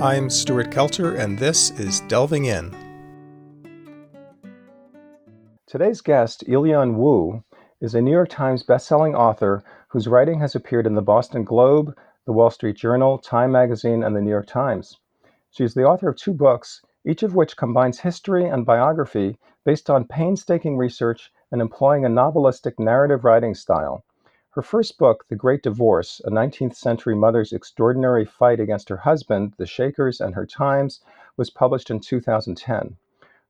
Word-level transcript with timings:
I'm 0.00 0.28
Stuart 0.28 0.70
Kelter, 0.70 1.18
and 1.18 1.38
this 1.38 1.70
is 1.80 2.00
Delving 2.02 2.44
In. 2.44 2.70
Today's 5.66 6.02
guest, 6.02 6.44
Ilyon 6.46 6.96
Woo, 6.96 7.42
is 7.80 7.94
a 7.94 8.02
New 8.02 8.10
York 8.10 8.28
Times 8.28 8.62
bestselling 8.62 9.18
author 9.18 9.64
whose 9.88 10.06
writing 10.06 10.38
has 10.40 10.54
appeared 10.54 10.86
in 10.86 10.96
the 10.96 11.00
Boston 11.00 11.44
Globe, 11.44 11.96
the 12.26 12.32
Wall 12.32 12.50
Street 12.50 12.76
Journal, 12.76 13.16
Time 13.16 13.52
Magazine, 13.52 14.02
and 14.02 14.14
the 14.14 14.20
New 14.20 14.28
York 14.28 14.46
Times. 14.46 14.98
She 15.50 15.64
is 15.64 15.72
the 15.72 15.84
author 15.84 16.10
of 16.10 16.16
two 16.16 16.34
books, 16.34 16.82
each 17.06 17.22
of 17.22 17.34
which 17.34 17.56
combines 17.56 18.00
history 18.00 18.46
and 18.46 18.66
biography 18.66 19.38
based 19.64 19.88
on 19.88 20.04
painstaking 20.04 20.76
research 20.76 21.32
and 21.50 21.62
employing 21.62 22.04
a 22.04 22.10
novelistic 22.10 22.78
narrative 22.78 23.24
writing 23.24 23.54
style. 23.54 24.04
Her 24.56 24.62
first 24.62 24.96
book, 24.96 25.26
The 25.28 25.36
Great 25.36 25.62
Divorce 25.62 26.18
A 26.24 26.30
19th 26.30 26.76
Century 26.76 27.14
Mother's 27.14 27.52
Extraordinary 27.52 28.24
Fight 28.24 28.58
Against 28.58 28.88
Her 28.88 28.96
Husband, 28.96 29.52
the 29.58 29.66
Shakers, 29.66 30.18
and 30.18 30.34
Her 30.34 30.46
Times, 30.46 31.02
was 31.36 31.50
published 31.50 31.90
in 31.90 32.00
2010. 32.00 32.96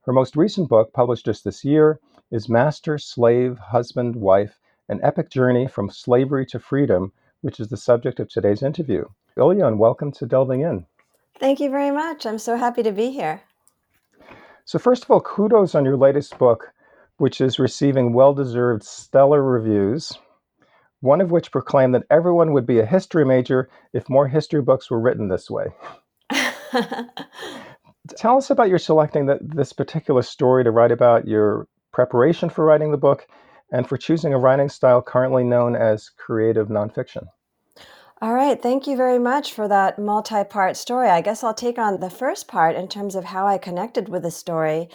Her 0.01 0.11
most 0.11 0.35
recent 0.35 0.67
book, 0.67 0.91
published 0.91 1.23
just 1.23 1.45
this 1.45 1.63
year, 1.63 2.01
is 2.29 2.49
Master, 2.49 2.97
Slave, 2.97 3.57
Husband, 3.57 4.17
Wife 4.17 4.59
An 4.89 4.99
Epic 5.01 5.29
Journey 5.29 5.65
from 5.65 5.89
Slavery 5.89 6.45
to 6.47 6.59
Freedom, 6.59 7.13
which 7.39 7.61
is 7.61 7.69
the 7.69 7.77
subject 7.77 8.19
of 8.19 8.27
today's 8.27 8.61
interview. 8.61 9.05
Ilyon, 9.37 9.77
welcome 9.77 10.11
to 10.11 10.25
Delving 10.25 10.59
In. 10.59 10.85
Thank 11.39 11.61
you 11.61 11.69
very 11.69 11.91
much. 11.91 12.25
I'm 12.25 12.37
so 12.37 12.57
happy 12.57 12.83
to 12.83 12.91
be 12.91 13.11
here. 13.11 13.43
So, 14.65 14.77
first 14.77 15.05
of 15.05 15.11
all, 15.11 15.21
kudos 15.21 15.73
on 15.73 15.85
your 15.85 15.95
latest 15.95 16.37
book, 16.37 16.73
which 17.15 17.39
is 17.39 17.59
receiving 17.59 18.11
well 18.11 18.33
deserved 18.33 18.83
stellar 18.83 19.41
reviews, 19.41 20.11
one 21.01 21.21
of 21.21 21.31
which 21.31 21.51
proclaimed 21.51 21.93
that 21.95 22.05
everyone 22.09 22.53
would 22.53 22.65
be 22.65 22.79
a 22.79 22.85
history 22.85 23.25
major 23.25 23.69
if 23.93 24.09
more 24.09 24.27
history 24.27 24.61
books 24.61 24.89
were 24.89 24.99
written 24.99 25.27
this 25.27 25.49
way. 25.49 25.67
Tell 28.15 28.37
us 28.37 28.49
about 28.49 28.69
your 28.69 28.79
selecting 28.79 29.25
the, 29.25 29.37
this 29.41 29.73
particular 29.73 30.21
story 30.21 30.63
to 30.63 30.71
write 30.71 30.91
about, 30.91 31.27
your 31.27 31.67
preparation 31.91 32.49
for 32.49 32.65
writing 32.65 32.91
the 32.91 32.97
book, 32.97 33.27
and 33.71 33.87
for 33.87 33.97
choosing 33.97 34.33
a 34.33 34.39
writing 34.39 34.69
style 34.69 35.01
currently 35.01 35.43
known 35.43 35.75
as 35.75 36.09
creative 36.09 36.67
nonfiction. 36.69 37.27
All 38.19 38.33
right, 38.33 38.59
thank 38.59 38.87
you 38.87 38.97
very 38.97 39.19
much 39.19 39.53
for 39.53 39.67
that 39.67 39.99
multi 39.99 40.43
part 40.43 40.75
story. 40.75 41.09
I 41.09 41.21
guess 41.21 41.43
I'll 41.43 41.53
take 41.53 41.77
on 41.77 41.99
the 41.99 42.09
first 42.09 42.47
part 42.47 42.75
in 42.75 42.87
terms 42.87 43.13
of 43.13 43.25
how 43.25 43.45
I 43.45 43.59
connected 43.59 44.09
with 44.09 44.23
the 44.23 44.31
story. 44.31 44.89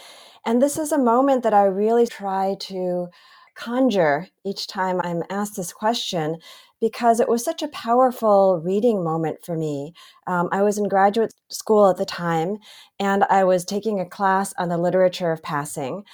And 0.45 0.61
this 0.61 0.77
is 0.77 0.91
a 0.91 0.99
moment 0.99 1.45
that 1.45 1.55
I 1.55 1.65
really 1.65 2.07
try 2.09 2.57
to 2.61 3.09
conjure 3.55 4.29
each 4.45 4.67
time 4.67 5.01
I'm 5.03 5.23
asked 5.31 5.57
this 5.57 5.73
question 5.73 6.39
because 6.81 7.21
it 7.21 7.29
was 7.29 7.45
such 7.45 7.63
a 7.63 7.69
powerful 7.69 8.61
reading 8.65 9.05
moment 9.05 9.39
for 9.45 9.57
me. 9.57 9.95
Um, 10.27 10.49
I 10.51 10.63
was 10.63 10.79
in 10.79 10.89
graduate 10.89 11.33
school 11.49 11.89
at 11.89 11.97
the 11.97 12.05
time 12.05 12.59
and 12.99 13.25
I 13.25 13.45
was 13.45 13.65
taking 13.65 14.01
a 14.01 14.09
class 14.09 14.53
on 14.59 14.69
the 14.69 14.79
literature 14.79 15.31
of 15.31 15.43
passing. 15.43 16.05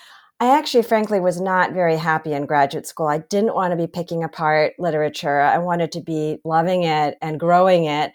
I 0.40 0.56
actually, 0.56 0.82
frankly, 0.84 1.20
was 1.20 1.40
not 1.40 1.72
very 1.72 1.96
happy 1.96 2.32
in 2.32 2.46
graduate 2.46 2.86
school. 2.86 3.08
I 3.08 3.18
didn't 3.18 3.54
want 3.54 3.72
to 3.72 3.76
be 3.76 3.88
picking 3.88 4.22
apart 4.22 4.74
literature. 4.78 5.40
I 5.40 5.58
wanted 5.58 5.90
to 5.92 6.00
be 6.00 6.38
loving 6.44 6.84
it 6.84 7.16
and 7.20 7.40
growing 7.40 7.86
it. 7.86 8.12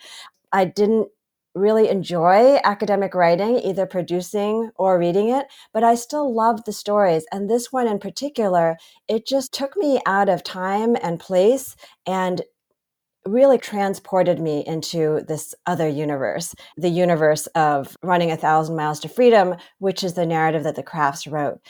I 0.54 0.66
didn't 0.66 1.10
really 1.56 1.90
enjoy 1.90 2.60
academic 2.64 3.14
writing, 3.14 3.60
either 3.60 3.86
producing 3.86 4.72
or 4.76 4.98
reading 4.98 5.30
it, 5.30 5.48
but 5.74 5.84
I 5.84 5.96
still 5.96 6.34
loved 6.34 6.66
the 6.66 6.74
stories. 6.74 7.26
And 7.32 7.50
this 7.50 7.72
one 7.72 7.88
in 7.88 8.00
particular, 8.00 8.78
it 9.08 9.28
just 9.28 9.54
took 9.54 9.78
me 9.78 10.02
out 10.06 10.30
of 10.30 10.44
time 10.44 10.96
and 11.02 11.20
place 11.20 11.76
and 12.06 12.42
really 13.26 13.58
transported 13.58 14.40
me 14.40 14.64
into 14.66 15.22
this 15.28 15.56
other 15.66 15.88
universe, 15.88 16.54
the 16.76 16.90
universe 16.90 17.48
of 17.48 17.96
running 18.04 18.32
a 18.32 18.38
thousand 18.38 18.76
miles 18.76 19.00
to 19.00 19.08
freedom, 19.08 19.56
which 19.80 20.04
is 20.04 20.14
the 20.14 20.26
narrative 20.26 20.64
that 20.64 20.76
the 20.76 20.84
Crafts 20.84 21.26
wrote. 21.26 21.62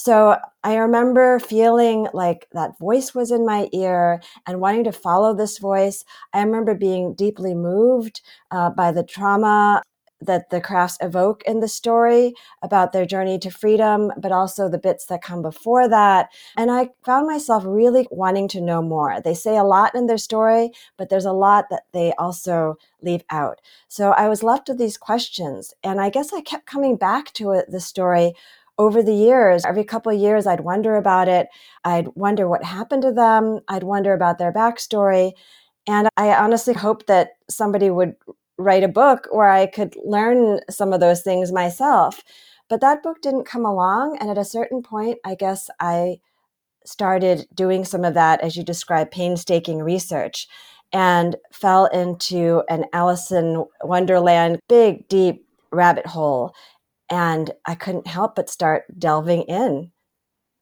So 0.00 0.38
I 0.64 0.76
remember 0.76 1.38
feeling 1.38 2.08
like 2.14 2.48
that 2.52 2.78
voice 2.78 3.14
was 3.14 3.30
in 3.30 3.44
my 3.44 3.68
ear 3.74 4.22
and 4.46 4.58
wanting 4.58 4.84
to 4.84 4.92
follow 4.92 5.34
this 5.34 5.58
voice. 5.58 6.06
I 6.32 6.40
remember 6.40 6.74
being 6.74 7.12
deeply 7.12 7.52
moved 7.54 8.22
uh, 8.50 8.70
by 8.70 8.92
the 8.92 9.04
trauma 9.04 9.82
that 10.22 10.48
the 10.48 10.60
crafts 10.60 10.96
evoke 11.02 11.42
in 11.42 11.60
the 11.60 11.68
story 11.68 12.32
about 12.62 12.92
their 12.92 13.04
journey 13.04 13.38
to 13.40 13.50
freedom, 13.50 14.10
but 14.16 14.32
also 14.32 14.70
the 14.70 14.78
bits 14.78 15.04
that 15.06 15.20
come 15.20 15.42
before 15.42 15.86
that. 15.86 16.30
And 16.56 16.70
I 16.70 16.90
found 17.04 17.26
myself 17.26 17.64
really 17.66 18.08
wanting 18.10 18.48
to 18.48 18.60
know 18.62 18.80
more. 18.80 19.20
They 19.20 19.34
say 19.34 19.58
a 19.58 19.64
lot 19.64 19.94
in 19.94 20.06
their 20.06 20.18
story, 20.18 20.70
but 20.96 21.10
there's 21.10 21.26
a 21.26 21.32
lot 21.32 21.66
that 21.70 21.82
they 21.92 22.14
also 22.18 22.76
leave 23.02 23.24
out. 23.30 23.60
So 23.88 24.12
I 24.12 24.28
was 24.28 24.42
left 24.42 24.68
with 24.68 24.78
these 24.78 24.96
questions. 24.98 25.74
And 25.82 26.00
I 26.00 26.08
guess 26.10 26.32
I 26.32 26.40
kept 26.40 26.66
coming 26.66 26.96
back 26.96 27.32
to 27.34 27.52
it, 27.52 27.70
the 27.70 27.80
story 27.80 28.34
over 28.78 29.02
the 29.02 29.14
years, 29.14 29.64
every 29.64 29.84
couple 29.84 30.12
of 30.12 30.18
years, 30.18 30.46
I'd 30.46 30.60
wonder 30.60 30.96
about 30.96 31.28
it. 31.28 31.48
I'd 31.84 32.08
wonder 32.14 32.48
what 32.48 32.64
happened 32.64 33.02
to 33.02 33.12
them. 33.12 33.60
I'd 33.68 33.82
wonder 33.82 34.12
about 34.12 34.38
their 34.38 34.52
backstory. 34.52 35.32
And 35.86 36.08
I 36.16 36.34
honestly 36.34 36.74
hope 36.74 37.06
that 37.06 37.30
somebody 37.48 37.90
would 37.90 38.14
write 38.58 38.84
a 38.84 38.88
book 38.88 39.28
where 39.30 39.50
I 39.50 39.66
could 39.66 39.94
learn 40.04 40.60
some 40.70 40.92
of 40.92 41.00
those 41.00 41.22
things 41.22 41.52
myself. 41.52 42.22
But 42.68 42.80
that 42.80 43.02
book 43.02 43.20
didn't 43.22 43.44
come 43.44 43.64
along. 43.64 44.18
And 44.20 44.30
at 44.30 44.38
a 44.38 44.44
certain 44.44 44.82
point, 44.82 45.18
I 45.24 45.34
guess 45.34 45.68
I 45.80 46.20
started 46.84 47.46
doing 47.54 47.84
some 47.84 48.04
of 48.04 48.14
that, 48.14 48.40
as 48.40 48.56
you 48.56 48.64
described, 48.64 49.10
painstaking 49.10 49.82
research 49.82 50.48
and 50.92 51.36
fell 51.52 51.86
into 51.86 52.62
an 52.68 52.84
Alice 52.92 53.30
in 53.30 53.64
Wonderland 53.82 54.60
big, 54.68 55.06
deep 55.08 55.46
rabbit 55.72 56.06
hole 56.06 56.54
and 57.10 57.50
I 57.66 57.74
couldn't 57.74 58.06
help 58.06 58.36
but 58.36 58.48
start 58.48 58.84
delving 58.98 59.42
in. 59.42 59.90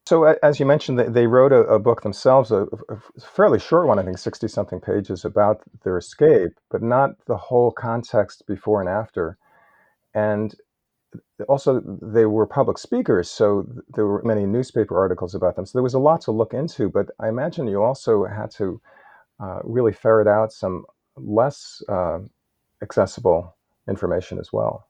So, 0.07 0.23
as 0.23 0.59
you 0.59 0.65
mentioned, 0.65 0.97
they 0.97 1.27
wrote 1.27 1.51
a, 1.51 1.77
book 1.77 2.01
themselves, 2.01 2.49
a, 2.49 2.65
a, 2.89 3.21
fairly 3.21 3.59
short 3.59 3.85
one, 3.85 3.99
I 3.99 4.03
think 4.03 4.17
60 4.17 4.47
something 4.47 4.79
pages 4.79 5.23
about 5.23 5.61
their 5.83 5.99
escape, 5.99 6.53
but 6.71 6.81
not 6.81 7.11
the 7.27 7.37
whole 7.37 7.71
context 7.71 8.47
before 8.47 8.81
and 8.81 8.89
after. 8.89 9.37
And 10.15 10.55
also, 11.47 11.79
they 12.01 12.25
were 12.25 12.47
public 12.47 12.79
speakers, 12.79 13.29
so 13.29 13.67
there 13.93 14.07
were 14.07 14.23
many 14.23 14.47
newspaper 14.47 14.97
articles 14.97 15.35
about 15.35 15.55
them. 15.55 15.67
So, 15.67 15.77
there 15.77 15.83
was 15.83 15.93
a 15.93 15.99
lot 15.99 16.21
to 16.21 16.31
look 16.31 16.55
into, 16.55 16.89
but 16.89 17.11
I 17.19 17.29
imagine 17.29 17.67
you 17.67 17.83
also 17.83 18.25
had 18.25 18.49
to 18.51 18.81
uh, 19.39 19.59
really 19.63 19.93
ferret 19.93 20.27
out 20.27 20.51
some 20.51 20.85
less 21.17 21.83
uh, 21.87 22.17
accessible 22.81 23.55
information 23.87 24.39
as 24.39 24.51
well. 24.51 24.88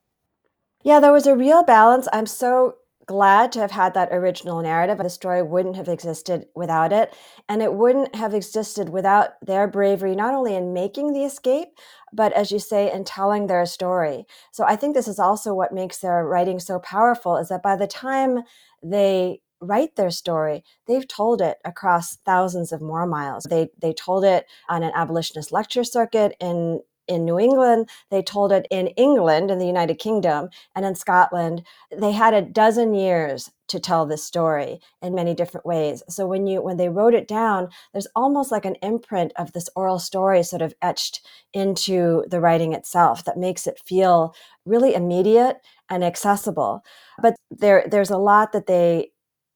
Yeah, 0.83 0.99
there 0.99 1.11
was 1.11 1.27
a 1.27 1.35
real 1.35 1.63
balance. 1.63 2.07
I'm 2.13 2.25
so 2.25 2.75
glad 3.05 3.51
to 3.51 3.59
have 3.59 3.71
had 3.71 3.93
that 3.95 4.09
original 4.11 4.61
narrative. 4.61 4.99
The 4.99 5.09
story 5.09 5.41
wouldn't 5.41 5.75
have 5.75 5.87
existed 5.87 6.45
without 6.55 6.93
it. 6.93 7.13
And 7.49 7.61
it 7.61 7.73
wouldn't 7.73 8.15
have 8.15 8.33
existed 8.35 8.89
without 8.89 9.31
their 9.41 9.67
bravery, 9.67 10.15
not 10.15 10.33
only 10.35 10.55
in 10.55 10.73
making 10.73 11.13
the 11.13 11.23
escape, 11.23 11.69
but 12.13 12.31
as 12.33 12.51
you 12.51 12.59
say, 12.59 12.91
in 12.91 13.03
telling 13.03 13.47
their 13.47 13.65
story. 13.65 14.25
So 14.51 14.63
I 14.63 14.75
think 14.75 14.93
this 14.95 15.07
is 15.07 15.19
also 15.19 15.53
what 15.53 15.73
makes 15.73 15.97
their 15.97 16.23
writing 16.25 16.59
so 16.59 16.79
powerful 16.79 17.35
is 17.37 17.49
that 17.49 17.63
by 17.63 17.75
the 17.75 17.87
time 17.87 18.43
they 18.83 19.41
write 19.61 19.95
their 19.95 20.11
story, 20.11 20.63
they've 20.87 21.07
told 21.07 21.41
it 21.41 21.57
across 21.65 22.15
thousands 22.17 22.71
of 22.71 22.81
more 22.81 23.05
miles. 23.05 23.43
They 23.49 23.69
they 23.81 23.91
told 23.93 24.23
it 24.23 24.45
on 24.69 24.83
an 24.83 24.91
abolitionist 24.95 25.51
lecture 25.51 25.83
circuit 25.83 26.35
in 26.39 26.79
in 27.09 27.25
New 27.25 27.39
England, 27.39 27.89
they 28.11 28.21
told 28.21 28.51
it 28.51 28.67
in 28.71 28.87
England, 28.89 29.51
in 29.51 29.59
the 29.59 29.67
United 29.67 29.95
Kingdom, 29.99 30.49
and 30.75 30.85
in 30.85 30.95
Scotland. 30.95 31.63
They 31.91 32.11
had 32.11 32.33
a 32.33 32.41
dozen 32.41 32.93
years 32.93 33.51
to 33.69 33.79
tell 33.79 34.05
this 34.05 34.23
story 34.23 34.79
in 35.01 35.13
many 35.13 35.33
different 35.33 35.65
ways. 35.65 36.03
So 36.09 36.27
when 36.27 36.47
you 36.47 36.61
when 36.61 36.77
they 36.77 36.89
wrote 36.89 37.13
it 37.13 37.27
down, 37.27 37.69
there's 37.93 38.07
almost 38.15 38.51
like 38.51 38.65
an 38.65 38.75
imprint 38.81 39.31
of 39.37 39.53
this 39.53 39.69
oral 39.75 39.99
story 39.99 40.43
sort 40.43 40.61
of 40.61 40.73
etched 40.81 41.21
into 41.53 42.25
the 42.29 42.39
writing 42.39 42.73
itself 42.73 43.25
that 43.25 43.37
makes 43.37 43.67
it 43.67 43.81
feel 43.85 44.33
really 44.65 44.93
immediate 44.95 45.57
and 45.89 46.03
accessible. 46.03 46.81
But 47.21 47.35
there 47.51 47.85
there's 47.89 48.11
a 48.11 48.17
lot 48.17 48.51
that 48.53 48.67
they 48.67 49.11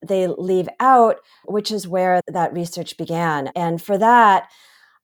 they 0.06 0.26
leave 0.26 0.68
out, 0.80 1.16
which 1.46 1.70
is 1.72 1.88
where 1.88 2.20
that 2.26 2.52
research 2.52 2.96
began. 2.96 3.48
And 3.56 3.80
for 3.80 3.98
that, 3.98 4.48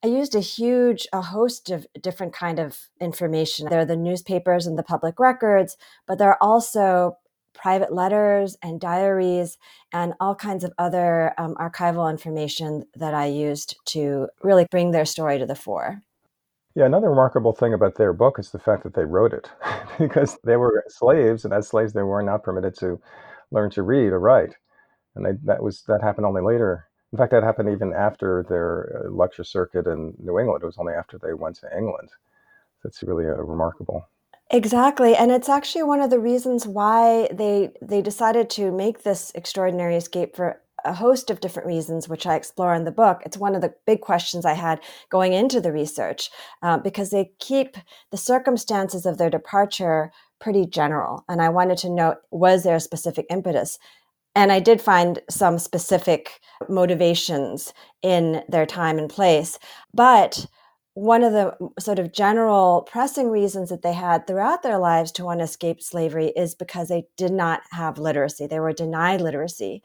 I 0.02 0.06
used 0.06 0.34
a 0.34 0.40
huge 0.40 1.06
a 1.12 1.20
host 1.20 1.70
of 1.70 1.86
different 2.00 2.32
kind 2.32 2.58
of 2.58 2.88
information. 3.00 3.68
There 3.68 3.80
are 3.80 3.84
the 3.84 3.96
newspapers 3.96 4.66
and 4.66 4.78
the 4.78 4.82
public 4.82 5.20
records, 5.20 5.76
but 6.06 6.18
there 6.18 6.30
are 6.30 6.38
also 6.40 7.18
private 7.52 7.92
letters 7.92 8.56
and 8.62 8.80
diaries 8.80 9.58
and 9.92 10.14
all 10.18 10.34
kinds 10.34 10.64
of 10.64 10.72
other 10.78 11.34
um, 11.36 11.54
archival 11.56 12.10
information 12.10 12.84
that 12.94 13.12
I 13.12 13.26
used 13.26 13.76
to 13.86 14.28
really 14.42 14.66
bring 14.70 14.92
their 14.92 15.04
story 15.04 15.38
to 15.38 15.44
the 15.44 15.54
fore. 15.54 16.00
Yeah, 16.74 16.86
another 16.86 17.10
remarkable 17.10 17.52
thing 17.52 17.74
about 17.74 17.96
their 17.96 18.14
book 18.14 18.38
is 18.38 18.52
the 18.52 18.58
fact 18.58 18.84
that 18.84 18.94
they 18.94 19.04
wrote 19.04 19.34
it 19.34 19.50
because 19.98 20.38
they 20.44 20.56
were 20.56 20.84
slaves, 20.88 21.44
and 21.44 21.52
as 21.52 21.68
slaves, 21.68 21.92
they 21.92 22.02
were 22.02 22.22
not 22.22 22.44
permitted 22.44 22.74
to 22.78 23.00
learn 23.50 23.70
to 23.72 23.82
read 23.82 24.12
or 24.12 24.20
write, 24.20 24.54
and 25.14 25.26
they, 25.26 25.32
that 25.44 25.62
was 25.62 25.82
that 25.88 26.00
happened 26.00 26.24
only 26.24 26.40
later 26.40 26.86
in 27.12 27.18
fact, 27.18 27.32
that 27.32 27.42
happened 27.42 27.70
even 27.70 27.92
after 27.92 28.44
their 28.48 29.04
uh, 29.04 29.10
lecture 29.10 29.44
circuit 29.44 29.86
in 29.86 30.14
New 30.18 30.38
England. 30.38 30.62
It 30.62 30.66
was 30.66 30.78
only 30.78 30.94
after 30.94 31.18
they 31.18 31.34
went 31.34 31.56
to 31.56 31.76
England. 31.76 32.10
That's 32.84 33.02
really 33.02 33.26
uh, 33.26 33.34
remarkable. 33.42 34.08
Exactly. 34.52 35.14
And 35.16 35.30
it's 35.30 35.48
actually 35.48 35.84
one 35.84 36.00
of 36.00 36.10
the 36.10 36.18
reasons 36.18 36.66
why 36.66 37.28
they 37.32 37.70
they 37.80 38.02
decided 38.02 38.50
to 38.50 38.72
make 38.72 39.02
this 39.02 39.30
extraordinary 39.34 39.96
escape 39.96 40.34
for 40.34 40.60
a 40.84 40.94
host 40.94 41.30
of 41.30 41.40
different 41.40 41.66
reasons, 41.66 42.08
which 42.08 42.26
I 42.26 42.36
explore 42.36 42.74
in 42.74 42.84
the 42.84 42.90
book. 42.90 43.22
It's 43.24 43.36
one 43.36 43.54
of 43.54 43.60
the 43.60 43.74
big 43.86 44.00
questions 44.00 44.44
I 44.46 44.54
had 44.54 44.80
going 45.10 45.34
into 45.34 45.60
the 45.60 45.72
research 45.72 46.30
uh, 46.62 46.78
because 46.78 47.10
they 47.10 47.32
keep 47.38 47.76
the 48.10 48.16
circumstances 48.16 49.04
of 49.04 49.18
their 49.18 49.30
departure 49.30 50.10
pretty 50.40 50.66
general. 50.66 51.24
And 51.28 51.42
I 51.42 51.50
wanted 51.50 51.78
to 51.78 51.90
know 51.90 52.16
was 52.30 52.64
there 52.64 52.76
a 52.76 52.80
specific 52.80 53.26
impetus? 53.30 53.78
And 54.34 54.52
I 54.52 54.60
did 54.60 54.80
find 54.80 55.20
some 55.28 55.58
specific 55.58 56.40
motivations 56.68 57.72
in 58.02 58.42
their 58.48 58.66
time 58.66 58.98
and 58.98 59.10
place. 59.10 59.58
But 59.92 60.46
one 60.94 61.22
of 61.22 61.32
the 61.32 61.56
sort 61.78 61.98
of 61.98 62.12
general 62.12 62.82
pressing 62.90 63.30
reasons 63.30 63.68
that 63.70 63.82
they 63.82 63.92
had 63.92 64.26
throughout 64.26 64.62
their 64.62 64.78
lives 64.78 65.12
to 65.12 65.24
want 65.24 65.40
to 65.40 65.44
escape 65.44 65.82
slavery 65.82 66.28
is 66.36 66.54
because 66.54 66.88
they 66.88 67.06
did 67.16 67.32
not 67.32 67.62
have 67.70 67.98
literacy. 67.98 68.46
They 68.46 68.60
were 68.60 68.72
denied 68.72 69.20
literacy. 69.20 69.82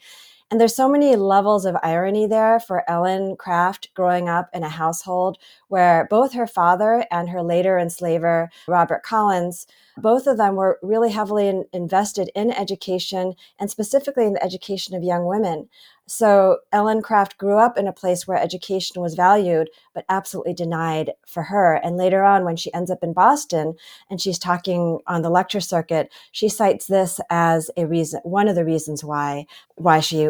And 0.52 0.62
there's 0.62 0.76
so 0.76 0.88
many 0.88 1.16
levels 1.16 1.66
of 1.66 1.76
irony 1.82 2.28
there 2.28 2.60
for 2.60 2.88
Ellen 2.90 3.36
Craft 3.36 3.90
growing 3.96 4.30
up 4.30 4.48
in 4.54 4.62
a 4.64 4.70
household 4.70 5.40
where 5.70 6.08
both 6.08 6.34
her 6.34 6.46
father 6.46 7.04
and 7.10 7.30
her 7.30 7.42
later 7.42 7.80
enslaver, 7.80 8.52
Robert 8.68 9.02
Collins, 9.02 9.66
both 9.98 10.28
of 10.28 10.38
them 10.38 10.56
were 10.56 10.78
really 10.84 11.12
heavily 11.12 11.48
in, 11.48 11.66
invested 11.74 12.30
in 12.36 12.52
education 12.52 13.34
and 13.60 13.72
specifically 13.72 14.26
in 14.26 14.34
the 14.34 14.44
education 14.44 14.94
of 14.96 15.02
young 15.02 15.26
women. 15.26 15.68
So 16.08 16.60
Ellen 16.72 17.02
Craft 17.02 17.38
grew 17.38 17.58
up 17.58 17.78
in 17.78 17.88
a 17.88 17.94
place 17.94 18.28
where 18.28 18.38
education 18.38 19.02
was 19.02 19.16
valued, 19.16 19.70
but 19.94 20.06
absolutely 20.08 20.54
denied 20.54 21.14
for 21.26 21.44
her. 21.44 21.76
And 21.76 21.98
later 21.98 22.24
on, 22.24 22.46
when 22.46 22.56
she 22.56 22.74
ends 22.74 22.92
up 22.92 23.04
in 23.04 23.14
Boston 23.14 23.76
and 24.10 24.22
she's 24.22 24.38
talking 24.38 25.00
on 25.08 25.24
the 25.24 25.32
lecture 25.32 25.62
circuit, 25.62 26.14
she 26.32 26.48
cites 26.48 26.86
this 26.86 27.20
as 27.32 27.72
a 27.76 27.88
reason, 27.88 28.22
one 28.24 28.48
of 28.48 28.56
the 28.56 28.66
reasons 28.66 29.04
why 29.04 29.48
why 29.76 30.00
she 30.00 30.30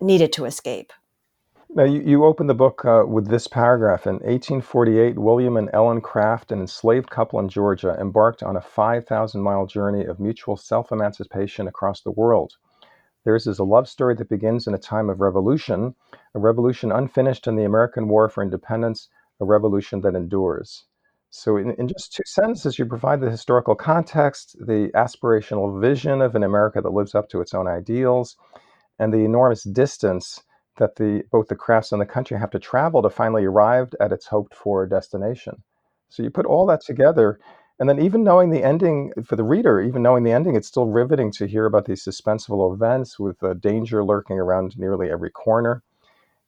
needed 0.00 0.32
to 0.34 0.44
escape. 0.44 0.92
Now, 1.76 1.84
you, 1.84 2.02
you 2.02 2.24
open 2.24 2.46
the 2.46 2.54
book 2.54 2.84
uh, 2.84 3.04
with 3.04 3.26
this 3.26 3.48
paragraph. 3.48 4.06
In 4.06 4.14
1848, 4.14 5.18
William 5.18 5.56
and 5.56 5.70
Ellen 5.72 6.00
Craft, 6.00 6.52
an 6.52 6.60
enslaved 6.60 7.10
couple 7.10 7.40
in 7.40 7.48
Georgia, 7.48 7.96
embarked 7.98 8.44
on 8.44 8.56
a 8.56 8.60
5,000 8.60 9.40
mile 9.40 9.66
journey 9.66 10.04
of 10.04 10.20
mutual 10.20 10.56
self 10.56 10.92
emancipation 10.92 11.66
across 11.66 12.02
the 12.02 12.12
world. 12.12 12.54
Theirs 13.24 13.46
is 13.46 13.58
a 13.58 13.64
love 13.64 13.88
story 13.88 14.14
that 14.16 14.28
begins 14.28 14.66
in 14.66 14.74
a 14.74 14.78
time 14.78 15.08
of 15.08 15.20
revolution, 15.20 15.94
a 16.34 16.38
revolution 16.38 16.92
unfinished 16.92 17.46
in 17.46 17.56
the 17.56 17.64
American 17.64 18.08
War 18.08 18.28
for 18.28 18.42
Independence, 18.42 19.08
a 19.40 19.44
revolution 19.44 20.02
that 20.02 20.14
endures. 20.14 20.84
So, 21.30 21.56
in, 21.56 21.72
in, 21.72 21.88
just 21.88 22.12
two 22.12 22.22
sentences, 22.26 22.78
you 22.78 22.86
provide 22.86 23.20
the 23.20 23.30
historical 23.30 23.74
context, 23.74 24.56
the 24.60 24.90
aspirational 24.94 25.80
vision 25.80 26.22
of 26.22 26.36
an 26.36 26.44
America 26.44 26.80
that 26.80 26.92
lives 26.92 27.14
up 27.14 27.28
to 27.30 27.40
its 27.40 27.54
own 27.54 27.66
ideals, 27.66 28.36
and 29.00 29.12
the 29.12 29.24
enormous 29.24 29.64
distance 29.64 30.42
that 30.76 30.96
the 30.96 31.24
both 31.32 31.48
the 31.48 31.56
crafts 31.56 31.92
and 31.92 32.00
the 32.00 32.06
country 32.06 32.38
have 32.38 32.50
to 32.50 32.58
travel 32.58 33.02
to 33.02 33.10
finally 33.10 33.44
arrive 33.44 33.94
at 34.00 34.12
its 34.12 34.26
hoped 34.26 34.54
for 34.54 34.86
destination. 34.86 35.62
So 36.08 36.22
you 36.22 36.30
put 36.30 36.46
all 36.46 36.66
that 36.66 36.82
together, 36.82 37.40
and 37.80 37.88
then 37.88 38.00
even 38.00 38.22
knowing 38.22 38.50
the 38.50 38.62
ending 38.62 39.12
for 39.24 39.36
the 39.36 39.42
reader, 39.42 39.80
even 39.80 40.02
knowing 40.02 40.22
the 40.22 40.32
ending, 40.32 40.54
it's 40.54 40.68
still 40.68 40.86
riveting 40.86 41.32
to 41.32 41.46
hear 41.46 41.66
about 41.66 41.86
these 41.86 42.04
suspenseful 42.04 42.72
events 42.72 43.18
with 43.18 43.42
uh, 43.42 43.54
danger 43.54 44.04
lurking 44.04 44.38
around 44.38 44.78
nearly 44.78 45.10
every 45.10 45.30
corner. 45.30 45.82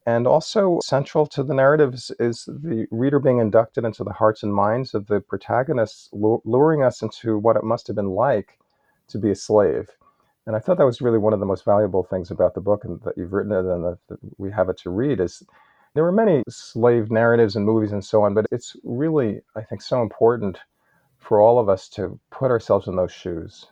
And 0.07 0.29
also 0.29 0.79
central 0.85 1.27
to 1.27 1.43
the 1.43 1.55
narratives 1.55 2.13
is 2.21 2.45
the 2.45 2.87
reader 2.93 3.19
being 3.19 3.39
inducted 3.39 3.85
into 3.85 4.05
the 4.05 4.13
hearts 4.13 4.45
and 4.45 4.55
minds 4.55 4.95
of 4.95 5.09
the 5.09 5.21
protagonists, 5.21 6.09
luring 6.13 6.85
us 6.85 7.03
into 7.03 7.39
what 7.39 7.57
it 7.57 7.65
must 7.65 7.89
have 7.89 7.97
been 7.97 8.11
like 8.11 8.59
to 9.09 9.19
be 9.19 9.33
a 9.33 9.35
slave. 9.35 9.89
And 10.47 10.55
I 10.55 10.61
thought 10.61 10.79
that 10.79 10.87
was 10.87 11.01
really 11.01 11.19
one 11.19 11.33
of 11.33 11.41
the 11.41 11.47
most 11.47 11.65
valuable 11.65 12.05
things 12.05 12.31
about 12.31 12.55
the 12.55 12.61
book 12.61 12.85
and 12.85 13.01
that 13.03 13.19
you've 13.19 13.33
written 13.33 13.51
it 13.51 13.65
and 13.65 13.85
that, 13.85 13.99
we 14.39 14.53
have 14.53 14.69
it 14.69 14.79
to 14.79 14.91
read 14.91 15.19
is 15.19 15.43
there 15.95 16.05
were 16.05 16.13
many 16.13 16.45
slave 16.49 17.11
narratives 17.11 17.57
and 17.57 17.65
movies 17.65 17.91
and 17.91 18.05
so 18.05 18.23
on, 18.23 18.33
but 18.33 18.47
it's 18.53 18.77
really, 18.85 19.41
I 19.57 19.63
think, 19.63 19.83
so 19.83 20.03
important 20.03 20.59
for 21.27 21.41
all 21.41 21.59
of 21.59 21.69
us 21.69 21.89
to 21.89 22.21
put 22.31 22.51
ourselves 22.53 22.87
in 22.87 22.95
those 22.95 23.13
shoes. 23.13 23.67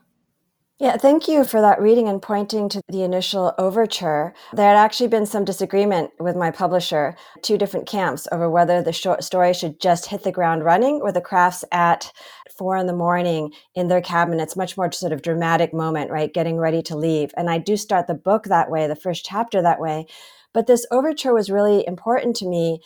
Yeah, 0.80 0.96
thank 0.96 1.28
you 1.28 1.44
for 1.44 1.60
that 1.60 1.80
reading 1.80 2.08
and 2.08 2.20
pointing 2.20 2.68
to 2.70 2.80
the 2.88 3.04
initial 3.04 3.54
overture. 3.58 4.34
There 4.52 4.66
had 4.66 4.76
actually 4.76 5.06
been 5.06 5.24
some 5.24 5.44
disagreement 5.44 6.10
with 6.18 6.34
my 6.34 6.50
publisher, 6.50 7.16
two 7.42 7.56
different 7.56 7.86
camps, 7.86 8.26
over 8.32 8.50
whether 8.50 8.82
the 8.82 8.92
short 8.92 9.22
story 9.22 9.54
should 9.54 9.80
just 9.80 10.06
hit 10.06 10.24
the 10.24 10.32
ground 10.32 10.64
running 10.64 11.00
or 11.00 11.12
the 11.12 11.20
crafts 11.20 11.64
at 11.70 12.10
four 12.58 12.76
in 12.76 12.88
the 12.88 12.92
morning 12.92 13.52
in 13.76 13.86
their 13.86 14.02
cabin. 14.02 14.40
It's 14.40 14.56
much 14.56 14.76
more 14.76 14.90
sort 14.90 15.12
of 15.12 15.22
dramatic 15.22 15.72
moment, 15.72 16.10
right? 16.10 16.34
Getting 16.34 16.56
ready 16.56 16.82
to 16.82 16.96
leave. 16.96 17.30
And 17.36 17.48
I 17.48 17.58
do 17.58 17.76
start 17.76 18.08
the 18.08 18.14
book 18.14 18.44
that 18.46 18.68
way, 18.68 18.88
the 18.88 18.96
first 18.96 19.24
chapter 19.24 19.62
that 19.62 19.78
way. 19.78 20.06
But 20.52 20.66
this 20.66 20.86
overture 20.90 21.32
was 21.32 21.50
really 21.50 21.86
important 21.86 22.34
to 22.36 22.48
me 22.48 22.80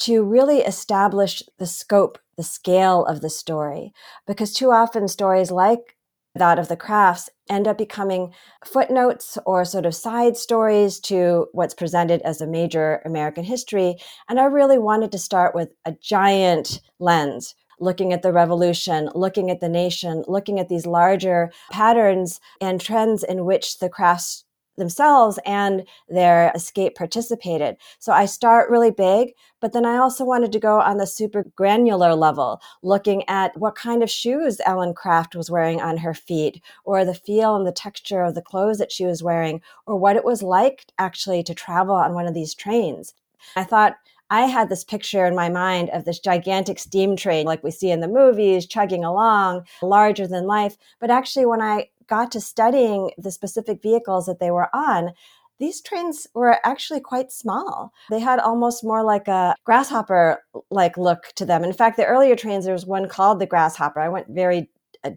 to 0.00 0.22
really 0.22 0.58
establish 0.58 1.42
the 1.58 1.66
scope, 1.66 2.18
the 2.36 2.42
scale 2.42 3.04
of 3.04 3.20
the 3.20 3.30
story. 3.30 3.92
Because 4.26 4.52
too 4.52 4.70
often 4.70 5.08
stories 5.08 5.50
like 5.50 5.96
that 6.34 6.58
of 6.58 6.68
the 6.68 6.76
crafts 6.76 7.28
end 7.50 7.68
up 7.68 7.76
becoming 7.76 8.32
footnotes 8.64 9.36
or 9.44 9.64
sort 9.64 9.84
of 9.84 9.94
side 9.94 10.36
stories 10.36 10.98
to 11.00 11.46
what's 11.52 11.74
presented 11.74 12.22
as 12.22 12.40
a 12.40 12.46
major 12.46 13.02
American 13.04 13.44
history. 13.44 13.96
And 14.28 14.40
I 14.40 14.44
really 14.44 14.78
wanted 14.78 15.12
to 15.12 15.18
start 15.18 15.54
with 15.54 15.70
a 15.84 15.92
giant 15.92 16.80
lens, 16.98 17.54
looking 17.80 18.12
at 18.12 18.22
the 18.22 18.32
revolution, 18.32 19.10
looking 19.14 19.50
at 19.50 19.60
the 19.60 19.68
nation, 19.68 20.24
looking 20.26 20.58
at 20.58 20.68
these 20.68 20.86
larger 20.86 21.50
patterns 21.70 22.40
and 22.60 22.80
trends 22.80 23.22
in 23.22 23.44
which 23.44 23.78
the 23.78 23.90
crafts 23.90 24.44
themselves 24.82 25.38
and 25.46 25.86
their 26.08 26.50
escape 26.54 26.96
participated. 26.96 27.76
So 28.00 28.12
I 28.12 28.26
start 28.26 28.68
really 28.68 28.90
big, 28.90 29.34
but 29.60 29.72
then 29.72 29.86
I 29.86 29.96
also 29.96 30.24
wanted 30.24 30.50
to 30.52 30.58
go 30.58 30.80
on 30.80 30.96
the 30.96 31.06
super 31.06 31.44
granular 31.54 32.16
level, 32.16 32.60
looking 32.82 33.22
at 33.28 33.56
what 33.56 33.76
kind 33.76 34.02
of 34.02 34.10
shoes 34.10 34.60
Ellen 34.66 34.92
Craft 34.92 35.36
was 35.36 35.50
wearing 35.50 35.80
on 35.80 35.98
her 35.98 36.14
feet, 36.14 36.60
or 36.84 37.04
the 37.04 37.14
feel 37.14 37.54
and 37.54 37.64
the 37.64 37.70
texture 37.72 38.22
of 38.22 38.34
the 38.34 38.42
clothes 38.42 38.78
that 38.78 38.90
she 38.90 39.06
was 39.06 39.22
wearing, 39.22 39.62
or 39.86 39.96
what 39.96 40.16
it 40.16 40.24
was 40.24 40.42
like 40.42 40.86
actually 40.98 41.44
to 41.44 41.54
travel 41.54 41.94
on 41.94 42.12
one 42.12 42.26
of 42.26 42.34
these 42.34 42.54
trains. 42.54 43.14
I 43.54 43.62
thought 43.62 43.94
I 44.32 44.46
had 44.46 44.70
this 44.70 44.82
picture 44.82 45.26
in 45.26 45.34
my 45.34 45.50
mind 45.50 45.90
of 45.90 46.06
this 46.06 46.18
gigantic 46.18 46.78
steam 46.78 47.16
train 47.16 47.44
like 47.44 47.62
we 47.62 47.70
see 47.70 47.90
in 47.90 48.00
the 48.00 48.08
movies, 48.08 48.66
chugging 48.66 49.04
along, 49.04 49.66
larger 49.82 50.26
than 50.26 50.46
life. 50.46 50.78
But 51.00 51.10
actually, 51.10 51.44
when 51.44 51.60
I 51.60 51.90
got 52.06 52.32
to 52.32 52.40
studying 52.40 53.10
the 53.18 53.30
specific 53.30 53.82
vehicles 53.82 54.26
that 54.26 54.40
they 54.40 54.50
were 54.50 54.74
on, 54.74 55.12
these 55.58 55.80
trains 55.80 56.26
were 56.34 56.58
actually 56.64 57.00
quite 57.00 57.30
small. 57.30 57.92
They 58.10 58.20
had 58.20 58.40
almost 58.40 58.82
more 58.82 59.04
like 59.04 59.28
a 59.28 59.54
grasshopper 59.64 60.42
like 60.70 60.96
look 60.96 61.32
to 61.36 61.44
them. 61.44 61.62
In 61.62 61.72
fact, 61.72 61.96
the 61.96 62.06
earlier 62.06 62.34
trains, 62.34 62.64
there 62.64 62.74
was 62.74 62.86
one 62.86 63.08
called 63.08 63.38
the 63.38 63.46
grasshopper. 63.46 64.00
I 64.00 64.08
went 64.08 64.26
very 64.28 64.70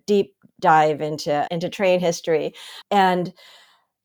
deep 0.06 0.36
dive 0.60 1.02
into 1.02 1.48
into 1.52 1.70
train 1.70 2.00
history 2.00 2.54
and 2.90 3.34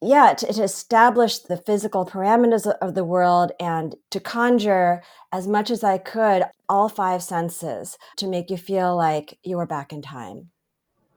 yeah 0.03 0.35
to, 0.35 0.53
to, 0.53 0.63
establish 0.63 1.39
the 1.39 1.57
physical 1.57 2.05
parameters 2.05 2.67
of 2.81 2.95
the 2.95 3.05
world 3.05 3.53
and 3.61 3.95
to 4.11 4.19
conjure 4.19 5.01
as 5.33 5.47
much 5.47 5.71
as 5.71 5.85
i 5.85 5.97
could 5.97 6.43
all 6.69 6.89
five 6.89 7.23
senses 7.23 7.97
to 8.17 8.27
make 8.27 8.51
you 8.51 8.57
feel 8.57 8.97
like 8.97 9.39
you 9.45 9.57
were 9.57 9.67
back 9.67 9.93
in 9.93 10.03
time 10.03 10.51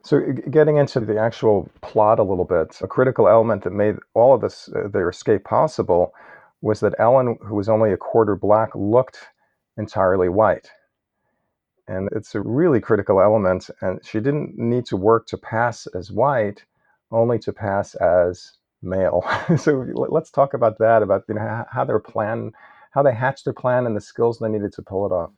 so, 0.06 0.22
getting 0.52 0.78
into 0.78 1.00
the 1.00 1.18
actual 1.18 1.70
plot 1.82 2.20
a 2.20 2.24
little 2.24 2.44
bit, 2.46 2.78
a 2.82 2.88
critical 2.88 3.30
element 3.30 3.64
that 3.64 3.72
made 3.72 3.96
all 4.14 4.34
of 4.34 4.42
this 4.42 4.70
uh, 4.76 4.90
their 4.90 5.10
escape 5.10 5.46
possible 5.46 6.14
was 6.62 6.82
that 6.82 6.96
Ellen, 7.00 7.38
who 7.42 7.56
was 7.56 7.70
only 7.70 7.94
a 7.94 7.98
quarter 7.98 8.36
black, 8.36 8.70
looked 8.76 9.20
entirely 9.78 10.28
white. 10.28 10.70
And 11.88 12.10
it's 12.14 12.36
a 12.36 12.42
really 12.42 12.82
critical 12.82 13.22
element. 13.22 13.70
And 13.82 14.00
she 14.06 14.20
didn't 14.20 14.58
need 14.58 14.86
to 14.88 14.98
work 14.98 15.28
to 15.28 15.38
pass 15.38 15.88
as 15.88 16.12
white, 16.12 16.66
only 17.12 17.40
to 17.40 17.54
pass 17.54 17.96
as 17.96 18.54
male. 18.82 19.26
so 19.58 19.86
let's 19.96 20.32
talk 20.32 20.54
about 20.54 20.80
that, 20.80 21.02
about 21.02 21.24
you 21.30 21.36
know, 21.36 21.66
how 21.72 21.86
their 21.86 22.00
plan, 22.00 22.52
how 22.92 23.04
they 23.04 23.14
hatched 23.14 23.46
their 23.46 23.54
plan 23.54 23.86
and 23.86 23.96
the 23.96 24.02
skills 24.02 24.40
they 24.40 24.50
needed 24.50 24.74
to 24.74 24.82
pull 24.82 25.06
it 25.06 25.12
off. 25.14 25.32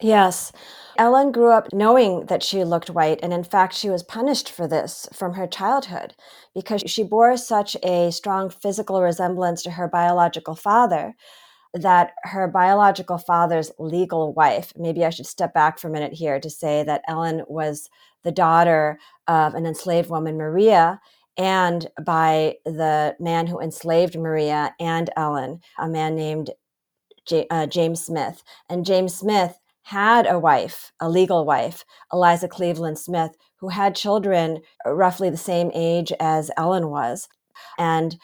Yes. 0.00 0.52
Ellen 0.98 1.32
grew 1.32 1.50
up 1.52 1.68
knowing 1.72 2.26
that 2.26 2.42
she 2.42 2.64
looked 2.64 2.90
white, 2.90 3.20
and 3.22 3.32
in 3.32 3.44
fact, 3.44 3.74
she 3.74 3.90
was 3.90 4.02
punished 4.02 4.50
for 4.50 4.66
this 4.68 5.08
from 5.12 5.34
her 5.34 5.46
childhood 5.46 6.14
because 6.54 6.82
she 6.86 7.02
bore 7.02 7.36
such 7.36 7.76
a 7.82 8.10
strong 8.12 8.50
physical 8.50 9.02
resemblance 9.02 9.62
to 9.62 9.70
her 9.72 9.88
biological 9.88 10.54
father 10.54 11.14
that 11.74 12.12
her 12.24 12.48
biological 12.48 13.18
father's 13.18 13.70
legal 13.78 14.32
wife, 14.34 14.72
maybe 14.76 15.04
I 15.04 15.10
should 15.10 15.26
step 15.26 15.54
back 15.54 15.78
for 15.78 15.88
a 15.88 15.92
minute 15.92 16.12
here 16.12 16.40
to 16.40 16.50
say 16.50 16.82
that 16.84 17.02
Ellen 17.08 17.44
was 17.48 17.88
the 18.24 18.32
daughter 18.32 18.98
of 19.28 19.54
an 19.54 19.66
enslaved 19.66 20.10
woman, 20.10 20.36
Maria, 20.36 21.00
and 21.38 21.88
by 22.04 22.56
the 22.64 23.16
man 23.20 23.46
who 23.46 23.60
enslaved 23.60 24.18
Maria 24.18 24.74
and 24.80 25.10
Ellen, 25.16 25.60
a 25.78 25.88
man 25.88 26.16
named 26.16 26.50
J- 27.26 27.46
uh, 27.50 27.66
James 27.66 28.04
Smith. 28.04 28.42
And 28.68 28.84
James 28.84 29.14
Smith 29.14 29.59
had 29.82 30.26
a 30.26 30.38
wife, 30.38 30.92
a 31.00 31.08
legal 31.08 31.44
wife, 31.44 31.84
Eliza 32.12 32.48
Cleveland 32.48 32.98
Smith, 32.98 33.32
who 33.56 33.68
had 33.68 33.94
children 33.94 34.60
roughly 34.86 35.30
the 35.30 35.36
same 35.36 35.70
age 35.74 36.12
as 36.20 36.50
Ellen 36.56 36.88
was. 36.90 37.28
And 37.78 38.16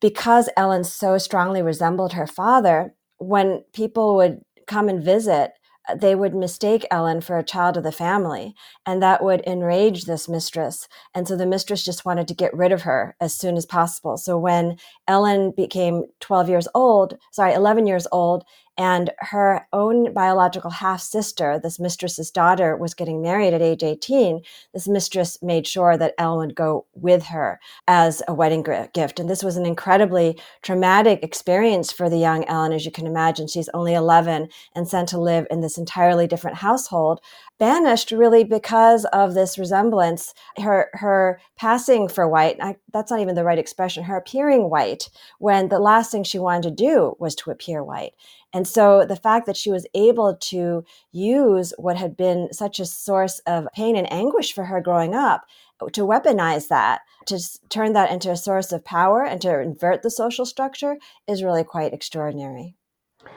because 0.00 0.48
Ellen 0.56 0.84
so 0.84 1.18
strongly 1.18 1.62
resembled 1.62 2.12
her 2.12 2.26
father, 2.26 2.94
when 3.18 3.64
people 3.72 4.16
would 4.16 4.40
come 4.66 4.88
and 4.88 5.02
visit, 5.02 5.52
they 5.94 6.14
would 6.14 6.34
mistake 6.34 6.84
Ellen 6.90 7.20
for 7.20 7.38
a 7.38 7.44
child 7.44 7.76
of 7.76 7.84
the 7.84 7.92
family, 7.92 8.54
and 8.84 9.00
that 9.02 9.22
would 9.22 9.42
enrage 9.46 10.04
this 10.04 10.28
mistress. 10.28 10.88
And 11.14 11.28
so 11.28 11.36
the 11.36 11.46
mistress 11.46 11.84
just 11.84 12.04
wanted 12.04 12.26
to 12.28 12.34
get 12.34 12.52
rid 12.52 12.72
of 12.72 12.82
her 12.82 13.14
as 13.20 13.34
soon 13.34 13.56
as 13.56 13.66
possible. 13.66 14.16
So 14.16 14.36
when 14.36 14.78
Ellen 15.06 15.52
became 15.56 16.04
12 16.20 16.48
years 16.48 16.68
old, 16.74 17.16
sorry, 17.30 17.52
11 17.52 17.86
years 17.86 18.06
old, 18.10 18.44
and 18.78 19.10
her 19.18 19.66
own 19.72 20.12
biological 20.12 20.70
half 20.70 21.00
sister, 21.00 21.58
this 21.58 21.80
mistress's 21.80 22.30
daughter, 22.30 22.76
was 22.76 22.94
getting 22.94 23.22
married 23.22 23.54
at 23.54 23.62
age 23.62 23.82
18. 23.82 24.42
This 24.74 24.86
mistress 24.86 25.42
made 25.42 25.66
sure 25.66 25.96
that 25.96 26.14
Ellen 26.18 26.48
would 26.48 26.54
go 26.54 26.86
with 26.94 27.24
her 27.26 27.58
as 27.88 28.22
a 28.28 28.34
wedding 28.34 28.64
gift. 28.92 29.18
And 29.18 29.30
this 29.30 29.42
was 29.42 29.56
an 29.56 29.66
incredibly 29.66 30.38
traumatic 30.62 31.22
experience 31.22 31.90
for 31.90 32.10
the 32.10 32.18
young 32.18 32.44
Ellen, 32.44 32.72
as 32.72 32.84
you 32.84 32.90
can 32.90 33.06
imagine. 33.06 33.46
She's 33.46 33.70
only 33.72 33.94
11 33.94 34.48
and 34.74 34.88
sent 34.88 35.08
to 35.10 35.18
live 35.18 35.46
in 35.50 35.60
this 35.60 35.78
entirely 35.78 36.26
different 36.26 36.58
household 36.58 37.20
banished 37.58 38.10
really 38.10 38.44
because 38.44 39.04
of 39.06 39.34
this 39.34 39.58
resemblance 39.58 40.34
her 40.58 40.90
her 40.92 41.40
passing 41.56 42.08
for 42.08 42.28
white 42.28 42.56
I, 42.60 42.76
that's 42.92 43.10
not 43.10 43.20
even 43.20 43.34
the 43.34 43.44
right 43.44 43.58
expression 43.58 44.04
her 44.04 44.16
appearing 44.16 44.68
white 44.68 45.08
when 45.38 45.68
the 45.68 45.78
last 45.78 46.10
thing 46.12 46.22
she 46.22 46.38
wanted 46.38 46.64
to 46.64 46.84
do 46.84 47.16
was 47.18 47.34
to 47.36 47.50
appear 47.50 47.82
white 47.82 48.12
and 48.56 48.66
so 48.66 49.04
the 49.04 49.16
fact 49.16 49.44
that 49.44 49.56
she 49.56 49.70
was 49.70 49.86
able 49.92 50.34
to 50.34 50.82
use 51.12 51.74
what 51.76 51.98
had 51.98 52.16
been 52.16 52.48
such 52.52 52.80
a 52.80 52.86
source 52.86 53.38
of 53.40 53.68
pain 53.74 53.96
and 53.96 54.10
anguish 54.10 54.54
for 54.54 54.64
her 54.64 54.80
growing 54.80 55.14
up 55.14 55.44
uh, 55.80 55.90
to 55.90 56.06
weaponize 56.06 56.68
that 56.68 57.02
to 57.26 57.38
turn 57.68 57.92
that 57.92 58.10
into 58.10 58.30
a 58.30 58.36
source 58.36 58.72
of 58.72 58.82
power 58.82 59.22
and 59.22 59.42
to 59.42 59.60
invert 59.60 60.02
the 60.02 60.10
social 60.10 60.46
structure 60.46 60.96
is 61.28 61.42
really 61.42 61.64
quite 61.64 61.92
extraordinary 61.92 62.74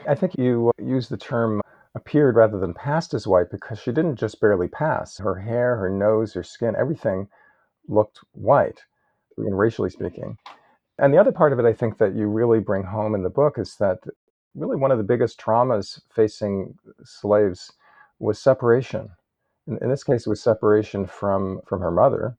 i 0.08 0.14
think 0.14 0.32
you 0.38 0.72
uh, 0.78 0.82
use 0.82 1.10
the 1.10 1.18
term 1.18 1.60
appeared 1.94 2.36
rather 2.36 2.58
than 2.58 2.72
passed 2.72 3.12
as 3.12 3.26
white 3.26 3.50
because 3.50 3.78
she 3.78 3.92
didn't 3.92 4.16
just 4.16 4.40
barely 4.40 4.68
pass. 4.68 5.18
Her 5.18 5.34
hair, 5.34 5.76
her 5.76 5.90
nose, 5.90 6.32
her 6.34 6.42
skin, 6.42 6.76
everything 6.78 7.26
looked 7.88 8.20
white, 8.32 8.80
racially 9.36 9.90
speaking. 9.90 10.38
And 10.98 11.14
the 11.14 11.18
other 11.18 11.32
part 11.32 11.52
of 11.52 11.58
it, 11.58 11.64
I 11.64 11.72
think, 11.72 11.98
that 11.98 12.14
you 12.14 12.28
really 12.28 12.60
bring 12.60 12.84
home 12.84 13.14
in 13.14 13.22
the 13.22 13.30
book 13.30 13.58
is 13.58 13.76
that 13.80 13.98
really 14.54 14.76
one 14.76 14.90
of 14.90 14.98
the 14.98 15.04
biggest 15.04 15.40
traumas 15.40 16.00
facing 16.14 16.74
slaves 17.04 17.72
was 18.18 18.38
separation. 18.38 19.10
In, 19.66 19.78
in 19.82 19.90
this 19.90 20.04
case, 20.04 20.26
it 20.26 20.30
was 20.30 20.42
separation 20.42 21.06
from, 21.06 21.60
from 21.66 21.80
her 21.80 21.90
mother, 21.90 22.36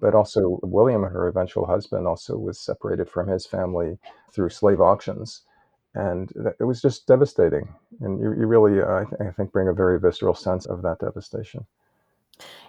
but 0.00 0.14
also 0.14 0.58
William, 0.62 1.02
her 1.02 1.28
eventual 1.28 1.66
husband, 1.66 2.06
also 2.06 2.36
was 2.36 2.58
separated 2.58 3.08
from 3.08 3.28
his 3.28 3.46
family 3.46 3.98
through 4.32 4.48
slave 4.48 4.80
auctions 4.80 5.42
and 5.94 6.32
it 6.58 6.64
was 6.64 6.80
just 6.80 7.06
devastating. 7.06 7.68
And 8.00 8.20
you, 8.20 8.30
you 8.30 8.46
really, 8.46 8.80
uh, 8.80 9.04
I, 9.20 9.30
think, 9.32 9.52
bring 9.52 9.68
a 9.68 9.74
very 9.74 10.00
visceral 10.00 10.34
sense 10.34 10.66
of 10.66 10.82
that 10.82 11.00
devastation. 11.00 11.66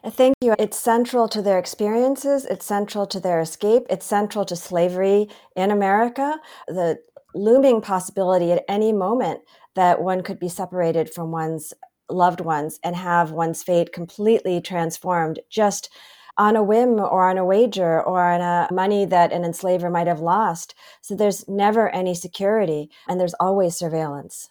Thank 0.05 0.35
you. 0.41 0.55
It's 0.59 0.77
central 0.77 1.29
to 1.29 1.41
their 1.41 1.57
experiences. 1.57 2.45
It's 2.45 2.65
central 2.65 3.07
to 3.07 3.19
their 3.19 3.39
escape. 3.39 3.83
It's 3.89 4.05
central 4.05 4.43
to 4.45 4.55
slavery 4.55 5.29
in 5.55 5.71
America. 5.71 6.39
The 6.67 6.99
looming 7.33 7.81
possibility 7.81 8.51
at 8.51 8.63
any 8.67 8.93
moment 8.93 9.41
that 9.75 10.01
one 10.01 10.21
could 10.21 10.39
be 10.39 10.49
separated 10.49 11.13
from 11.13 11.31
one's 11.31 11.73
loved 12.09 12.41
ones 12.41 12.79
and 12.83 12.95
have 12.95 13.31
one's 13.31 13.63
fate 13.63 13.93
completely 13.93 14.61
transformed 14.61 15.39
just 15.49 15.89
on 16.37 16.55
a 16.55 16.63
whim 16.63 16.99
or 16.99 17.29
on 17.29 17.37
a 17.37 17.45
wager 17.45 18.01
or 18.01 18.21
on 18.21 18.41
a 18.41 18.67
money 18.73 19.05
that 19.05 19.31
an 19.31 19.43
enslaver 19.43 19.89
might 19.89 20.07
have 20.07 20.19
lost. 20.19 20.73
So 21.01 21.15
there's 21.15 21.47
never 21.47 21.89
any 21.89 22.15
security 22.15 22.89
and 23.07 23.19
there's 23.19 23.35
always 23.35 23.75
surveillance. 23.75 24.49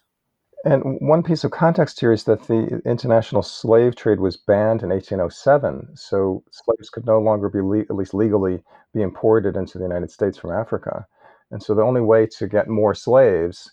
And 0.64 0.98
one 1.00 1.24
piece 1.24 1.42
of 1.42 1.50
context 1.50 1.98
here 1.98 2.12
is 2.12 2.22
that 2.24 2.44
the 2.44 2.80
international 2.84 3.42
slave 3.42 3.96
trade 3.96 4.20
was 4.20 4.36
banned 4.36 4.84
in 4.84 4.90
1807, 4.90 5.96
so 5.96 6.44
slaves 6.52 6.88
could 6.88 7.04
no 7.04 7.18
longer 7.18 7.48
be, 7.48 7.60
le- 7.60 7.80
at 7.80 7.96
least 7.96 8.14
legally, 8.14 8.62
be 8.94 9.02
imported 9.02 9.56
into 9.56 9.78
the 9.78 9.84
United 9.84 10.12
States 10.12 10.38
from 10.38 10.52
Africa. 10.52 11.04
And 11.52 11.62
so 11.62 11.75
the 11.75 11.82
only 11.82 12.00
way 12.00 12.26
to 12.38 12.49
get 12.49 12.68
more 12.68 12.94
slaves 12.94 13.71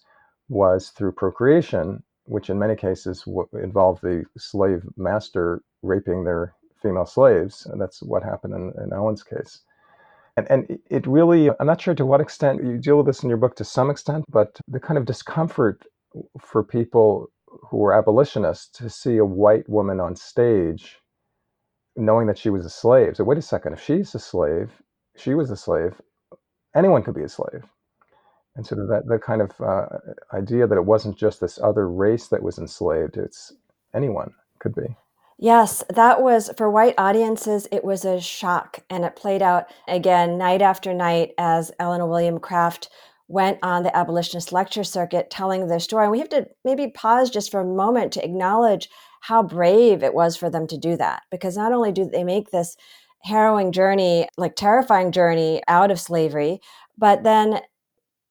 was 0.49 0.89
through 0.89 1.13
procreation, 1.13 2.03
which 2.25 2.49
in 2.49 2.59
many 2.59 2.75
cases 2.75 3.23
w- 3.23 3.47
involved 3.63 4.01
the 4.03 4.25
slave 4.37 4.83
master 4.97 5.61
raping 5.81 6.25
their 6.25 6.53
female 6.81 7.05
slaves. 7.05 7.65
And 7.65 7.81
that's 7.81 8.01
what 8.03 8.23
happened 8.23 8.53
in, 8.53 8.73
in 8.83 8.93
Ellen's 8.93 9.23
case. 9.23 9.61
And, 10.37 10.47
and 10.49 10.79
it 10.89 11.07
really, 11.07 11.49
I'm 11.59 11.67
not 11.67 11.81
sure 11.81 11.95
to 11.95 12.05
what 12.05 12.21
extent 12.21 12.63
you 12.63 12.77
deal 12.77 12.97
with 12.97 13.07
this 13.07 13.23
in 13.23 13.29
your 13.29 13.37
book 13.37 13.55
to 13.57 13.63
some 13.63 13.89
extent, 13.89 14.25
but 14.29 14.59
the 14.67 14.79
kind 14.79 14.97
of 14.97 15.05
discomfort 15.05 15.83
for 16.39 16.63
people 16.63 17.27
who 17.47 17.77
were 17.77 17.93
abolitionists 17.93 18.69
to 18.79 18.89
see 18.89 19.17
a 19.17 19.25
white 19.25 19.67
woman 19.69 19.99
on 19.99 20.15
stage 20.15 20.99
knowing 21.95 22.27
that 22.27 22.37
she 22.37 22.49
was 22.49 22.65
a 22.65 22.69
slave. 22.69 23.17
So, 23.17 23.23
wait 23.23 23.37
a 23.37 23.41
second, 23.41 23.73
if 23.73 23.81
she's 23.81 24.15
a 24.15 24.19
slave, 24.19 24.71
she 25.17 25.33
was 25.33 25.51
a 25.51 25.57
slave, 25.57 25.99
anyone 26.75 27.03
could 27.03 27.15
be 27.15 27.23
a 27.23 27.29
slave. 27.29 27.63
And 28.55 28.69
of 28.71 28.87
that, 28.89 29.07
that 29.07 29.21
kind 29.21 29.41
of 29.41 29.51
uh, 29.61 29.85
idea 30.33 30.67
that 30.67 30.75
it 30.75 30.85
wasn't 30.85 31.17
just 31.17 31.39
this 31.39 31.59
other 31.61 31.89
race 31.89 32.27
that 32.27 32.43
was 32.43 32.57
enslaved, 32.57 33.15
it's 33.15 33.53
anyone 33.93 34.33
could 34.59 34.75
be. 34.75 34.95
Yes, 35.37 35.85
that 35.89 36.21
was 36.21 36.51
for 36.57 36.69
white 36.69 36.95
audiences, 36.97 37.67
it 37.71 37.85
was 37.85 38.03
a 38.03 38.19
shock. 38.19 38.79
And 38.89 39.05
it 39.05 39.15
played 39.15 39.41
out 39.41 39.67
again 39.87 40.37
night 40.37 40.61
after 40.61 40.93
night 40.93 41.31
as 41.37 41.71
Ellen 41.79 42.09
William 42.09 42.39
Craft 42.39 42.89
went 43.29 43.59
on 43.63 43.83
the 43.83 43.95
abolitionist 43.95 44.51
lecture 44.51 44.83
circuit 44.83 45.29
telling 45.29 45.67
their 45.67 45.79
story. 45.79 46.03
And 46.03 46.11
we 46.11 46.19
have 46.19 46.29
to 46.29 46.47
maybe 46.65 46.89
pause 46.89 47.29
just 47.29 47.51
for 47.51 47.61
a 47.61 47.65
moment 47.65 48.11
to 48.13 48.25
acknowledge 48.25 48.89
how 49.21 49.43
brave 49.43 50.03
it 50.03 50.13
was 50.13 50.35
for 50.35 50.49
them 50.49 50.67
to 50.67 50.77
do 50.77 50.97
that. 50.97 51.21
Because 51.31 51.55
not 51.55 51.71
only 51.71 51.93
do 51.93 52.05
they 52.05 52.23
make 52.25 52.51
this 52.51 52.75
harrowing 53.23 53.71
journey, 53.71 54.27
like 54.37 54.55
terrifying 54.55 55.11
journey 55.11 55.61
out 55.67 55.91
of 55.91 55.99
slavery, 55.99 56.59
but 56.97 57.23
then 57.23 57.59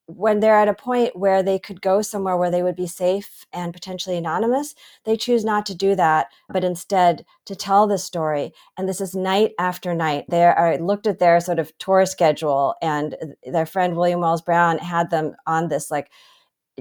when 0.08 0.40
they're 0.40 0.58
at 0.58 0.68
a 0.68 0.74
point 0.74 1.14
where 1.14 1.42
they 1.42 1.58
could 1.58 1.82
go 1.82 2.00
somewhere 2.00 2.34
where 2.34 2.50
they 2.50 2.62
would 2.62 2.74
be 2.74 2.86
safe 2.86 3.44
and 3.52 3.74
potentially 3.74 4.16
anonymous, 4.16 4.74
they 5.04 5.18
choose 5.18 5.44
not 5.44 5.66
to 5.66 5.74
do 5.74 5.94
that, 5.94 6.28
but 6.48 6.64
instead 6.64 7.26
to 7.44 7.54
tell 7.54 7.86
the 7.86 7.98
story. 7.98 8.54
And 8.78 8.88
this 8.88 9.02
is 9.02 9.14
night 9.14 9.52
after 9.58 9.94
night. 9.94 10.24
They 10.30 10.44
are 10.44 10.78
looked 10.78 11.06
at 11.06 11.18
their 11.18 11.40
sort 11.40 11.58
of 11.58 11.76
tour 11.76 12.06
schedule, 12.06 12.74
and 12.80 13.16
their 13.44 13.66
friend 13.66 13.96
William 13.96 14.20
Wells 14.20 14.40
Brown 14.40 14.78
had 14.78 15.10
them 15.10 15.36
on 15.46 15.68
this 15.68 15.90
like 15.90 16.10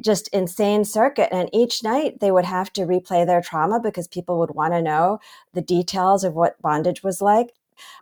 just 0.02 0.30
insane 0.30 0.86
circuit. 0.86 1.28
And 1.34 1.50
each 1.52 1.84
night 1.84 2.22
they 2.22 2.32
would 2.32 2.46
have 2.46 2.72
to 2.74 2.84
replay 2.84 3.26
their 3.26 3.42
trauma 3.42 3.82
because 3.82 4.08
people 4.08 4.40
would 4.40 4.52
want 4.52 4.74
to 4.74 4.82
know 4.82 5.20
the 5.54 5.62
details 5.62 6.24
of 6.24 6.34
what 6.34 6.62
bondage 6.62 7.04
was 7.04 7.22
like. 7.22 7.50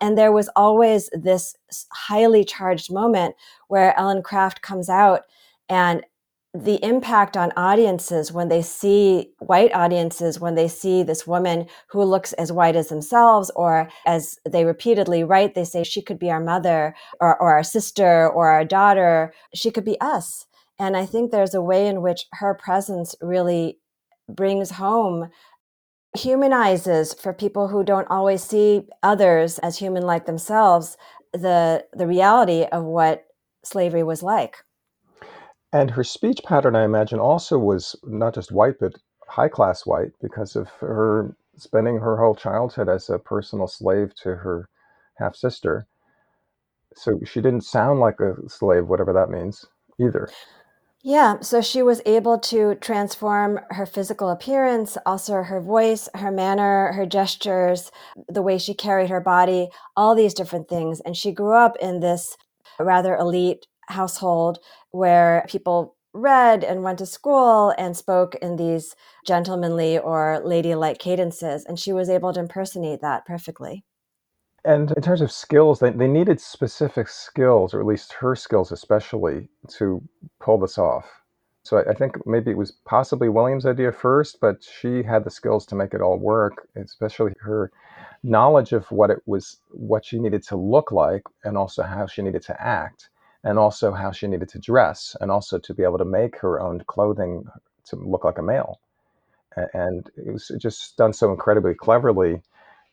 And 0.01 0.17
there 0.17 0.31
was 0.31 0.49
always 0.55 1.09
this 1.13 1.55
highly 1.91 2.43
charged 2.43 2.91
moment 2.91 3.35
where 3.67 3.97
Ellen 3.97 4.21
Craft 4.21 4.61
comes 4.61 4.89
out 4.89 5.23
and 5.69 6.03
the 6.55 6.79
impact 6.85 7.35
on 7.35 7.51
audiences 7.57 8.31
when 8.31 8.47
they 8.47 8.61
see 8.61 9.29
white 9.39 9.73
audiences 9.75 10.39
when 10.39 10.55
they 10.55 10.69
see 10.69 11.03
this 11.03 11.27
woman 11.27 11.67
who 11.87 12.01
looks 12.01 12.31
as 12.33 12.49
white 12.49 12.77
as 12.77 12.87
themselves 12.87 13.51
or 13.57 13.89
as 14.05 14.39
they 14.49 14.63
repeatedly 14.63 15.21
write 15.21 15.53
they 15.53 15.65
say 15.65 15.83
she 15.83 16.01
could 16.01 16.17
be 16.17 16.31
our 16.31 16.39
mother 16.39 16.95
or, 17.19 17.37
or 17.41 17.51
our 17.51 17.63
sister 17.63 18.29
or 18.29 18.47
our 18.47 18.63
daughter 18.63 19.33
she 19.53 19.69
could 19.69 19.83
be 19.83 19.99
us. 19.99 20.45
And 20.79 20.95
i 20.95 21.05
think 21.05 21.31
there's 21.31 21.53
a 21.53 21.61
way 21.61 21.87
in 21.87 22.01
which 22.01 22.25
her 22.33 22.53
presence 22.53 23.15
really 23.19 23.79
brings 24.29 24.71
home 24.71 25.29
humanizes 26.15 27.13
for 27.13 27.33
people 27.33 27.67
who 27.67 27.83
don't 27.83 28.09
always 28.09 28.43
see 28.43 28.83
others 29.03 29.59
as 29.59 29.77
human 29.77 30.03
like 30.03 30.25
themselves 30.25 30.97
the 31.33 31.85
the 31.93 32.07
reality 32.07 32.63
of 32.71 32.83
what 32.83 33.25
slavery 33.63 34.03
was 34.03 34.23
like. 34.23 34.57
And 35.73 35.91
her 35.91 36.03
speech 36.03 36.41
pattern 36.45 36.75
i 36.75 36.85
imagine 36.85 37.19
also 37.19 37.57
was 37.59 37.95
not 38.03 38.33
just 38.33 38.51
white 38.51 38.75
but 38.79 38.93
high 39.27 39.49
class 39.49 39.85
white 39.85 40.11
because 40.21 40.55
of 40.55 40.69
her 40.79 41.35
spending 41.57 41.97
her 41.99 42.17
whole 42.17 42.35
childhood 42.35 42.89
as 42.89 43.09
a 43.09 43.19
personal 43.19 43.67
slave 43.67 44.13
to 44.15 44.35
her 44.35 44.69
half 45.17 45.35
sister 45.35 45.87
so 46.95 47.19
she 47.25 47.41
didn't 47.41 47.61
sound 47.63 47.99
like 47.99 48.19
a 48.19 48.35
slave 48.49 48.87
whatever 48.87 49.13
that 49.13 49.29
means 49.29 49.65
either 49.99 50.29
yeah, 51.07 51.39
so 51.41 51.61
she 51.61 51.83
was 51.83 52.01
able 52.07 52.39
to 52.39 52.73
transform 52.81 53.59
her 53.69 53.85
physical 53.85 54.31
appearance, 54.31 54.97
also 55.05 55.43
her 55.43 55.61
voice, 55.61 56.09
her 56.15 56.31
manner, 56.31 56.93
her 56.93 57.05
gestures, 57.05 57.91
the 58.27 58.41
way 58.41 58.57
she 58.57 58.73
carried 58.73 59.11
her 59.11 59.21
body, 59.21 59.69
all 59.95 60.15
these 60.15 60.33
different 60.33 60.67
things. 60.67 61.01
And 61.01 61.15
she 61.15 61.31
grew 61.31 61.53
up 61.53 61.77
in 61.79 61.99
this 61.99 62.35
rather 62.79 63.15
elite 63.15 63.67
household 63.87 64.57
where 64.89 65.45
people 65.47 65.95
read 66.11 66.63
and 66.63 66.81
went 66.81 66.97
to 66.97 67.05
school 67.05 67.71
and 67.77 67.95
spoke 67.95 68.33
in 68.41 68.55
these 68.55 68.95
gentlemanly 69.27 69.99
or 69.99 70.41
ladylike 70.43 70.97
cadences. 70.97 71.65
And 71.65 71.77
she 71.77 71.93
was 71.93 72.09
able 72.09 72.33
to 72.33 72.39
impersonate 72.39 73.01
that 73.01 73.27
perfectly. 73.27 73.83
And 74.65 74.91
in 74.91 75.01
terms 75.03 75.21
of 75.21 75.31
skills, 75.31 75.79
they, 75.79 75.91
they 75.91 76.07
needed 76.07 76.41
specific 76.41 77.07
skills, 77.07 77.73
or 77.73 77.79
at 77.79 77.85
least 77.85 78.13
her 78.13 78.35
skills 78.35 78.71
especially, 78.71 79.47
to 79.77 80.01
pull 80.39 80.57
this 80.57 80.77
off. 80.79 81.05
So 81.61 81.77
I, 81.77 81.91
I 81.91 81.93
think 81.93 82.25
maybe 82.25 82.49
it 82.51 82.57
was 82.57 82.71
possibly 82.71 83.29
William's 83.29 83.67
idea 83.67 83.91
first, 83.91 84.39
but 84.41 84.63
she 84.63 85.03
had 85.03 85.23
the 85.23 85.29
skills 85.29 85.67
to 85.67 85.75
make 85.75 85.93
it 85.93 86.01
all 86.01 86.17
work, 86.17 86.67
especially 86.75 87.33
her 87.41 87.71
knowledge 88.23 88.73
of 88.73 88.89
what 88.91 89.11
it 89.11 89.19
was, 89.27 89.57
what 89.69 90.03
she 90.03 90.17
needed 90.17 90.41
to 90.47 90.55
look 90.55 90.91
like, 90.91 91.23
and 91.43 91.57
also 91.57 91.83
how 91.83 92.07
she 92.07 92.23
needed 92.23 92.41
to 92.43 92.59
act, 92.59 93.09
and 93.43 93.59
also 93.59 93.91
how 93.91 94.11
she 94.11 94.25
needed 94.25 94.49
to 94.49 94.59
dress, 94.59 95.15
and 95.21 95.29
also 95.29 95.59
to 95.59 95.73
be 95.75 95.83
able 95.83 95.99
to 95.99 96.05
make 96.05 96.39
her 96.39 96.59
own 96.59 96.83
clothing 96.87 97.45
to 97.85 97.95
look 97.97 98.23
like 98.23 98.39
a 98.39 98.43
male. 98.43 98.79
And 99.73 100.09
it 100.17 100.33
was 100.33 100.51
just 100.57 100.97
done 100.97 101.13
so 101.13 101.29
incredibly 101.31 101.75
cleverly 101.75 102.41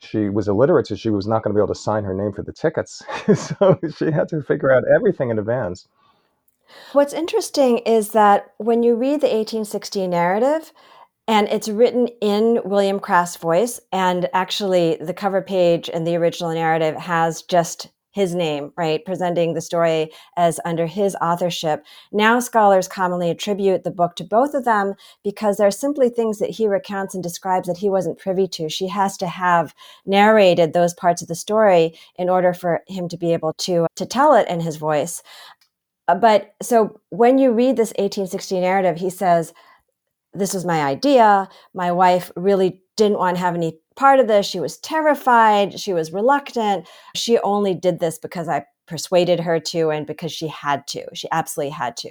she 0.02 0.28
was 0.28 0.48
illiterate, 0.48 0.88
so 0.88 0.96
she 0.96 1.10
was 1.10 1.26
not 1.26 1.42
going 1.42 1.54
to 1.54 1.58
be 1.58 1.62
able 1.62 1.74
to 1.74 1.80
sign 1.80 2.04
her 2.04 2.14
name 2.14 2.32
for 2.32 2.42
the 2.42 2.52
tickets. 2.52 3.02
so 3.34 3.78
she 3.96 4.10
had 4.10 4.28
to 4.28 4.42
figure 4.42 4.72
out 4.72 4.84
everything 4.94 5.30
in 5.30 5.38
advance. 5.38 5.86
What's 6.92 7.12
interesting 7.12 7.78
is 7.78 8.10
that 8.10 8.52
when 8.58 8.82
you 8.82 8.94
read 8.94 9.20
the 9.20 9.28
1860 9.28 10.06
narrative, 10.06 10.72
and 11.28 11.48
it's 11.48 11.68
written 11.68 12.08
in 12.20 12.60
William 12.64 12.98
Craft's 12.98 13.36
voice, 13.36 13.80
and 13.92 14.28
actually 14.32 14.96
the 15.00 15.14
cover 15.14 15.40
page 15.40 15.88
in 15.88 16.04
the 16.04 16.16
original 16.16 16.52
narrative 16.52 16.96
has 16.96 17.42
just 17.42 17.88
his 18.12 18.34
name, 18.34 18.72
right? 18.76 19.04
Presenting 19.04 19.54
the 19.54 19.60
story 19.60 20.10
as 20.36 20.60
under 20.64 20.86
his 20.86 21.16
authorship. 21.16 21.84
Now, 22.12 22.40
scholars 22.40 22.86
commonly 22.86 23.30
attribute 23.30 23.84
the 23.84 23.90
book 23.90 24.16
to 24.16 24.24
both 24.24 24.54
of 24.54 24.64
them 24.64 24.94
because 25.24 25.56
there 25.56 25.66
are 25.66 25.72
simply 25.72 26.08
things 26.08 26.38
that 26.38 26.50
he 26.50 26.68
recounts 26.68 27.14
and 27.14 27.22
describes 27.22 27.66
that 27.66 27.78
he 27.78 27.88
wasn't 27.88 28.18
privy 28.18 28.46
to. 28.48 28.68
She 28.68 28.88
has 28.88 29.16
to 29.18 29.26
have 29.26 29.74
narrated 30.06 30.72
those 30.72 30.94
parts 30.94 31.22
of 31.22 31.28
the 31.28 31.34
story 31.34 31.98
in 32.16 32.28
order 32.28 32.52
for 32.52 32.82
him 32.86 33.08
to 33.08 33.16
be 33.16 33.32
able 33.32 33.54
to, 33.54 33.86
to 33.96 34.06
tell 34.06 34.34
it 34.34 34.48
in 34.48 34.60
his 34.60 34.76
voice. 34.76 35.22
Uh, 36.08 36.14
but 36.14 36.54
so 36.60 37.00
when 37.10 37.38
you 37.38 37.52
read 37.52 37.76
this 37.76 37.92
1860 37.98 38.60
narrative, 38.60 38.96
he 38.96 39.10
says, 39.10 39.54
This 40.34 40.52
was 40.52 40.64
my 40.64 40.82
idea. 40.82 41.48
My 41.74 41.92
wife 41.92 42.30
really 42.36 42.80
didn't 43.02 43.18
want 43.18 43.36
to 43.36 43.40
have 43.42 43.54
any 43.54 43.78
part 43.96 44.20
of 44.20 44.28
this. 44.28 44.46
She 44.46 44.60
was 44.60 44.78
terrified. 44.78 45.78
She 45.78 45.92
was 45.92 46.12
reluctant. 46.12 46.86
She 47.14 47.38
only 47.40 47.74
did 47.74 48.00
this 48.00 48.18
because 48.18 48.48
I 48.48 48.64
persuaded 48.86 49.40
her 49.40 49.58
to 49.58 49.90
and 49.90 50.06
because 50.06 50.32
she 50.32 50.48
had 50.48 50.86
to. 50.88 51.04
She 51.14 51.28
absolutely 51.32 51.70
had 51.70 51.96
to. 51.98 52.10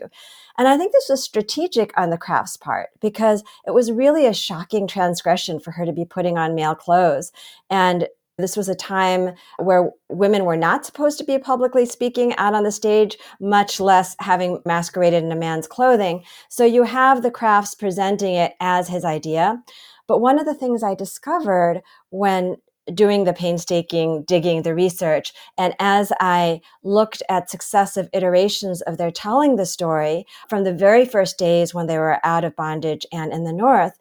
And 0.57 0.67
I 0.67 0.77
think 0.77 0.91
this 0.91 1.07
was 1.09 1.23
strategic 1.23 1.97
on 1.97 2.09
the 2.09 2.17
Crafts 2.17 2.57
part 2.57 2.89
because 3.01 3.43
it 3.65 3.71
was 3.71 3.91
really 3.91 4.25
a 4.25 4.33
shocking 4.33 4.87
transgression 4.87 5.59
for 5.59 5.71
her 5.71 5.85
to 5.85 5.93
be 5.93 6.05
putting 6.05 6.37
on 6.37 6.55
male 6.55 6.75
clothes. 6.75 7.31
And 7.69 8.07
this 8.37 8.57
was 8.57 8.67
a 8.67 8.75
time 8.75 9.35
where 9.57 9.91
women 10.09 10.45
were 10.45 10.57
not 10.57 10.85
supposed 10.85 11.17
to 11.19 11.23
be 11.23 11.37
publicly 11.37 11.85
speaking 11.85 12.35
out 12.37 12.53
on 12.53 12.63
the 12.63 12.71
stage, 12.71 13.17
much 13.39 13.79
less 13.79 14.15
having 14.19 14.59
masqueraded 14.65 15.23
in 15.23 15.31
a 15.31 15.35
man's 15.35 15.67
clothing. 15.67 16.23
So 16.49 16.65
you 16.65 16.83
have 16.83 17.21
the 17.21 17.31
crafts 17.31 17.75
presenting 17.75 18.35
it 18.35 18.53
as 18.59 18.87
his 18.87 19.05
idea. 19.05 19.61
But 20.07 20.19
one 20.19 20.39
of 20.39 20.45
the 20.45 20.53
things 20.55 20.83
I 20.83 20.95
discovered 20.95 21.81
when 22.09 22.57
doing 22.93 23.23
the 23.23 23.33
painstaking 23.33 24.23
digging, 24.23 24.63
the 24.63 24.73
research, 24.73 25.33
and 25.57 25.75
as 25.79 26.11
I 26.19 26.61
looked 26.83 27.21
at 27.29 27.49
successive 27.49 28.09
iterations 28.11 28.81
of 28.81 28.97
their 28.97 29.11
telling 29.11 29.55
the 29.55 29.65
story 29.65 30.25
from 30.49 30.63
the 30.63 30.73
very 30.73 31.05
first 31.05 31.37
days 31.37 31.73
when 31.73 31.87
they 31.87 31.97
were 31.97 32.19
out 32.25 32.43
of 32.43 32.55
bondage 32.55 33.05
and 33.13 33.31
in 33.31 33.43
the 33.43 33.53
North, 33.53 33.97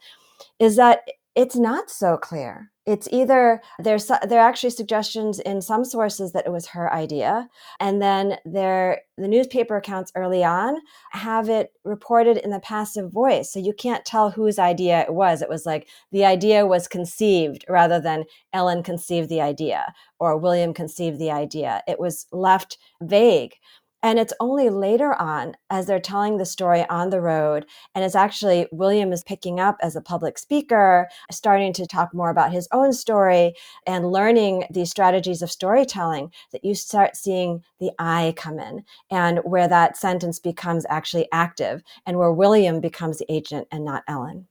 is 0.58 0.76
that 0.76 1.02
it's 1.34 1.56
not 1.56 1.90
so 1.90 2.16
clear 2.16 2.69
it's 2.86 3.08
either 3.12 3.60
there's 3.78 4.06
there 4.06 4.40
are 4.40 4.48
actually 4.48 4.70
suggestions 4.70 5.38
in 5.38 5.60
some 5.60 5.84
sources 5.84 6.32
that 6.32 6.46
it 6.46 6.52
was 6.52 6.68
her 6.68 6.92
idea 6.92 7.48
and 7.78 8.00
then 8.00 8.38
there 8.44 9.02
the 9.18 9.28
newspaper 9.28 9.76
accounts 9.76 10.10
early 10.14 10.42
on 10.42 10.76
have 11.12 11.48
it 11.48 11.72
reported 11.84 12.38
in 12.38 12.50
the 12.50 12.60
passive 12.60 13.12
voice 13.12 13.52
so 13.52 13.58
you 13.58 13.74
can't 13.74 14.04
tell 14.04 14.30
whose 14.30 14.58
idea 14.58 15.02
it 15.02 15.12
was. 15.12 15.42
It 15.42 15.48
was 15.48 15.66
like 15.66 15.88
the 16.10 16.24
idea 16.24 16.66
was 16.66 16.88
conceived 16.88 17.64
rather 17.68 18.00
than 18.00 18.24
ellen 18.52 18.82
conceived 18.82 19.28
the 19.28 19.40
idea 19.40 19.92
or 20.18 20.36
william 20.38 20.72
conceived 20.72 21.18
the 21.18 21.30
idea. 21.30 21.82
It 21.86 22.00
was 22.00 22.26
left 22.32 22.78
vague 23.02 23.54
and 24.02 24.18
it's 24.18 24.32
only 24.40 24.70
later 24.70 25.14
on, 25.20 25.56
as 25.68 25.86
they're 25.86 26.00
telling 26.00 26.38
the 26.38 26.46
story 26.46 26.86
on 26.88 27.10
the 27.10 27.20
road, 27.20 27.66
and 27.94 28.04
it's 28.04 28.14
actually 28.14 28.66
William 28.72 29.12
is 29.12 29.22
picking 29.24 29.60
up 29.60 29.76
as 29.82 29.96
a 29.96 30.00
public 30.00 30.38
speaker, 30.38 31.08
starting 31.30 31.72
to 31.74 31.86
talk 31.86 32.14
more 32.14 32.30
about 32.30 32.52
his 32.52 32.68
own 32.72 32.92
story 32.92 33.54
and 33.86 34.10
learning 34.10 34.64
these 34.70 34.90
strategies 34.90 35.42
of 35.42 35.50
storytelling, 35.50 36.32
that 36.52 36.64
you 36.64 36.74
start 36.74 37.16
seeing 37.16 37.62
the 37.78 37.90
I 37.98 38.34
come 38.36 38.58
in 38.58 38.84
and 39.10 39.38
where 39.44 39.68
that 39.68 39.96
sentence 39.96 40.38
becomes 40.38 40.86
actually 40.88 41.28
active 41.32 41.82
and 42.06 42.18
where 42.18 42.32
William 42.32 42.80
becomes 42.80 43.18
the 43.18 43.30
agent 43.32 43.68
and 43.70 43.84
not 43.84 44.04
Ellen. 44.08 44.46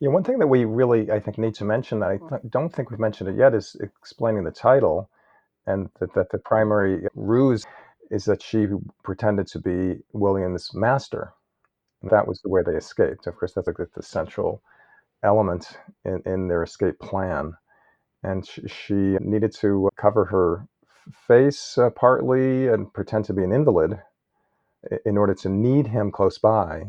Yeah, 0.00 0.10
one 0.10 0.22
thing 0.22 0.38
that 0.38 0.46
we 0.46 0.64
really, 0.64 1.10
I 1.10 1.18
think, 1.18 1.38
need 1.38 1.54
to 1.56 1.64
mention 1.64 1.98
that 2.00 2.10
I 2.10 2.18
mm. 2.18 2.28
th- 2.28 2.42
don't 2.48 2.72
think 2.72 2.90
we've 2.90 3.00
mentioned 3.00 3.30
it 3.30 3.36
yet 3.36 3.52
is 3.52 3.76
explaining 3.80 4.44
the 4.44 4.52
title 4.52 5.10
and 5.66 5.90
that, 6.00 6.14
that 6.14 6.30
the 6.30 6.38
primary 6.38 7.06
ruse 7.14 7.64
is 8.10 8.24
that 8.24 8.42
she 8.42 8.66
pretended 9.02 9.46
to 9.48 9.58
be 9.58 10.00
William's 10.12 10.70
master. 10.74 11.32
That 12.02 12.28
was 12.28 12.40
the 12.40 12.48
way 12.48 12.62
they 12.64 12.76
escaped. 12.76 13.26
Of 13.26 13.36
course, 13.36 13.52
that's 13.54 13.66
like 13.66 13.76
the 13.94 14.02
central 14.02 14.62
element 15.22 15.78
in, 16.04 16.22
in 16.24 16.48
their 16.48 16.62
escape 16.62 16.98
plan. 17.00 17.54
And 18.22 18.46
she, 18.46 18.62
she 18.68 19.16
needed 19.20 19.54
to 19.56 19.88
cover 19.96 20.24
her 20.26 20.66
face 21.26 21.78
uh, 21.78 21.90
partly 21.90 22.68
and 22.68 22.92
pretend 22.92 23.24
to 23.26 23.32
be 23.32 23.44
an 23.44 23.52
invalid 23.52 24.00
in 25.04 25.16
order 25.16 25.34
to 25.34 25.48
need 25.48 25.86
him 25.88 26.10
close 26.10 26.38
by. 26.38 26.84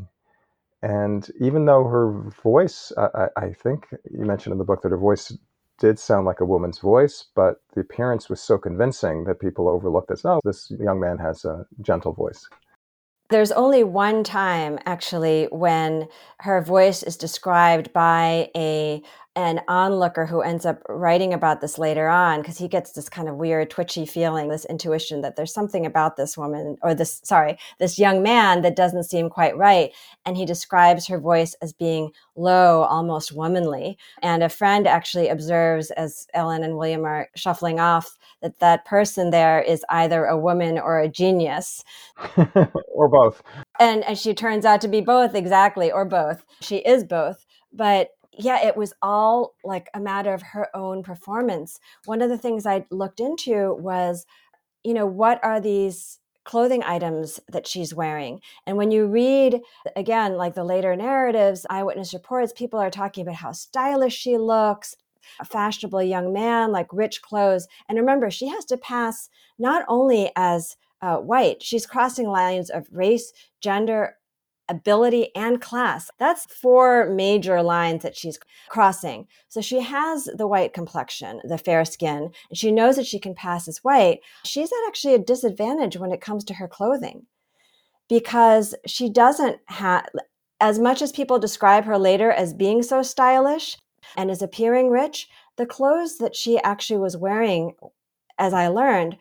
And 0.81 1.29
even 1.41 1.65
though 1.65 1.85
her 1.85 2.31
voice, 2.41 2.91
I, 2.97 3.27
I 3.35 3.53
think 3.53 3.87
you 4.09 4.25
mentioned 4.25 4.53
in 4.53 4.59
the 4.59 4.63
book 4.63 4.81
that 4.81 4.91
her 4.91 4.97
voice 4.97 5.35
did 5.79 5.97
sound 5.97 6.25
like 6.25 6.41
a 6.41 6.45
woman's 6.45 6.79
voice, 6.79 7.25
but 7.35 7.61
the 7.73 7.81
appearance 7.81 8.29
was 8.29 8.41
so 8.41 8.57
convincing 8.57 9.23
that 9.25 9.39
people 9.39 9.67
overlooked 9.67 10.09
this. 10.09 10.25
Oh, 10.25 10.41
this 10.43 10.71
young 10.79 10.99
man 10.99 11.17
has 11.17 11.45
a 11.45 11.65
gentle 11.81 12.13
voice. 12.13 12.47
There's 13.29 13.51
only 13.51 13.83
one 13.83 14.23
time 14.23 14.79
actually 14.85 15.47
when 15.51 16.07
her 16.39 16.61
voice 16.63 17.03
is 17.03 17.15
described 17.15 17.93
by 17.93 18.49
a 18.55 19.03
an 19.35 19.61
onlooker 19.67 20.25
who 20.25 20.41
ends 20.41 20.65
up 20.65 20.81
writing 20.89 21.33
about 21.33 21.61
this 21.61 21.77
later 21.77 22.07
on 22.07 22.41
because 22.41 22.57
he 22.57 22.67
gets 22.67 22.93
this 22.93 23.07
kind 23.07 23.29
of 23.29 23.35
weird 23.35 23.69
twitchy 23.69 24.05
feeling 24.05 24.49
this 24.49 24.65
intuition 24.65 25.21
that 25.21 25.35
there's 25.35 25.53
something 25.53 25.85
about 25.85 26.17
this 26.17 26.37
woman 26.37 26.75
or 26.81 26.95
this 26.95 27.21
sorry 27.23 27.57
this 27.79 27.99
young 27.99 28.23
man 28.23 28.61
that 28.63 28.75
doesn't 28.75 29.03
seem 29.03 29.29
quite 29.29 29.55
right. 29.55 29.91
And 30.25 30.35
he 30.35 30.45
describes 30.45 31.07
her 31.07 31.19
voice 31.19 31.55
as 31.61 31.73
being 31.73 32.11
low 32.35 32.83
almost 32.83 33.31
womanly. 33.31 33.97
And 34.21 34.43
a 34.43 34.49
friend 34.49 34.87
actually 34.87 35.29
observes 35.29 35.91
as 35.91 36.27
ellen 36.33 36.63
and 36.63 36.77
william 36.77 37.05
are 37.05 37.29
shuffling 37.35 37.79
off 37.79 38.17
that 38.41 38.59
that 38.59 38.85
person 38.85 39.29
there 39.29 39.61
is 39.61 39.85
either 39.89 40.25
a 40.25 40.37
woman 40.37 40.79
or 40.79 40.99
a 40.99 41.09
genius. 41.09 41.83
Or 42.93 43.07
both. 43.07 43.41
And, 43.79 44.03
and 44.03 44.17
she 44.17 44.33
turns 44.33 44.65
out 44.65 44.81
to 44.81 44.89
be 44.89 44.99
both 44.99 45.33
exactly 45.33 45.89
or 45.89 46.03
both. 46.03 46.43
She 46.59 46.77
is 46.79 47.05
both. 47.05 47.45
But 47.71 48.09
yeah, 48.39 48.65
it 48.65 48.77
was 48.77 48.93
all 49.01 49.55
like 49.63 49.89
a 49.93 49.99
matter 49.99 50.33
of 50.33 50.41
her 50.41 50.73
own 50.75 51.03
performance. 51.03 51.79
One 52.05 52.21
of 52.21 52.29
the 52.29 52.37
things 52.37 52.65
I 52.65 52.85
looked 52.89 53.19
into 53.19 53.73
was, 53.73 54.25
you 54.83 54.93
know, 54.93 55.05
what 55.05 55.43
are 55.43 55.59
these 55.59 56.19
clothing 56.45 56.81
items 56.83 57.41
that 57.49 57.67
she's 57.67 57.93
wearing? 57.93 58.39
And 58.65 58.77
when 58.77 58.91
you 58.91 59.07
read, 59.07 59.59
again, 59.95 60.35
like 60.35 60.55
the 60.55 60.63
later 60.63 60.95
narratives, 60.95 61.65
eyewitness 61.69 62.13
reports, 62.13 62.53
people 62.53 62.79
are 62.79 62.89
talking 62.89 63.23
about 63.23 63.35
how 63.35 63.51
stylish 63.51 64.15
she 64.15 64.37
looks, 64.37 64.95
a 65.41 65.45
fashionable 65.45 66.03
young 66.03 66.31
man, 66.31 66.71
like 66.71 66.87
rich 66.93 67.21
clothes. 67.21 67.67
And 67.89 67.97
remember, 67.97 68.31
she 68.31 68.47
has 68.47 68.63
to 68.65 68.77
pass 68.77 69.29
not 69.59 69.83
only 69.89 70.31
as 70.37 70.77
uh, 71.01 71.17
white, 71.17 71.61
she's 71.61 71.85
crossing 71.85 72.27
lines 72.27 72.69
of 72.69 72.87
race, 72.91 73.33
gender, 73.61 74.15
ability, 74.69 75.35
and 75.35 75.59
class. 75.59 76.09
That's 76.17 76.45
four 76.45 77.09
major 77.09 77.61
lines 77.61 78.03
that 78.03 78.15
she's 78.15 78.39
crossing. 78.69 79.27
So 79.47 79.61
she 79.61 79.81
has 79.81 80.25
the 80.25 80.47
white 80.47 80.73
complexion, 80.73 81.41
the 81.43 81.57
fair 81.57 81.83
skin, 81.85 82.31
and 82.49 82.57
she 82.57 82.71
knows 82.71 82.95
that 82.95 83.07
she 83.07 83.19
can 83.19 83.35
pass 83.35 83.67
as 83.67 83.79
white. 83.79 84.19
She's 84.45 84.71
at 84.71 84.87
actually 84.87 85.15
a 85.15 85.19
disadvantage 85.19 85.97
when 85.97 86.11
it 86.11 86.21
comes 86.21 86.43
to 86.45 86.53
her 86.55 86.67
clothing 86.67 87.25
because 88.07 88.75
she 88.85 89.09
doesn't 89.09 89.59
have, 89.67 90.05
as 90.59 90.79
much 90.79 91.01
as 91.01 91.11
people 91.11 91.39
describe 91.39 91.85
her 91.85 91.97
later 91.97 92.31
as 92.31 92.53
being 92.53 92.81
so 92.81 93.01
stylish 93.01 93.77
and 94.17 94.31
as 94.31 94.41
appearing 94.41 94.89
rich, 94.89 95.29
the 95.57 95.65
clothes 95.65 96.17
that 96.17 96.35
she 96.35 96.61
actually 96.63 96.99
was 96.99 97.17
wearing, 97.17 97.73
as 98.37 98.53
I 98.53 98.67
learned, 98.67 99.17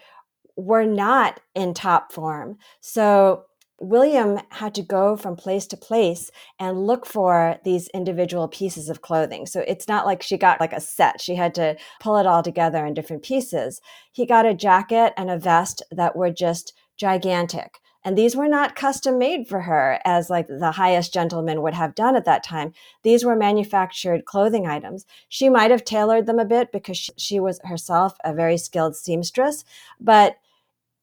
were 0.57 0.85
not 0.85 1.41
in 1.55 1.75
top 1.75 2.13
form. 2.13 2.59
So 2.81 3.45
William 3.81 4.41
had 4.51 4.75
to 4.75 4.83
go 4.83 5.17
from 5.17 5.37
place 5.37 5.67
to 5.69 5.77
place 5.77 6.31
and 6.59 6.87
look 6.87 7.07
for 7.07 7.59
these 7.65 7.89
individual 7.89 8.49
pieces 8.49 8.89
of 8.89 9.03
clothing. 9.03 9.47
So 9.47 9.61
it's 9.61 9.87
not 9.87 10.05
like 10.05 10.23
she 10.23 10.37
got 10.37 10.61
like 10.61 10.73
a 10.73 10.81
set. 10.81 11.21
She 11.21 11.37
had 11.37 11.55
to 11.55 11.77
pull 12.01 12.17
it 12.17 12.27
all 12.27 12.43
together 12.43 12.85
in 12.85 12.95
different 12.95 13.23
pieces. 13.23 13.81
He 14.11 14.27
got 14.27 14.47
a 14.47 14.55
jacket 14.55 15.13
and 15.17 15.31
a 15.31 15.39
vest 15.39 15.83
that 15.93 16.17
were 16.17 16.31
just 16.31 16.73
gigantic. 16.97 17.79
And 18.05 18.17
these 18.17 18.37
were 18.37 18.49
not 18.49 18.77
custom 18.77 19.19
made 19.19 19.49
for 19.49 19.61
her 19.61 20.01
as 20.05 20.31
like 20.31 20.47
the 20.49 20.73
highest 20.73 21.13
gentleman 21.13 21.63
would 21.63 21.75
have 21.75 21.95
done 21.95 22.17
at 22.17 22.25
that 22.25 22.43
time. 22.43 22.73
These 23.03 23.25
were 23.25 23.37
manufactured 23.37 24.25
clothing 24.25 24.67
items. 24.67 25.05
She 25.29 25.49
might 25.49 25.71
have 25.71 25.85
tailored 25.85 26.27
them 26.27 26.39
a 26.39 26.45
bit 26.45 26.73
because 26.73 26.97
she, 26.97 27.13
she 27.17 27.41
was 27.41 27.61
herself 27.65 28.17
a 28.25 28.33
very 28.33 28.57
skilled 28.57 28.97
seamstress, 28.97 29.65
but 30.01 30.37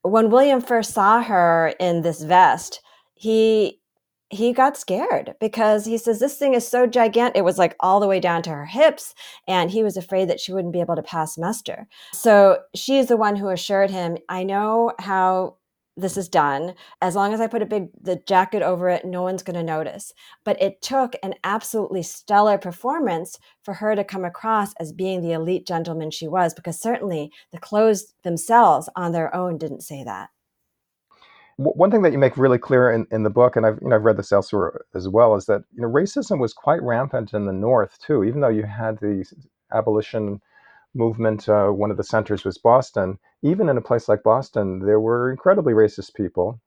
when 0.05 0.29
William 0.29 0.61
first 0.61 0.93
saw 0.93 1.21
her 1.21 1.73
in 1.79 2.01
this 2.01 2.21
vest, 2.23 2.81
he 3.15 3.79
he 4.29 4.53
got 4.53 4.75
scared 4.75 5.35
because 5.39 5.85
he 5.85 5.97
says 5.97 6.19
this 6.19 6.37
thing 6.37 6.55
is 6.55 6.67
so 6.67 6.87
gigantic. 6.87 7.37
It 7.37 7.43
was 7.43 7.59
like 7.59 7.75
all 7.79 7.99
the 7.99 8.07
way 8.07 8.19
down 8.19 8.41
to 8.43 8.49
her 8.49 8.65
hips, 8.65 9.13
and 9.47 9.69
he 9.69 9.83
was 9.83 9.97
afraid 9.97 10.29
that 10.29 10.39
she 10.39 10.51
wouldn't 10.51 10.73
be 10.73 10.81
able 10.81 10.95
to 10.95 11.03
pass 11.03 11.37
muster. 11.37 11.87
So 12.13 12.59
she's 12.73 13.07
the 13.07 13.17
one 13.17 13.35
who 13.35 13.49
assured 13.49 13.91
him, 13.91 14.17
"I 14.29 14.43
know 14.43 14.93
how 14.99 15.57
this 15.97 16.17
is 16.17 16.27
done. 16.27 16.73
As 17.01 17.15
long 17.15 17.33
as 17.33 17.39
I 17.39 17.47
put 17.47 17.61
a 17.61 17.65
big 17.65 17.89
the 18.01 18.21
jacket 18.27 18.61
over 18.61 18.89
it, 18.89 19.05
no 19.05 19.21
one's 19.21 19.43
going 19.43 19.55
to 19.55 19.63
notice. 19.63 20.13
But 20.43 20.61
it 20.61 20.81
took 20.81 21.15
an 21.23 21.35
absolutely 21.43 22.03
stellar 22.03 22.57
performance 22.57 23.37
for 23.63 23.73
her 23.75 23.95
to 23.95 24.03
come 24.03 24.25
across 24.25 24.73
as 24.79 24.91
being 24.91 25.21
the 25.21 25.31
elite 25.31 25.65
gentleman 25.65 26.11
she 26.11 26.27
was, 26.27 26.53
because 26.53 26.79
certainly 26.79 27.31
the 27.51 27.59
clothes 27.59 28.13
themselves 28.23 28.89
on 28.95 29.11
their 29.11 29.33
own 29.33 29.57
didn't 29.57 29.81
say 29.81 30.03
that. 30.03 30.29
One 31.57 31.89
thing 31.89 32.01
that 32.01 32.11
you 32.11 32.17
make 32.17 32.37
really 32.37 32.57
clear 32.57 32.91
in, 32.91 33.07
in 33.11 33.23
the 33.23 33.29
book, 33.29 33.55
and 33.55 33.65
I've 33.65 33.79
you 33.81 33.87
know 33.87 33.95
I've 33.95 34.03
read 34.03 34.17
this 34.17 34.33
elsewhere 34.33 34.81
as 34.93 35.07
well, 35.07 35.35
is 35.35 35.45
that 35.45 35.63
you 35.73 35.81
know 35.81 35.87
racism 35.87 36.39
was 36.39 36.53
quite 36.53 36.83
rampant 36.83 37.33
in 37.33 37.45
the 37.45 37.53
North 37.53 37.97
too. 38.05 38.25
Even 38.25 38.41
though 38.41 38.49
you 38.49 38.63
had 38.63 38.99
the 38.99 39.23
abolition 39.73 40.41
movement, 40.95 41.47
uh, 41.49 41.67
one 41.67 41.91
of 41.91 41.97
the 41.97 42.03
centers 42.03 42.43
was 42.43 42.57
Boston. 42.57 43.19
Even 43.43 43.69
in 43.69 43.77
a 43.77 43.81
place 43.81 44.07
like 44.09 44.23
Boston, 44.23 44.79
there 44.79 44.99
were 44.99 45.31
incredibly 45.31 45.73
racist 45.73 46.13
people, 46.15 46.59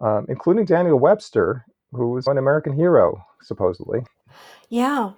um, 0.00 0.26
including 0.28 0.64
Daniel 0.64 0.98
Webster, 0.98 1.64
who 1.92 2.10
was 2.10 2.26
an 2.26 2.38
American 2.38 2.72
hero, 2.72 3.24
supposedly. 3.42 4.00
Yeah, 4.68 5.12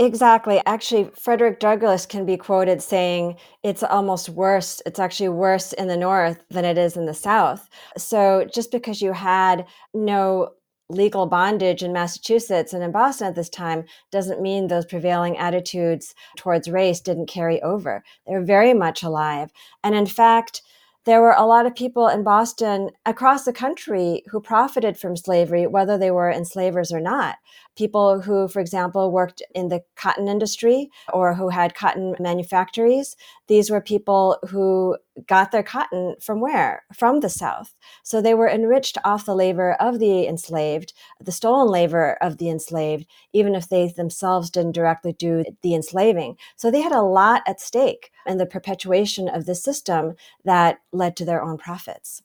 exactly. 0.00 0.60
Actually, 0.66 1.10
Frederick 1.14 1.60
Douglass 1.60 2.06
can 2.06 2.26
be 2.26 2.36
quoted 2.36 2.82
saying 2.82 3.36
it's 3.62 3.82
almost 3.82 4.28
worse. 4.28 4.82
It's 4.86 4.98
actually 4.98 5.28
worse 5.28 5.72
in 5.72 5.88
the 5.88 5.96
North 5.96 6.44
than 6.50 6.64
it 6.64 6.78
is 6.78 6.96
in 6.96 7.06
the 7.06 7.14
South. 7.14 7.68
So 7.96 8.46
just 8.52 8.72
because 8.72 9.00
you 9.02 9.12
had 9.12 9.66
no 9.94 10.50
legal 10.88 11.26
bondage 11.26 11.82
in 11.82 11.92
Massachusetts 11.92 12.72
and 12.72 12.82
in 12.82 12.92
Boston 12.92 13.28
at 13.28 13.34
this 13.34 13.48
time 13.48 13.84
doesn't 14.10 14.40
mean 14.40 14.68
those 14.68 14.86
prevailing 14.86 15.36
attitudes 15.36 16.14
towards 16.36 16.68
race 16.68 17.00
didn't 17.00 17.26
carry 17.26 17.60
over. 17.62 18.04
They're 18.26 18.42
very 18.42 18.74
much 18.74 19.02
alive. 19.02 19.50
And 19.82 19.94
in 19.94 20.06
fact, 20.06 20.62
there 21.04 21.20
were 21.20 21.34
a 21.36 21.46
lot 21.46 21.66
of 21.66 21.74
people 21.74 22.08
in 22.08 22.24
Boston 22.24 22.90
across 23.04 23.44
the 23.44 23.52
country 23.52 24.22
who 24.28 24.40
profited 24.40 24.98
from 24.98 25.16
slavery, 25.16 25.66
whether 25.66 25.96
they 25.96 26.10
were 26.10 26.30
enslavers 26.30 26.92
or 26.92 27.00
not. 27.00 27.36
People 27.76 28.22
who, 28.22 28.48
for 28.48 28.60
example, 28.60 29.10
worked 29.12 29.42
in 29.54 29.68
the 29.68 29.82
cotton 29.96 30.28
industry 30.28 30.90
or 31.12 31.34
who 31.34 31.50
had 31.50 31.74
cotton 31.74 32.14
manufactories. 32.18 33.16
These 33.48 33.70
were 33.70 33.80
people 33.80 34.38
who 34.48 34.96
got 35.26 35.52
their 35.52 35.62
cotton 35.62 36.16
from 36.20 36.40
where? 36.40 36.84
From 36.94 37.20
the 37.20 37.28
South. 37.28 37.74
So 38.02 38.20
they 38.20 38.34
were 38.34 38.48
enriched 38.48 38.98
off 39.04 39.24
the 39.24 39.34
labor 39.34 39.72
of 39.72 39.98
the 39.98 40.26
enslaved, 40.26 40.92
the 41.20 41.32
stolen 41.32 41.68
labor 41.68 42.16
of 42.20 42.38
the 42.38 42.50
enslaved, 42.50 43.06
even 43.32 43.54
if 43.54 43.68
they 43.68 43.88
themselves 43.88 44.50
didn't 44.50 44.74
directly 44.74 45.12
do 45.12 45.44
the 45.62 45.74
enslaving. 45.74 46.36
So 46.56 46.70
they 46.70 46.80
had 46.80 46.92
a 46.92 47.02
lot 47.02 47.42
at 47.46 47.60
stake 47.60 48.10
in 48.26 48.38
the 48.38 48.46
perpetuation 48.46 49.28
of 49.28 49.46
the 49.46 49.54
system 49.54 50.14
that 50.44 50.78
led 50.92 51.16
to 51.16 51.24
their 51.24 51.42
own 51.42 51.58
profits. 51.58 52.22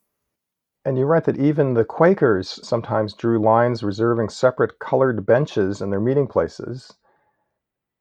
And 0.84 0.98
you 0.98 1.06
write 1.06 1.26
that 1.26 1.38
even 1.38 1.74
the 1.74 1.86
Quakers 1.86 2.60
sometimes 2.68 3.14
drew 3.14 3.40
lines 3.40 3.84
reserving 3.84 4.30
separate 4.30 4.80
colored 4.80 5.26
benches 5.26 5.82
in 5.82 5.92
their 5.92 6.00
meeting 6.00 6.28
places. 6.28 6.94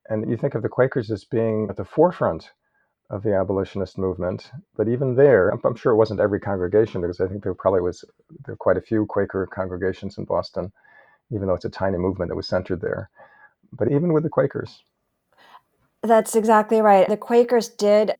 And 0.08 0.28
you 0.30 0.36
think 0.36 0.54
of 0.54 0.62
the 0.62 0.68
Quakers 0.68 1.10
as 1.10 1.24
being 1.24 1.68
at 1.68 1.76
the 1.76 1.84
forefront 1.84 2.50
of 3.10 3.22
the 3.22 3.34
abolitionist 3.34 3.98
movement. 3.98 4.50
But 4.76 4.88
even 4.88 5.14
there, 5.16 5.50
I'm, 5.50 5.76
sure 5.76 5.92
it 5.92 5.96
wasn't 5.96 6.20
every 6.20 6.40
congregation 6.40 7.02
because 7.02 7.20
I 7.20 7.26
think 7.26 7.42
there 7.42 7.54
probably 7.54 7.82
was 7.82 8.04
there 8.46 8.54
were 8.54 8.56
quite 8.56 8.76
a 8.78 8.82
few 8.82 9.04
Quaker 9.06 9.46
congregations 9.46 10.16
in 10.16 10.24
Boston, 10.24 10.72
even 11.32 11.48
though 11.48 11.54
it's 11.54 11.64
a 11.66 11.70
tiny 11.70 11.98
movement 11.98 12.30
that 12.30 12.36
was 12.36 12.48
centered 12.48 12.80
there. 12.80 13.10
But 13.72 13.90
even 13.90 14.12
with 14.12 14.22
the 14.22 14.30
Quakers. 14.30 14.82
That's 16.02 16.34
exactly 16.34 16.80
right. 16.80 17.06
The 17.08 17.16
Quakers 17.16 17.68
did 17.68 18.14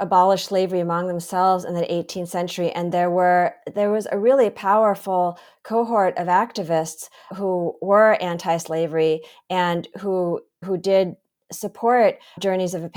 abolish 0.00 0.46
slavery 0.46 0.80
among 0.80 1.08
themselves 1.08 1.64
in 1.64 1.74
the 1.74 1.82
18th 1.82 2.28
century 2.28 2.70
and 2.70 2.92
there 2.92 3.10
were 3.10 3.54
there 3.74 3.90
was 3.90 4.06
a 4.10 4.18
really 4.18 4.50
powerful 4.50 5.38
cohort 5.62 6.16
of 6.16 6.28
activists 6.28 7.08
who 7.34 7.74
were 7.80 8.14
anti-slavery 8.22 9.20
and 9.50 9.88
who 10.00 10.40
who 10.64 10.76
did 10.76 11.16
support 11.52 12.18
journeys 12.40 12.74
of 12.74 12.90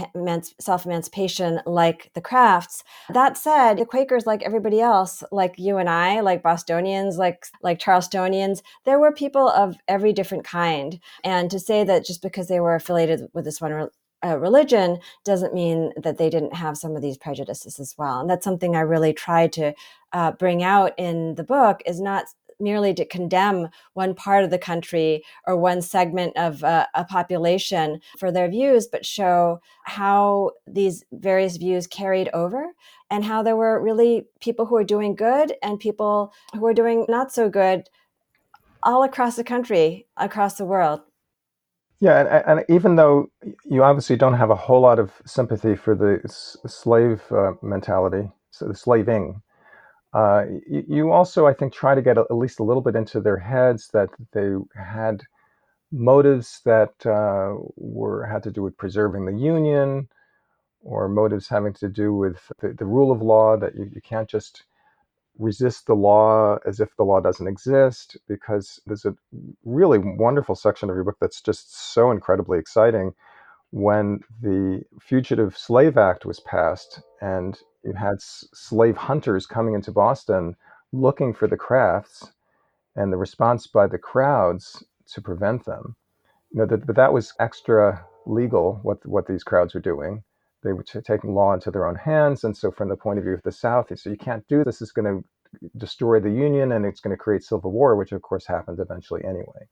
self-emancipation 0.59 1.61
like 1.65 2.11
the 2.13 2.21
crafts. 2.21 2.83
That 3.09 3.37
said 3.37 3.77
the 3.77 3.85
quakers 3.85 4.25
like 4.25 4.41
everybody 4.43 4.81
else 4.81 5.23
like 5.31 5.55
you 5.57 5.77
and 5.77 5.89
i 5.89 6.21
like 6.21 6.43
bostonians 6.43 7.17
like 7.17 7.45
like 7.61 7.79
charlestonians 7.79 8.61
there 8.85 8.99
were 8.99 9.11
people 9.11 9.49
of 9.49 9.75
every 9.87 10.13
different 10.13 10.43
kind. 10.43 10.99
And 11.23 11.51
to 11.51 11.59
say 11.59 11.83
that 11.83 12.05
just 12.05 12.21
because 12.21 12.47
they 12.47 12.59
were 12.59 12.75
affiliated 12.75 13.29
with 13.33 13.45
this 13.45 13.61
one 13.61 13.89
uh, 14.25 14.37
religion 14.37 14.99
doesn't 15.23 15.53
mean 15.53 15.91
that 16.01 16.17
they 16.17 16.29
didn't 16.29 16.55
have 16.55 16.77
some 16.77 16.95
of 16.95 17.01
these 17.01 17.17
prejudices 17.17 17.79
as 17.79 17.95
well. 17.97 18.19
And 18.19 18.29
that's 18.29 18.43
something 18.43 18.75
I 18.75 18.81
really 18.81 19.13
tried 19.13 19.53
to 19.53 19.73
uh, 20.13 20.31
bring 20.31 20.63
out 20.63 20.93
in 20.97 21.35
the 21.35 21.43
book 21.43 21.81
is 21.85 22.01
not 22.01 22.25
merely 22.59 22.93
to 22.93 23.05
condemn 23.05 23.69
one 23.93 24.15
part 24.15 24.43
of 24.43 24.49
the 24.49 24.57
country 24.57 25.23
or 25.45 25.55
one 25.55 25.81
segment 25.81 26.35
of 26.37 26.63
uh, 26.63 26.87
a 26.95 27.05
population 27.05 27.99
for 28.17 28.31
their 28.31 28.49
views, 28.49 28.87
but 28.87 29.05
show 29.05 29.61
how 29.83 30.51
these 30.65 31.03
various 31.11 31.57
views 31.57 31.87
carried 31.87 32.29
over 32.33 32.71
and 33.09 33.23
how 33.23 33.43
there 33.43 33.55
were 33.55 33.81
really 33.81 34.25
people 34.39 34.65
who 34.65 34.75
were 34.75 34.83
doing 34.83 35.15
good 35.15 35.53
and 35.61 35.79
people 35.79 36.33
who 36.53 36.61
were 36.61 36.73
doing 36.73 37.05
not 37.07 37.31
so 37.31 37.49
good 37.49 37.87
all 38.83 39.03
across 39.03 39.35
the 39.35 39.43
country, 39.43 40.07
across 40.17 40.55
the 40.55 40.65
world. 40.65 41.01
Yeah, 41.99 42.19
and, 42.19 42.59
and, 42.59 42.65
even 42.69 42.95
though 42.95 43.31
you 43.65 43.83
obviously 43.83 44.17
don't 44.17 44.35
have 44.35 44.51
a 44.51 44.55
whole 44.55 44.81
lot 44.81 44.99
of 44.99 45.11
sympathy 45.25 45.75
for 45.75 45.95
the 45.95 46.21
slave 46.67 47.23
uh, 47.31 47.53
mentality, 47.63 48.29
so 48.51 48.67
the 48.67 48.75
slaving, 48.75 49.41
uh, 50.13 50.45
you, 50.69 50.83
you, 50.87 51.11
also, 51.11 51.47
I 51.47 51.53
think, 51.53 51.73
try 51.73 51.95
to 51.95 52.01
get 52.01 52.17
a, 52.17 52.21
at 52.21 52.35
least 52.35 52.59
a 52.59 52.63
little 52.63 52.83
bit 52.83 52.95
into 52.95 53.19
their 53.19 53.37
heads 53.37 53.89
that 53.93 54.09
they 54.31 54.55
had 54.75 55.23
motives 55.91 56.61
that 56.65 56.93
uh, 57.05 57.55
were 57.75 58.25
had 58.25 58.43
to 58.43 58.51
do 58.51 58.61
with 58.61 58.77
preserving 58.77 59.25
the 59.25 59.33
union, 59.33 60.07
or 60.81 61.09
motives 61.09 61.47
having 61.47 61.73
to 61.73 61.89
do 61.89 62.13
with 62.13 62.51
the, 62.59 62.73
the 62.73 62.85
rule 62.85 63.11
of 63.11 63.21
law. 63.21 63.57
That 63.57 63.75
you, 63.75 63.89
you 63.93 64.01
can't 64.01 64.29
just 64.29 64.63
resist 65.39 65.87
the 65.87 65.95
law 65.95 66.57
as 66.65 66.79
if 66.79 66.95
the 66.97 67.03
law 67.03 67.19
doesn't 67.19 67.47
exist 67.47 68.17
because 68.27 68.79
there's 68.85 69.05
a 69.05 69.15
really 69.65 69.99
wonderful 69.99 70.55
section 70.55 70.89
of 70.89 70.95
your 70.95 71.03
book 71.03 71.17
that's 71.21 71.41
just 71.41 71.93
so 71.93 72.11
incredibly 72.11 72.59
exciting 72.59 73.13
when 73.71 74.19
the 74.41 74.81
Fugitive 75.01 75.57
Slave 75.57 75.97
Act 75.97 76.25
was 76.25 76.39
passed 76.39 77.01
and 77.21 77.59
you 77.83 77.93
had 77.93 78.15
s- 78.15 78.47
slave 78.53 78.97
hunters 78.97 79.45
coming 79.45 79.73
into 79.73 79.91
Boston 79.91 80.55
looking 80.93 81.33
for 81.33 81.47
the 81.47 81.57
crafts 81.57 82.31
and 82.95 83.13
the 83.13 83.17
response 83.17 83.67
by 83.67 83.87
the 83.87 83.97
crowds 83.97 84.83
to 85.13 85.21
prevent 85.21 85.65
them. 85.65 85.95
You 86.51 86.61
know, 86.61 86.65
that, 86.67 86.87
but 86.87 86.95
that 86.95 87.13
was 87.13 87.33
extra 87.39 88.05
legal 88.25 88.79
what 88.83 89.05
what 89.05 89.27
these 89.27 89.43
crowds 89.43 89.73
were 89.73 89.81
doing 89.81 90.23
they 90.63 90.73
were 90.73 90.83
taking 90.83 91.33
law 91.33 91.53
into 91.53 91.71
their 91.71 91.87
own 91.87 91.95
hands. 91.95 92.43
And 92.43 92.55
so, 92.55 92.71
from 92.71 92.89
the 92.89 92.95
point 92.95 93.19
of 93.19 93.25
view 93.25 93.33
of 93.33 93.43
the 93.43 93.51
South, 93.51 93.87
so 93.97 94.09
you 94.09 94.17
can't 94.17 94.47
do 94.47 94.63
this. 94.63 94.81
It's 94.81 94.91
going 94.91 95.05
to 95.05 95.69
destroy 95.77 96.19
the 96.19 96.29
Union 96.29 96.71
and 96.73 96.85
it's 96.85 96.99
going 96.99 97.15
to 97.15 97.21
create 97.21 97.43
civil 97.43 97.71
war, 97.71 97.95
which 97.95 98.11
of 98.11 98.21
course 98.21 98.45
happens 98.45 98.79
eventually 98.79 99.23
anyway. 99.23 99.67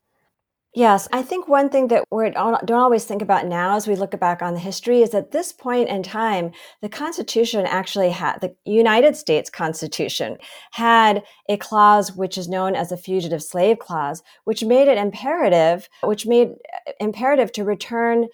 Yes, 0.76 1.08
I 1.14 1.22
think 1.22 1.48
one 1.48 1.70
thing 1.70 1.88
that 1.88 2.04
we 2.12 2.30
don't 2.32 2.70
always 2.70 3.06
think 3.06 3.22
about 3.22 3.48
now 3.48 3.78
as 3.78 3.88
we 3.88 3.96
look 3.96 4.20
back 4.20 4.42
on 4.42 4.54
the 4.54 4.60
history 4.60 5.02
is 5.02 5.14
at 5.14 5.32
this 5.32 5.54
point 5.54 5.88
in 5.88 6.04
time, 6.04 6.52
the 6.82 6.90
Constitution 6.90 7.66
actually 7.66 8.10
had, 8.10 8.40
the 8.42 8.54
United 8.66 9.16
States 9.16 9.50
Constitution 9.50 10.38
had 10.72 11.24
a 11.48 11.56
clause 11.56 12.12
which 12.12 12.38
is 12.38 12.50
known 12.50 12.76
as 12.76 12.90
the 12.90 12.98
fugitive 12.98 13.42
slave 13.42 13.80
clause, 13.80 14.22
which 14.44 14.66
made 14.66 14.90
it 14.90 14.98
imperative, 14.98 15.88
which 16.04 16.26
made 16.26 16.50
uh, 16.50 16.92
imperative 17.00 17.54
to 17.54 17.64
return 17.64 18.28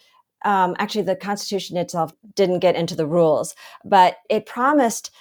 um, 0.44 0.76
actually 0.80 1.02
the 1.02 1.16
constitution 1.16 1.78
itself 1.78 2.14
didn't 2.36 2.60
get 2.60 2.76
into 2.76 2.96
the 2.96 3.08
rules 3.08 3.56
but 3.86 4.18
it 4.30 4.46
promised 4.46 5.12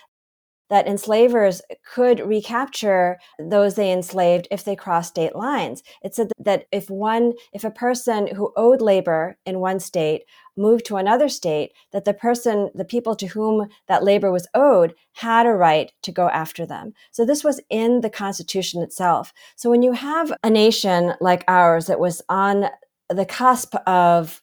that 0.71 0.87
enslavers 0.87 1.61
could 1.85 2.21
recapture 2.21 3.19
those 3.39 3.75
they 3.75 3.93
enslaved 3.93 4.49
if 4.51 4.65
they 4.65 4.77
crossed 4.77 5.11
state 5.11 5.35
lines. 5.35 5.83
It 6.03 6.15
said 6.15 6.33
that 6.39 6.67
if 6.73 6.89
one, 6.89 7.35
if 7.53 7.65
a 7.65 7.71
person 7.71 8.29
who 8.29 8.53
owed 8.57 8.81
labor 8.81 9.37
in 9.45 9.59
one 9.59 9.81
state 9.81 10.23
moved 10.57 10.87
to 10.87 10.97
another 10.97 11.29
state, 11.29 11.73
that 11.93 12.05
the 12.05 12.15
person, 12.15 12.71
the 12.75 12.85
people 12.85 13.17
to 13.17 13.27
whom 13.27 13.69
that 13.89 14.05
labor 14.05 14.31
was 14.31 14.47
owed 14.55 14.95
had 15.13 15.45
a 15.45 15.51
right 15.51 15.91
to 16.03 16.13
go 16.13 16.29
after 16.29 16.65
them. 16.65 16.95
So 17.11 17.25
this 17.25 17.43
was 17.43 17.61
in 17.69 18.01
the 18.01 18.11
Constitution 18.11 18.81
itself. 18.81 19.33
So 19.57 19.71
when 19.71 19.83
you 19.83 19.93
have 19.93 20.33
a 20.45 20.51
nation 20.51 21.15
like 21.21 21.45
ours 21.49 21.87
that 21.87 22.01
was 22.01 22.23
on 22.29 22.67
the 23.09 23.27
cusp 23.27 23.75
of 23.89 24.41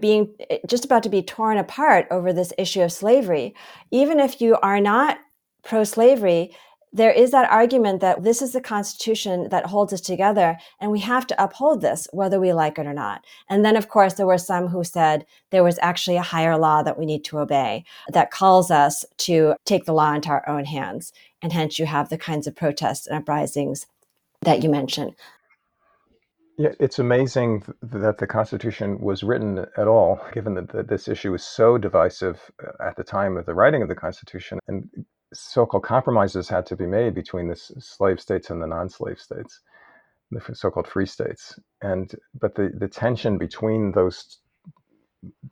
being 0.00 0.34
eh, 0.50 0.58
just 0.66 0.84
about 0.84 1.02
to 1.02 1.08
be 1.08 1.22
torn 1.22 1.58
apart 1.58 2.06
over 2.10 2.32
this 2.32 2.52
issue 2.58 2.82
of 2.82 2.92
slavery, 2.92 3.54
even 3.90 4.20
if 4.20 4.40
you 4.40 4.56
are 4.62 4.80
not 4.80 5.18
pro 5.62 5.84
slavery, 5.84 6.54
there 6.92 7.10
is 7.10 7.30
that 7.30 7.50
argument 7.50 8.00
that 8.00 8.22
this 8.22 8.40
is 8.40 8.52
the 8.52 8.60
Constitution 8.60 9.48
that 9.50 9.66
holds 9.66 9.92
us 9.92 10.00
together, 10.00 10.56
and 10.80 10.90
we 10.90 11.00
have 11.00 11.26
to 11.26 11.42
uphold 11.42 11.82
this, 11.82 12.08
whether 12.12 12.40
we 12.40 12.54
like 12.54 12.78
it 12.78 12.86
or 12.86 12.94
not. 12.94 13.22
And 13.50 13.64
then, 13.64 13.76
of 13.76 13.88
course, 13.88 14.14
there 14.14 14.26
were 14.26 14.38
some 14.38 14.68
who 14.68 14.82
said 14.82 15.26
there 15.50 15.64
was 15.64 15.78
actually 15.82 16.16
a 16.16 16.22
higher 16.22 16.56
law 16.56 16.82
that 16.82 16.98
we 16.98 17.04
need 17.04 17.22
to 17.24 17.38
obey 17.38 17.84
that 18.08 18.30
calls 18.30 18.70
us 18.70 19.04
to 19.18 19.54
take 19.66 19.84
the 19.84 19.92
law 19.92 20.14
into 20.14 20.30
our 20.30 20.48
own 20.48 20.64
hands. 20.64 21.12
And 21.42 21.52
hence, 21.52 21.78
you 21.78 21.84
have 21.84 22.08
the 22.08 22.16
kinds 22.16 22.46
of 22.46 22.56
protests 22.56 23.06
and 23.06 23.18
uprisings 23.18 23.86
that 24.42 24.62
you 24.62 24.70
mentioned. 24.70 25.14
Yeah, 26.58 26.72
it's 26.80 26.98
amazing 26.98 27.64
that 27.82 28.16
the 28.16 28.26
Constitution 28.26 28.98
was 28.98 29.22
written 29.22 29.66
at 29.76 29.86
all, 29.86 30.20
given 30.32 30.54
that 30.54 30.88
this 30.88 31.06
issue 31.06 31.32
was 31.32 31.44
so 31.44 31.76
divisive 31.76 32.50
uh, 32.66 32.82
at 32.82 32.96
the 32.96 33.04
time 33.04 33.36
of 33.36 33.44
the 33.44 33.54
writing 33.54 33.82
of 33.82 33.88
the 33.88 33.94
Constitution. 33.94 34.58
And 34.66 34.88
so-called 35.34 35.84
compromises 35.84 36.48
had 36.48 36.64
to 36.66 36.76
be 36.76 36.86
made 36.86 37.14
between 37.14 37.48
the 37.48 37.56
slave 37.56 38.20
states 38.20 38.48
and 38.48 38.62
the 38.62 38.66
non-slave 38.66 39.20
states, 39.20 39.60
the 40.30 40.40
so-called 40.54 40.88
free 40.88 41.04
states. 41.04 41.58
And 41.82 42.14
but 42.40 42.54
the 42.54 42.72
the 42.74 42.88
tension 42.88 43.36
between 43.36 43.92
those 43.92 44.38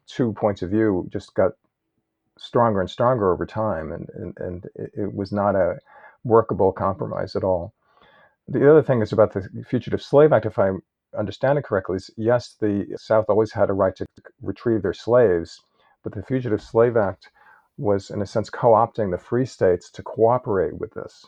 two 0.07 0.33
points 0.33 0.63
of 0.63 0.71
view 0.71 1.07
just 1.13 1.35
got 1.35 1.53
stronger 2.39 2.81
and 2.81 2.89
stronger 2.89 3.31
over 3.31 3.45
time, 3.45 3.93
and 3.93 4.09
and, 4.15 4.35
and 4.39 4.69
it 4.77 5.15
was 5.15 5.33
not 5.33 5.55
a 5.55 5.79
workable 6.25 6.73
compromise 6.73 7.37
at 7.37 7.45
all. 7.45 7.75
The 8.49 8.71
other 8.71 8.83
thing 8.83 9.03
is 9.03 9.13
about 9.13 9.35
the 9.35 9.47
Fugitive 9.69 10.03
Slave 10.03 10.33
Act, 10.33 10.47
if 10.47 10.59
I 10.59 10.71
understand 11.19 11.59
it 11.59 11.65
correctly, 11.65 11.97
is 11.97 12.11
yes, 12.17 12.57
the 12.61 12.87
South 12.97 13.27
always 13.29 13.53
had 13.53 13.71
a 13.71 13.75
right 13.75 13.95
to 13.97 14.07
retrieve 14.43 14.83
their 14.83 14.93
slaves, 14.93 15.63
but 16.03 16.13
the 16.13 16.23
Fugitive 16.23 16.63
Slave 16.63 16.97
Act 16.97 17.31
was, 17.77 18.11
in 18.11 18.23
a 18.23 18.27
sense, 18.27 18.51
co 18.51 18.73
opting 18.73 19.11
the 19.11 19.19
free 19.19 19.47
states 19.47 19.91
to 19.91 20.03
cooperate 20.03 20.79
with 20.79 20.93
this. 20.95 21.27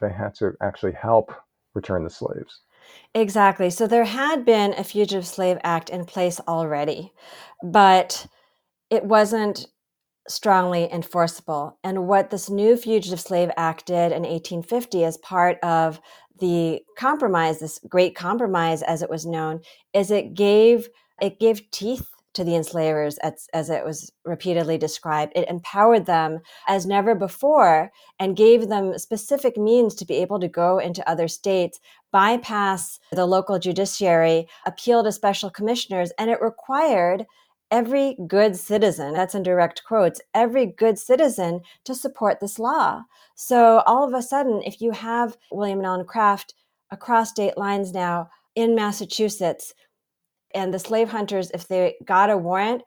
They 0.00 0.10
had 0.10 0.34
to 0.36 0.52
actually 0.60 0.92
help 0.92 1.32
return 1.74 2.04
the 2.04 2.10
slaves. 2.10 2.60
Exactly. 3.14 3.70
So 3.70 3.86
there 3.86 4.04
had 4.04 4.44
been 4.44 4.74
a 4.74 4.84
Fugitive 4.84 5.26
Slave 5.26 5.58
Act 5.62 5.90
in 5.90 6.04
place 6.04 6.40
already, 6.48 7.12
but 7.62 8.26
it 8.88 9.04
wasn't 9.04 9.66
strongly 10.28 10.90
enforceable. 10.92 11.78
And 11.82 12.06
what 12.06 12.30
this 12.30 12.48
new 12.48 12.76
Fugitive 12.76 13.20
Slave 13.20 13.50
Act 13.56 13.86
did 13.86 14.12
in 14.12 14.22
1850 14.22 15.04
as 15.04 15.18
part 15.18 15.58
of 15.62 16.00
the 16.40 16.82
compromise, 16.96 17.60
this 17.60 17.80
great 17.88 18.14
compromise 18.14 18.82
as 18.82 19.02
it 19.02 19.10
was 19.10 19.26
known, 19.26 19.60
is 19.94 20.10
it 20.10 20.34
gave 20.34 20.88
it 21.20 21.38
gave 21.38 21.70
teeth 21.70 22.10
to 22.32 22.44
the 22.44 22.54
enslavers, 22.54 23.18
as, 23.18 23.48
as 23.52 23.70
it 23.70 23.84
was 23.84 24.12
repeatedly 24.24 24.78
described. 24.78 25.32
It 25.34 25.48
empowered 25.48 26.06
them 26.06 26.40
as 26.68 26.86
never 26.86 27.14
before 27.14 27.90
and 28.18 28.36
gave 28.36 28.68
them 28.68 28.96
specific 28.98 29.56
means 29.56 29.94
to 29.96 30.04
be 30.04 30.14
able 30.16 30.38
to 30.40 30.48
go 30.48 30.78
into 30.78 31.08
other 31.08 31.26
states, 31.26 31.80
bypass 32.12 33.00
the 33.12 33.26
local 33.26 33.58
judiciary, 33.58 34.46
appeal 34.64 35.02
to 35.02 35.12
special 35.12 35.50
commissioners, 35.50 36.12
and 36.18 36.30
it 36.30 36.40
required 36.40 37.26
every 37.70 38.16
good 38.26 38.56
citizen, 38.56 39.12
that's 39.14 39.34
in 39.34 39.42
direct 39.42 39.82
quotes, 39.84 40.20
every 40.34 40.66
good 40.66 40.98
citizen 40.98 41.60
to 41.84 41.94
support 41.94 42.40
this 42.40 42.58
law. 42.58 43.02
So 43.34 43.82
all 43.86 44.06
of 44.06 44.14
a 44.14 44.22
sudden, 44.22 44.62
if 44.62 44.80
you 44.80 44.90
have 44.92 45.36
William 45.50 45.78
and 45.78 45.86
Ellen 45.86 46.04
Craft 46.06 46.54
across 46.90 47.30
state 47.30 47.56
lines 47.56 47.92
now 47.92 48.28
in 48.54 48.74
Massachusetts, 48.74 49.74
and 50.54 50.74
the 50.74 50.78
slave 50.78 51.08
hunters, 51.10 51.50
if 51.52 51.68
they 51.68 51.94
got 52.04 52.30
a 52.30 52.36
warrant, 52.36 52.82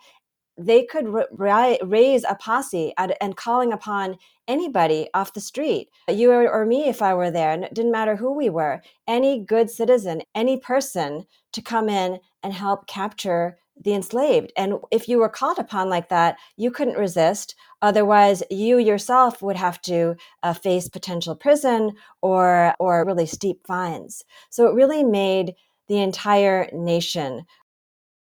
they 0.58 0.84
could 0.84 1.08
raise 1.32 2.24
a 2.26 2.36
posse 2.36 2.93
at, 2.98 3.17
and 3.22 3.36
calling 3.38 3.74
upon 3.74 4.17
anybody 4.48 5.08
off 5.13 5.34
the 5.34 5.41
street, 5.41 5.88
you 6.10 6.32
or, 6.32 6.48
or 6.48 6.65
me 6.65 6.89
if 6.89 7.02
I 7.02 7.13
were 7.13 7.32
there, 7.32 7.52
and 7.52 7.63
it 7.63 7.74
didn't 7.74 7.91
matter 7.91 8.15
who 8.15 8.34
we 8.34 8.50
were, 8.50 8.82
any 9.08 9.39
good 9.39 9.72
citizen, 9.72 10.22
any 10.36 10.58
person 10.58 11.26
to 11.54 11.62
come 11.62 11.89
in 11.89 12.19
and 12.43 12.54
help 12.54 12.86
capture 12.86 13.58
the 13.82 13.94
enslaved. 13.94 14.52
And 14.56 14.76
if 14.92 15.08
you 15.08 15.18
were 15.18 15.30
called 15.30 15.60
upon 15.60 15.90
like 15.90 16.10
that, 16.10 16.38
you 16.58 16.72
couldn't 16.72 16.98
resist. 16.98 17.56
Otherwise, 17.82 18.44
you 18.50 18.78
yourself 18.78 19.42
would 19.42 19.58
have 19.58 19.82
to 19.84 20.16
uh, 20.44 20.54
face 20.54 20.88
potential 20.88 21.36
prison 21.36 21.94
or 22.22 22.76
or 22.80 23.06
really 23.06 23.26
steep 23.26 23.66
fines. 23.66 24.24
So 24.50 24.68
it 24.68 24.76
really 24.76 25.04
made 25.04 25.56
the 25.88 26.02
entire 26.02 26.70
nation 26.72 27.46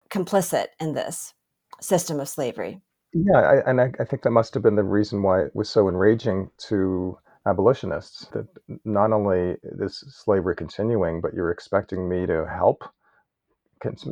complicit 0.09 0.67
in 0.79 0.93
this 0.93 1.33
system 1.81 2.19
of 2.19 2.29
slavery. 2.29 2.81
Yeah, 3.13 3.39
I, 3.39 3.69
and 3.69 3.81
I, 3.81 3.91
I, 3.99 4.03
think 4.03 4.21
that 4.23 4.31
must 4.31 4.53
have 4.53 4.63
been 4.63 4.75
the 4.75 4.83
reason 4.83 5.23
why 5.23 5.41
it 5.41 5.55
was 5.55 5.69
so 5.69 5.87
enraging 5.87 6.51
to 6.67 7.17
abolitionists 7.47 8.27
that 8.27 8.45
not 8.83 9.11
only 9.11 9.55
is 9.63 10.03
slavery 10.09 10.55
continuing, 10.55 11.21
but 11.21 11.33
you're 11.33 11.51
expecting 11.51 12.07
me 12.07 12.25
to 12.25 12.45
help 12.45 12.83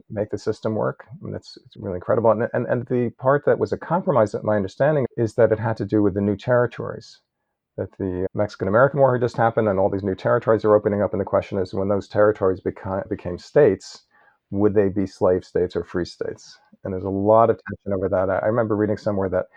make 0.10 0.30
the 0.30 0.38
system 0.38 0.76
work. 0.76 1.06
And 1.22 1.34
that's 1.34 1.58
it's 1.66 1.78
really 1.78 1.96
incredible. 1.96 2.32
And, 2.32 2.48
and, 2.54 2.66
and 2.68 2.86
the 2.88 3.12
part 3.18 3.46
that 3.46 3.60
was 3.60 3.72
a 3.72 3.78
compromise, 3.78 4.36
my 4.44 4.56
understanding 4.56 5.06
is 5.18 5.36
that 5.36 5.52
it 5.52 5.60
had 5.60 5.78
to 5.78 5.86
do 5.86 6.02
with 6.02 6.14
the 6.14 6.22
new 6.22 6.36
territories 6.36 7.20
that 7.78 7.92
the 7.98 8.26
Mexican 8.34 8.68
American 8.68 9.00
War 9.00 9.14
had 9.14 9.22
just 9.22 9.38
happened 9.38 9.68
and 9.68 9.80
all 9.80 9.90
these 9.90 10.04
new 10.04 10.16
territories 10.16 10.64
are 10.64 10.76
opening 10.76 11.02
up. 11.02 11.14
And 11.14 11.20
the 11.20 11.26
question 11.26 11.58
is 11.58 11.74
when 11.74 11.90
those 11.90 12.08
territories 12.08 12.62
became, 12.62 13.02
became 13.10 13.38
states, 13.38 14.04
would 14.52 14.74
they 14.74 14.90
be 14.90 15.06
slave 15.06 15.44
states 15.44 15.76
or 15.76 15.84
free 15.84 16.06
states? 16.06 16.58
And 16.84 16.94
there's 16.94 17.04
a 17.04 17.10
lot 17.10 17.50
of 17.50 17.60
tension 17.68 17.94
over 17.94 18.08
that. 18.10 18.30
I 18.30 18.48
remember 18.48 18.76
reading 18.76 18.98
somewhere 18.98 19.30
that 19.30 19.48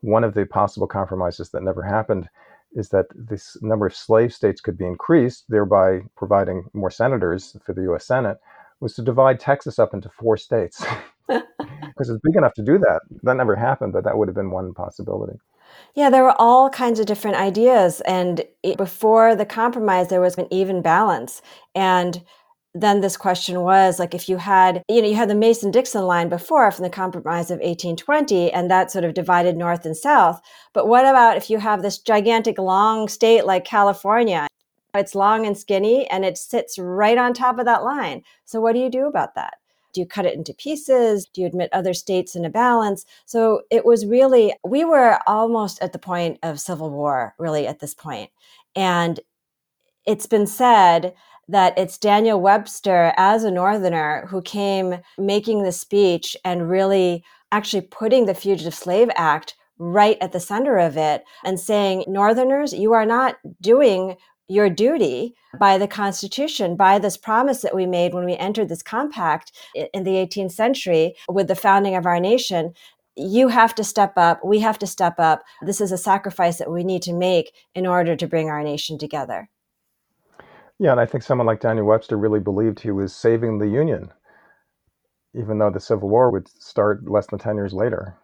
one 0.00 0.24
of 0.24 0.34
the 0.34 0.46
possible 0.46 0.86
compromises 0.86 1.50
that 1.50 1.62
never 1.62 1.82
happened 1.82 2.28
is 2.72 2.88
that 2.90 3.06
this 3.14 3.56
number 3.62 3.86
of 3.86 3.94
slave 3.94 4.32
states 4.32 4.60
could 4.60 4.78
be 4.78 4.86
increased, 4.86 5.44
thereby 5.48 6.00
providing 6.16 6.64
more 6.72 6.90
senators 6.90 7.56
for 7.64 7.72
the 7.72 7.92
US 7.92 8.06
Senate, 8.06 8.38
was 8.80 8.94
to 8.94 9.02
divide 9.02 9.40
Texas 9.40 9.78
up 9.78 9.94
into 9.94 10.08
four 10.08 10.36
states. 10.36 10.84
Because 11.96 12.10
it's 12.10 12.20
big 12.22 12.36
enough 12.36 12.52
to 12.54 12.62
do 12.62 12.78
that. 12.78 13.00
That 13.22 13.36
never 13.36 13.56
happened, 13.56 13.94
but 13.94 14.04
that 14.04 14.18
would 14.18 14.28
have 14.28 14.34
been 14.34 14.50
one 14.50 14.74
possibility. 14.74 15.38
Yeah, 15.94 16.10
there 16.10 16.22
were 16.22 16.38
all 16.38 16.68
kinds 16.68 17.00
of 17.00 17.06
different 17.06 17.38
ideas. 17.38 18.02
And 18.02 18.44
before 18.76 19.34
the 19.34 19.46
compromise, 19.46 20.08
there 20.08 20.20
was 20.20 20.36
an 20.36 20.46
even 20.50 20.82
balance. 20.82 21.40
And 21.74 22.22
then 22.74 23.00
this 23.00 23.16
question 23.16 23.62
was 23.62 23.98
like 23.98 24.14
if 24.14 24.28
you 24.28 24.36
had 24.36 24.82
you 24.90 25.00
know 25.00 25.08
you 25.08 25.14
had 25.14 25.30
the 25.30 25.34
mason 25.34 25.70
dixon 25.70 26.02
line 26.02 26.28
before 26.28 26.70
from 26.70 26.82
the 26.82 26.90
compromise 26.90 27.50
of 27.50 27.56
1820 27.60 28.52
and 28.52 28.70
that 28.70 28.90
sort 28.90 29.02
of 29.02 29.14
divided 29.14 29.56
north 29.56 29.86
and 29.86 29.96
south 29.96 30.42
but 30.74 30.86
what 30.86 31.06
about 31.06 31.38
if 31.38 31.48
you 31.48 31.58
have 31.58 31.80
this 31.80 31.96
gigantic 31.96 32.58
long 32.58 33.08
state 33.08 33.46
like 33.46 33.64
california 33.64 34.46
it's 34.98 35.14
long 35.14 35.46
and 35.46 35.56
skinny 35.56 36.06
and 36.08 36.24
it 36.24 36.36
sits 36.36 36.78
right 36.78 37.18
on 37.18 37.32
top 37.32 37.58
of 37.58 37.64
that 37.66 37.84
line 37.84 38.22
so 38.44 38.60
what 38.60 38.72
do 38.72 38.78
you 38.78 38.90
do 38.90 39.06
about 39.06 39.34
that 39.34 39.54
do 39.96 40.02
you 40.02 40.06
cut 40.06 40.26
it 40.26 40.34
into 40.34 40.52
pieces? 40.52 41.24
Do 41.24 41.40
you 41.40 41.46
admit 41.46 41.70
other 41.72 41.94
states 41.94 42.36
in 42.36 42.44
a 42.44 42.50
balance? 42.50 43.06
So 43.24 43.62
it 43.70 43.86
was 43.86 44.04
really, 44.04 44.52
we 44.62 44.84
were 44.84 45.18
almost 45.26 45.82
at 45.82 45.94
the 45.94 45.98
point 45.98 46.38
of 46.42 46.60
civil 46.60 46.90
war, 46.90 47.34
really, 47.38 47.66
at 47.66 47.78
this 47.78 47.94
point. 47.94 48.28
And 48.74 49.18
it's 50.04 50.26
been 50.26 50.46
said 50.46 51.14
that 51.48 51.78
it's 51.78 51.96
Daniel 51.96 52.38
Webster 52.38 53.14
as 53.16 53.42
a 53.42 53.50
Northerner 53.50 54.26
who 54.28 54.42
came 54.42 54.98
making 55.16 55.62
the 55.62 55.72
speech 55.72 56.36
and 56.44 56.68
really 56.68 57.24
actually 57.50 57.80
putting 57.80 58.26
the 58.26 58.34
Fugitive 58.34 58.74
Slave 58.74 59.08
Act 59.16 59.54
right 59.78 60.18
at 60.20 60.32
the 60.32 60.40
center 60.40 60.76
of 60.76 60.98
it 60.98 61.24
and 61.42 61.58
saying, 61.58 62.04
Northerners, 62.06 62.74
you 62.74 62.92
are 62.92 63.06
not 63.06 63.36
doing 63.62 64.16
your 64.48 64.70
duty 64.70 65.34
by 65.58 65.78
the 65.78 65.88
Constitution, 65.88 66.76
by 66.76 66.98
this 66.98 67.16
promise 67.16 67.62
that 67.62 67.74
we 67.74 67.86
made 67.86 68.14
when 68.14 68.24
we 68.24 68.36
entered 68.36 68.68
this 68.68 68.82
compact 68.82 69.52
in 69.74 70.04
the 70.04 70.12
18th 70.12 70.52
century 70.52 71.14
with 71.28 71.48
the 71.48 71.54
founding 71.54 71.94
of 71.96 72.06
our 72.06 72.20
nation. 72.20 72.72
You 73.16 73.48
have 73.48 73.74
to 73.76 73.84
step 73.84 74.12
up. 74.16 74.44
We 74.44 74.60
have 74.60 74.78
to 74.80 74.86
step 74.86 75.18
up. 75.18 75.42
This 75.62 75.80
is 75.80 75.90
a 75.90 75.98
sacrifice 75.98 76.58
that 76.58 76.70
we 76.70 76.84
need 76.84 77.02
to 77.02 77.12
make 77.12 77.52
in 77.74 77.86
order 77.86 78.14
to 78.14 78.26
bring 78.26 78.50
our 78.50 78.62
nation 78.62 78.98
together. 78.98 79.48
Yeah, 80.78 80.92
and 80.92 81.00
I 81.00 81.06
think 81.06 81.22
someone 81.24 81.46
like 81.46 81.60
Daniel 81.60 81.86
Webster 81.86 82.18
really 82.18 82.40
believed 82.40 82.80
he 82.80 82.90
was 82.90 83.16
saving 83.16 83.58
the 83.58 83.68
Union, 83.68 84.12
even 85.34 85.58
though 85.58 85.70
the 85.70 85.80
Civil 85.80 86.10
War 86.10 86.30
would 86.30 86.48
start 86.48 87.08
less 87.08 87.26
than 87.28 87.38
10 87.38 87.56
years 87.56 87.72
later. 87.72 88.14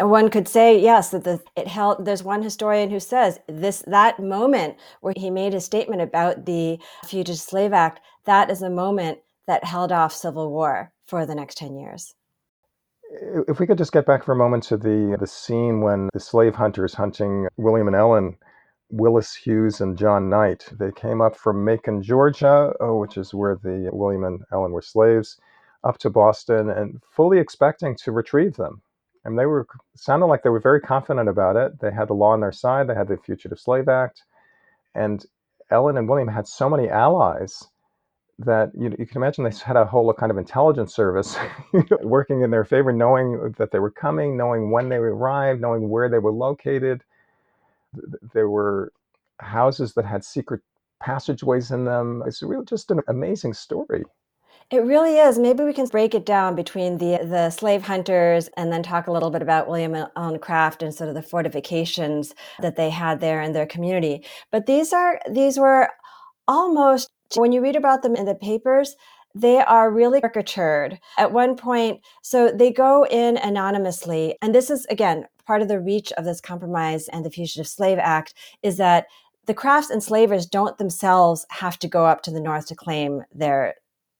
One 0.00 0.28
could 0.28 0.48
say 0.48 0.78
yes 0.78 1.10
that 1.10 1.24
the, 1.24 1.40
it 1.56 1.68
held 1.68 2.04
there's 2.04 2.22
one 2.22 2.42
historian 2.42 2.90
who 2.90 2.98
says 2.98 3.38
this 3.46 3.84
that 3.86 4.18
moment 4.18 4.76
where 5.00 5.14
he 5.16 5.30
made 5.30 5.52
his 5.52 5.64
statement 5.64 6.02
about 6.02 6.46
the 6.46 6.78
fugitive 7.06 7.38
slave 7.38 7.72
act 7.72 8.00
that 8.24 8.50
is 8.50 8.62
a 8.62 8.70
moment 8.70 9.18
that 9.46 9.64
held 9.64 9.92
off 9.92 10.12
civil 10.12 10.50
war 10.50 10.90
for 11.06 11.26
the 11.26 11.34
next 11.34 11.58
10 11.58 11.76
years. 11.76 12.14
If 13.46 13.60
we 13.60 13.66
could 13.66 13.78
just 13.78 13.92
get 13.92 14.06
back 14.06 14.24
for 14.24 14.32
a 14.32 14.36
moment 14.36 14.64
to 14.64 14.76
the 14.76 15.16
the 15.20 15.26
scene 15.26 15.80
when 15.80 16.08
the 16.12 16.20
slave 16.20 16.54
hunters 16.54 16.94
hunting 16.94 17.46
william 17.56 17.86
and 17.86 17.96
ellen 17.96 18.36
willis 18.90 19.34
hughes 19.34 19.80
and 19.80 19.96
john 19.96 20.28
knight 20.28 20.66
they 20.72 20.90
came 20.90 21.20
up 21.20 21.36
from 21.36 21.64
macon 21.64 22.02
georgia 22.02 22.72
oh, 22.80 22.96
which 22.96 23.16
is 23.16 23.32
where 23.32 23.56
the 23.62 23.88
william 23.92 24.24
and 24.24 24.42
ellen 24.52 24.72
were 24.72 24.82
slaves 24.82 25.38
up 25.84 25.98
to 25.98 26.10
boston 26.10 26.70
and 26.70 27.00
fully 27.10 27.38
expecting 27.38 27.94
to 27.96 28.10
retrieve 28.10 28.56
them 28.56 28.82
and 29.24 29.38
they 29.38 29.46
were 29.46 29.66
sounded 29.96 30.26
like 30.26 30.42
they 30.42 30.50
were 30.50 30.60
very 30.60 30.80
confident 30.80 31.28
about 31.28 31.56
it. 31.56 31.80
They 31.80 31.90
had 31.92 32.08
the 32.08 32.14
law 32.14 32.30
on 32.32 32.40
their 32.40 32.52
side. 32.52 32.88
They 32.88 32.94
had 32.94 33.08
the 33.08 33.16
Fugitive 33.16 33.58
Slave 33.58 33.88
Act, 33.88 34.22
and 34.94 35.24
Ellen 35.70 35.96
and 35.96 36.08
William 36.08 36.28
had 36.28 36.46
so 36.46 36.68
many 36.68 36.88
allies 36.88 37.64
that 38.38 38.72
you, 38.74 38.94
you 38.98 39.06
can 39.06 39.18
imagine 39.18 39.44
they 39.44 39.50
had 39.64 39.76
a 39.76 39.84
whole 39.84 40.12
kind 40.12 40.30
of 40.32 40.38
intelligence 40.38 40.94
service 40.94 41.36
working 42.02 42.42
in 42.42 42.50
their 42.50 42.64
favor, 42.64 42.92
knowing 42.92 43.54
that 43.58 43.70
they 43.70 43.78
were 43.78 43.90
coming, 43.90 44.36
knowing 44.36 44.70
when 44.70 44.88
they 44.88 44.96
arrived, 44.96 45.60
knowing 45.60 45.88
where 45.88 46.08
they 46.08 46.18
were 46.18 46.32
located. 46.32 47.02
There 48.32 48.50
were 48.50 48.92
houses 49.38 49.94
that 49.94 50.04
had 50.04 50.24
secret 50.24 50.60
passageways 51.00 51.70
in 51.70 51.84
them. 51.84 52.22
It's 52.26 52.42
really 52.42 52.64
just 52.64 52.90
an 52.90 53.00
amazing 53.08 53.54
story. 53.54 54.04
It 54.70 54.78
really 54.84 55.18
is. 55.18 55.38
Maybe 55.38 55.62
we 55.62 55.72
can 55.72 55.86
break 55.86 56.14
it 56.14 56.26
down 56.26 56.56
between 56.56 56.98
the 56.98 57.18
the 57.22 57.50
slave 57.50 57.82
hunters 57.82 58.48
and 58.56 58.72
then 58.72 58.82
talk 58.82 59.06
a 59.06 59.12
little 59.12 59.30
bit 59.30 59.42
about 59.42 59.68
William 59.68 59.94
Allen 60.16 60.38
Craft 60.38 60.82
and 60.82 60.94
sort 60.94 61.08
of 61.08 61.14
the 61.14 61.22
fortifications 61.22 62.34
that 62.60 62.76
they 62.76 62.90
had 62.90 63.20
there 63.20 63.40
in 63.42 63.52
their 63.52 63.66
community. 63.66 64.24
But 64.50 64.66
these 64.66 64.92
are 64.92 65.20
these 65.30 65.58
were 65.58 65.90
almost 66.48 67.10
when 67.36 67.52
you 67.52 67.60
read 67.60 67.76
about 67.76 68.02
them 68.02 68.16
in 68.16 68.26
the 68.26 68.34
papers, 68.34 68.96
they 69.34 69.58
are 69.60 69.90
really 69.90 70.20
caricatured 70.20 70.98
at 71.18 71.32
one 71.32 71.56
point. 71.56 72.00
So 72.22 72.50
they 72.50 72.72
go 72.72 73.06
in 73.06 73.36
anonymously. 73.36 74.36
And 74.40 74.54
this 74.54 74.70
is, 74.70 74.86
again, 74.86 75.26
part 75.46 75.62
of 75.62 75.68
the 75.68 75.80
reach 75.80 76.12
of 76.12 76.24
this 76.24 76.40
compromise 76.40 77.08
and 77.08 77.24
the 77.24 77.30
Fugitive 77.30 77.66
Slave 77.66 77.98
Act 78.00 78.34
is 78.62 78.76
that 78.76 79.06
the 79.46 79.54
crafts 79.54 79.90
and 79.90 80.02
slavers 80.02 80.46
don't 80.46 80.78
themselves 80.78 81.44
have 81.50 81.78
to 81.80 81.88
go 81.88 82.06
up 82.06 82.22
to 82.22 82.30
the 82.30 82.40
north 82.40 82.66
to 82.66 82.74
claim 82.74 83.22
their 83.34 83.74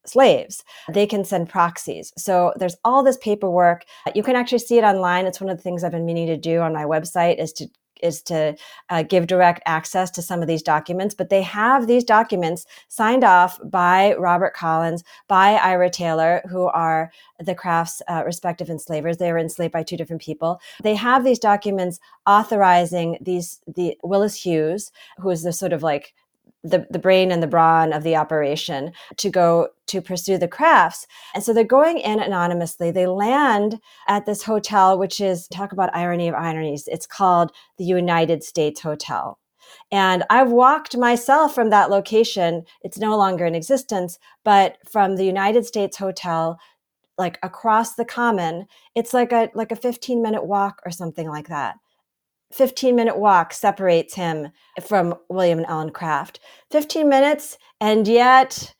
slaves. 0.07 0.65
They 0.93 1.07
can 1.07 1.25
send 1.25 1.49
proxies. 1.49 2.13
So 2.17 2.53
there's 2.57 2.77
all 2.85 3.03
this 3.03 3.17
paperwork. 3.19 3.85
You 4.15 4.23
can 4.23 4.37
actually 4.37 4.59
see 4.59 4.79
it 4.79 4.85
online. 4.85 5.27
It's 5.27 5.41
one 5.41 5.51
of 5.51 5.57
the 5.57 5.63
things 5.63 5.83
I've 5.83 5.93
been 5.93 6.07
meaning 6.07 6.27
to 6.29 6.37
do 6.37 6.61
on 6.61 6.73
my 6.73 6.85
website 6.85 7.39
is 7.39 7.53
to 7.55 7.69
is 8.03 8.23
to 8.23 8.55
uh, 8.91 9.03
give 9.03 9.27
direct 9.27 9.63
access 9.67 10.11
to 10.11 10.23
some 10.23 10.43
of 10.43 10.49
these 10.49 10.63
documents, 10.63 11.15
but 11.15 11.31
they 11.31 11.43
have 11.43 11.87
these 11.87 12.05
documents 12.05 12.67
signed 12.89 13.25
off 13.25 13.59
by 13.65 14.15
Robert 14.19 14.55
Collins, 14.55 15.03
by 15.27 15.55
Ira 15.55 15.91
Taylor, 15.91 16.43
who 16.51 16.67
are 16.67 17.11
the 17.39 17.55
Crafts' 17.55 18.03
uh, 18.09 18.23
respective 18.25 18.69
enslavers. 18.69 19.17
They 19.17 19.33
were 19.33 19.39
enslaved 19.39 19.73
by 19.73 19.83
two 19.83 19.97
different 19.97 20.23
people. 20.23 20.61
They 20.83 20.95
have 20.95 21.25
these 21.25 21.39
documents 21.39 21.99
authorizing 22.27 23.19
these 23.21 23.61
the 23.67 23.97
Willis 24.03 24.45
Hughes, 24.45 24.93
who 25.19 25.31
is 25.31 25.43
the 25.43 25.53
sort 25.53 25.73
of 25.73 25.83
like 25.83 26.15
the, 26.65 26.87
the 26.91 26.99
brain 26.99 27.31
and 27.31 27.43
the 27.43 27.47
brawn 27.47 27.93
of 27.93 28.03
the 28.03 28.17
operation 28.17 28.93
to 29.19 29.31
go 29.31 29.69
to 29.87 30.01
pursue 30.01 30.39
the 30.39 30.49
crafts. 30.49 31.07
And 31.35 31.45
so 31.45 31.53
they're 31.53 31.63
going 31.63 31.99
in 31.99 32.19
anonymously. 32.19 32.91
They 32.91 33.07
land 33.07 33.81
at 34.09 34.25
this 34.25 34.43
hotel, 34.43 34.99
which 34.99 35.21
is 35.21 35.47
talk 35.49 35.73
about 35.73 35.95
irony 35.95 36.27
of 36.27 36.35
ironies. 36.35 36.89
It's 36.89 37.07
called 37.07 37.53
the 37.77 37.85
United 37.85 38.43
States 38.43 38.81
Hotel. 38.81 39.39
And 39.93 40.25
I've 40.31 40.51
walked 40.51 40.97
myself 40.97 41.55
from 41.55 41.71
that 41.71 41.91
location. 41.91 42.65
It's 42.83 42.99
no 42.99 43.17
longer 43.17 43.45
in 43.45 43.55
existence, 43.55 44.19
but 44.45 44.79
from 44.91 45.17
the 45.17 45.25
United 45.25 45.67
States 45.67 45.97
Hotel, 45.99 46.59
like 47.19 47.39
across 47.43 47.95
the 47.95 48.05
common, 48.05 48.67
it's 48.95 49.15
like 49.15 49.33
a 49.33 49.51
like 49.55 49.71
a 49.71 49.77
15 49.77 50.23
minute 50.23 50.45
walk 50.45 50.81
or 50.85 50.91
something 50.91 51.29
like 51.29 51.49
that. 51.49 51.77
15 52.55 52.95
minute 52.95 53.19
walk 53.19 53.53
separates 53.53 54.15
him 54.15 54.49
from 54.87 55.15
William 55.29 55.59
and 55.59 55.67
Ellen 55.67 55.91
Craft. 55.91 56.39
15 56.71 57.09
minutes, 57.09 57.59
and 57.81 58.07
yet 58.07 58.75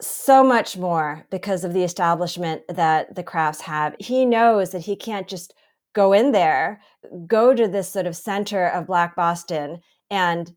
so 0.00 0.42
much 0.42 0.78
more 0.78 1.26
because 1.30 1.62
of 1.62 1.74
the 1.74 1.84
establishment 1.84 2.62
that 2.68 3.14
the 3.14 3.22
Crafts 3.22 3.60
have. 3.60 3.94
He 3.98 4.24
knows 4.24 4.70
that 4.70 4.80
he 4.80 4.96
can't 4.96 5.28
just 5.28 5.52
go 5.92 6.14
in 6.14 6.32
there, 6.32 6.80
go 7.26 7.54
to 7.54 7.68
this 7.68 7.90
sort 7.90 8.06
of 8.06 8.16
center 8.16 8.66
of 8.66 8.86
Black 8.86 9.14
Boston 9.14 9.80
and 10.10 10.52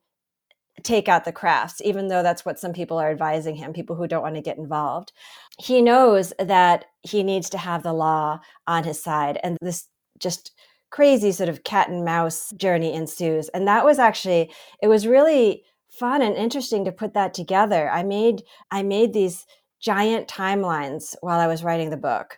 take 0.81 1.09
out 1.09 1.25
the 1.25 1.31
crafts, 1.31 1.81
even 1.81 2.07
though 2.07 2.23
that's 2.23 2.45
what 2.45 2.59
some 2.59 2.73
people 2.73 2.97
are 2.97 3.11
advising 3.11 3.55
him, 3.55 3.73
people 3.73 3.95
who 3.95 4.07
don't 4.07 4.23
want 4.23 4.35
to 4.35 4.41
get 4.41 4.57
involved. 4.57 5.11
He 5.59 5.81
knows 5.81 6.33
that 6.39 6.85
he 7.01 7.21
needs 7.21 7.49
to 7.51 7.57
have 7.57 7.83
the 7.83 7.93
law 7.93 8.39
on 8.65 8.83
his 8.83 9.01
side. 9.01 9.39
And 9.43 9.57
this 9.61 9.87
just 10.19 10.51
crazy 10.93 11.31
sort 11.31 11.49
of 11.49 11.63
cat 11.63 11.89
and 11.89 12.05
mouse 12.05 12.53
journey 12.55 12.93
ensues. 12.93 13.49
And 13.49 13.67
that 13.67 13.83
was 13.83 13.97
actually, 13.97 14.51
it 14.79 14.87
was 14.87 15.07
really 15.07 15.63
fun 15.89 16.21
and 16.21 16.35
interesting 16.35 16.85
to 16.85 16.91
put 16.91 17.15
that 17.15 17.33
together. 17.33 17.89
I 17.89 18.03
made, 18.03 18.43
I 18.69 18.83
made 18.83 19.11
these 19.11 19.47
giant 19.81 20.27
timelines 20.27 21.15
while 21.21 21.39
I 21.39 21.47
was 21.47 21.63
writing 21.63 21.89
the 21.89 21.97
book. 21.97 22.37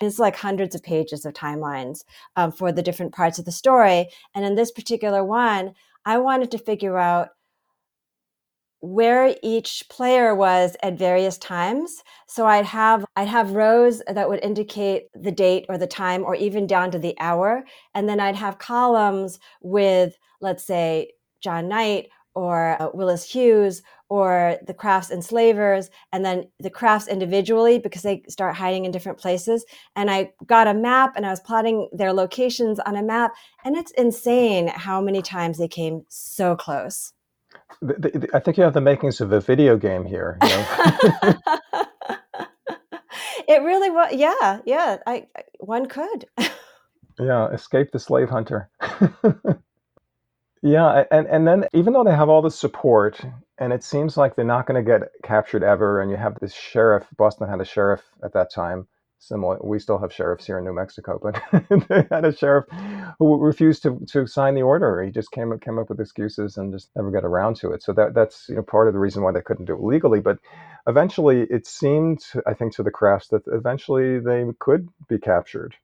It's 0.00 0.20
like 0.20 0.36
hundreds 0.36 0.76
of 0.76 0.82
pages 0.84 1.24
of 1.24 1.34
timelines 1.34 2.04
um, 2.36 2.52
for 2.52 2.70
the 2.70 2.84
different 2.84 3.12
parts 3.12 3.40
of 3.40 3.46
the 3.46 3.50
story. 3.50 4.08
And 4.32 4.44
in 4.44 4.54
this 4.54 4.70
particular 4.70 5.24
one, 5.24 5.74
I 6.04 6.18
wanted 6.18 6.52
to 6.52 6.58
figure 6.58 6.98
out 6.98 7.30
where 8.80 9.34
each 9.42 9.84
player 9.90 10.34
was 10.34 10.76
at 10.82 10.98
various 10.98 11.36
times. 11.38 12.02
So 12.26 12.46
i'd 12.46 12.64
have 12.64 13.04
i'd 13.16 13.28
have 13.28 13.52
rows 13.52 14.02
that 14.06 14.28
would 14.28 14.40
indicate 14.42 15.08
the 15.14 15.32
date 15.32 15.66
or 15.68 15.78
the 15.78 15.86
time 15.86 16.24
or 16.24 16.34
even 16.34 16.66
down 16.66 16.90
to 16.92 16.98
the 16.98 17.16
hour. 17.18 17.64
And 17.94 18.08
then 18.08 18.20
i'd 18.20 18.36
have 18.36 18.58
columns 18.58 19.38
with 19.62 20.16
let's 20.40 20.64
say 20.64 21.10
john 21.42 21.68
knight 21.68 22.08
or 22.34 22.80
uh, 22.80 22.88
willis 22.94 23.24
hughes 23.30 23.82
or 24.10 24.56
the 24.66 24.74
crafts 24.74 25.10
enslavers 25.10 25.90
and 26.12 26.24
then 26.24 26.48
the 26.60 26.70
crafts 26.70 27.08
individually 27.08 27.78
because 27.78 28.02
they 28.02 28.22
start 28.28 28.54
hiding 28.54 28.84
in 28.84 28.92
different 28.92 29.18
places. 29.18 29.64
And 29.96 30.10
i 30.10 30.30
got 30.46 30.68
a 30.68 30.74
map 30.74 31.14
and 31.16 31.26
i 31.26 31.30
was 31.30 31.40
plotting 31.40 31.88
their 31.92 32.12
locations 32.12 32.78
on 32.80 32.96
a 32.96 33.02
map. 33.02 33.32
And 33.64 33.76
it's 33.76 33.92
insane 33.92 34.68
how 34.68 35.00
many 35.00 35.20
times 35.22 35.58
they 35.58 35.68
came 35.68 36.02
so 36.08 36.54
close 36.54 37.12
the, 37.80 37.94
the, 37.94 38.30
I 38.34 38.40
think 38.40 38.56
you 38.56 38.64
have 38.64 38.74
the 38.74 38.80
makings 38.80 39.20
of 39.20 39.32
a 39.32 39.40
video 39.40 39.76
game 39.76 40.04
here. 40.04 40.38
You 40.42 40.48
know? 40.48 40.66
it 43.48 43.62
really 43.62 43.90
was. 43.90 44.12
Yeah, 44.14 44.60
yeah. 44.64 44.98
I, 45.06 45.26
I 45.36 45.42
one 45.60 45.86
could. 45.86 46.26
yeah, 47.18 47.48
escape 47.50 47.92
the 47.92 47.98
slave 47.98 48.30
hunter. 48.30 48.70
yeah, 50.62 51.04
and 51.10 51.26
and 51.26 51.46
then 51.46 51.66
even 51.72 51.92
though 51.92 52.04
they 52.04 52.14
have 52.14 52.28
all 52.28 52.42
the 52.42 52.50
support, 52.50 53.20
and 53.58 53.72
it 53.72 53.84
seems 53.84 54.16
like 54.16 54.36
they're 54.36 54.44
not 54.44 54.66
going 54.66 54.84
to 54.84 54.90
get 54.90 55.08
captured 55.22 55.62
ever, 55.62 56.00
and 56.00 56.10
you 56.10 56.16
have 56.16 56.38
this 56.40 56.54
sheriff. 56.54 57.06
Boston 57.16 57.48
had 57.48 57.60
a 57.60 57.64
sheriff 57.64 58.02
at 58.22 58.32
that 58.34 58.52
time 58.52 58.86
similar. 59.18 59.58
We 59.62 59.78
still 59.78 59.98
have 59.98 60.12
sheriffs 60.12 60.46
here 60.46 60.58
in 60.58 60.64
New 60.64 60.72
Mexico, 60.72 61.18
but 61.22 61.40
they 61.88 62.06
had 62.10 62.24
a 62.24 62.36
sheriff 62.36 62.66
who 63.18 63.38
refused 63.38 63.82
to, 63.84 64.00
to 64.10 64.26
sign 64.26 64.54
the 64.54 64.62
order. 64.62 65.02
He 65.02 65.10
just 65.10 65.30
came 65.32 65.52
up 65.52 65.60
came 65.60 65.78
up 65.78 65.90
with 65.90 66.00
excuses 66.00 66.56
and 66.56 66.72
just 66.72 66.90
never 66.96 67.10
got 67.10 67.24
around 67.24 67.56
to 67.56 67.72
it. 67.72 67.82
So 67.82 67.92
that 67.94 68.14
that's 68.14 68.48
you 68.48 68.56
know 68.56 68.62
part 68.62 68.88
of 68.88 68.94
the 68.94 69.00
reason 69.00 69.22
why 69.22 69.32
they 69.32 69.42
couldn't 69.42 69.66
do 69.66 69.74
it 69.74 69.82
legally. 69.82 70.20
But 70.20 70.38
eventually, 70.86 71.42
it 71.50 71.66
seemed 71.66 72.24
I 72.46 72.54
think 72.54 72.74
to 72.76 72.82
the 72.82 72.90
crafts 72.90 73.28
that 73.28 73.42
eventually 73.48 74.18
they 74.20 74.44
could 74.58 74.88
be 75.08 75.18
captured. 75.18 75.76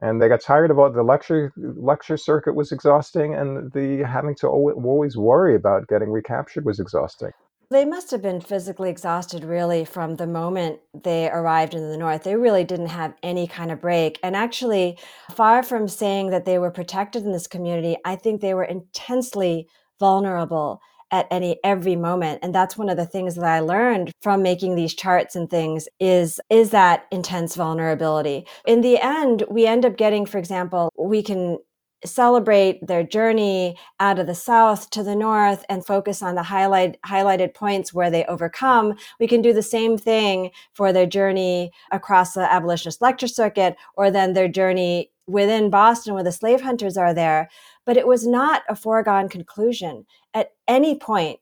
And 0.00 0.22
they 0.22 0.28
got 0.28 0.40
tired 0.40 0.70
of 0.70 0.78
all 0.78 0.92
the 0.92 1.02
lecture 1.02 1.52
lecture 1.56 2.16
circuit 2.16 2.54
was 2.54 2.72
exhausting, 2.72 3.34
and 3.34 3.72
the 3.72 4.04
having 4.04 4.36
to 4.36 4.48
always 4.48 5.16
worry 5.16 5.56
about 5.56 5.88
getting 5.88 6.10
recaptured 6.10 6.64
was 6.64 6.80
exhausting. 6.80 7.32
They 7.70 7.84
must 7.84 8.10
have 8.12 8.22
been 8.22 8.40
physically 8.40 8.88
exhausted 8.88 9.44
really 9.44 9.84
from 9.84 10.16
the 10.16 10.26
moment 10.26 10.80
they 10.94 11.28
arrived 11.28 11.74
in 11.74 11.90
the 11.90 11.98
North. 11.98 12.22
They 12.22 12.34
really 12.34 12.64
didn't 12.64 12.86
have 12.86 13.12
any 13.22 13.46
kind 13.46 13.70
of 13.70 13.78
break. 13.78 14.18
And 14.22 14.34
actually, 14.34 14.98
far 15.32 15.62
from 15.62 15.86
saying 15.86 16.30
that 16.30 16.46
they 16.46 16.58
were 16.58 16.70
protected 16.70 17.24
in 17.24 17.32
this 17.32 17.46
community, 17.46 17.98
I 18.06 18.16
think 18.16 18.40
they 18.40 18.54
were 18.54 18.64
intensely 18.64 19.68
vulnerable 20.00 20.80
at 21.10 21.26
any 21.30 21.58
every 21.64 21.96
moment 21.96 22.38
and 22.42 22.54
that's 22.54 22.76
one 22.76 22.90
of 22.90 22.96
the 22.98 23.06
things 23.06 23.34
that 23.34 23.44
i 23.44 23.60
learned 23.60 24.12
from 24.20 24.42
making 24.42 24.74
these 24.74 24.92
charts 24.94 25.34
and 25.34 25.48
things 25.48 25.88
is 25.98 26.38
is 26.50 26.68
that 26.68 27.06
intense 27.10 27.54
vulnerability 27.54 28.46
in 28.66 28.82
the 28.82 28.98
end 29.00 29.42
we 29.50 29.66
end 29.66 29.86
up 29.86 29.96
getting 29.96 30.26
for 30.26 30.36
example 30.36 30.92
we 30.98 31.22
can 31.22 31.56
celebrate 32.04 32.86
their 32.86 33.02
journey 33.02 33.76
out 33.98 34.18
of 34.18 34.26
the 34.26 34.34
south 34.34 34.88
to 34.90 35.02
the 35.02 35.16
north 35.16 35.64
and 35.68 35.84
focus 35.84 36.22
on 36.22 36.34
the 36.34 36.42
highlight 36.44 37.00
highlighted 37.02 37.54
points 37.54 37.92
where 37.92 38.10
they 38.10 38.24
overcome 38.26 38.94
we 39.18 39.26
can 39.26 39.42
do 39.42 39.52
the 39.52 39.62
same 39.62 39.98
thing 39.98 40.50
for 40.74 40.92
their 40.92 41.06
journey 41.06 41.72
across 41.90 42.34
the 42.34 42.52
abolitionist 42.52 43.02
lecture 43.02 43.26
circuit 43.26 43.76
or 43.96 44.10
then 44.10 44.32
their 44.32 44.48
journey 44.48 45.10
within 45.28 45.70
Boston 45.70 46.14
where 46.14 46.24
the 46.24 46.32
slave 46.32 46.62
hunters 46.62 46.96
are 46.96 47.14
there. 47.14 47.48
But 47.84 47.96
it 47.96 48.06
was 48.06 48.26
not 48.26 48.62
a 48.68 48.74
foregone 48.74 49.28
conclusion 49.28 50.06
at 50.34 50.52
any 50.66 50.98
point 50.98 51.38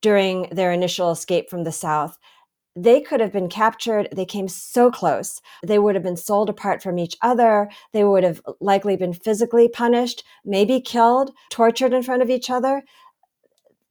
during 0.00 0.48
their 0.50 0.72
initial 0.72 1.10
escape 1.10 1.50
from 1.50 1.64
the 1.64 1.72
South. 1.72 2.18
They 2.76 3.00
could 3.00 3.20
have 3.20 3.32
been 3.32 3.48
captured. 3.48 4.08
They 4.12 4.24
came 4.24 4.48
so 4.48 4.90
close. 4.90 5.40
They 5.64 5.78
would 5.78 5.94
have 5.94 6.02
been 6.02 6.16
sold 6.16 6.50
apart 6.50 6.82
from 6.82 6.98
each 6.98 7.16
other. 7.22 7.70
They 7.92 8.04
would 8.04 8.24
have 8.24 8.40
likely 8.60 8.96
been 8.96 9.12
physically 9.12 9.68
punished, 9.68 10.24
maybe 10.44 10.80
killed, 10.80 11.32
tortured 11.50 11.92
in 11.92 12.02
front 12.02 12.22
of 12.22 12.30
each 12.30 12.50
other 12.50 12.82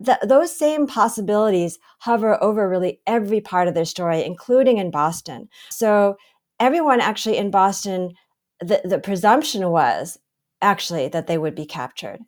the, 0.04 0.20
those 0.22 0.56
same 0.56 0.86
possibilities 0.86 1.80
hover 2.00 2.42
over 2.44 2.68
really 2.68 3.00
every 3.08 3.40
part 3.40 3.68
of 3.68 3.74
their 3.74 3.86
story, 3.86 4.24
including 4.24 4.78
in 4.78 4.92
Boston. 4.92 5.48
So 5.70 6.18
everyone 6.60 7.00
actually 7.00 7.38
in 7.38 7.52
Boston, 7.52 8.14
the, 8.60 8.82
the 8.84 9.00
presumption 9.00 9.70
was 9.70 10.18
actually 10.62 11.08
that 11.10 11.28
they 11.28 11.38
would 11.38 11.56
be 11.56 11.66
captured. 11.66 12.20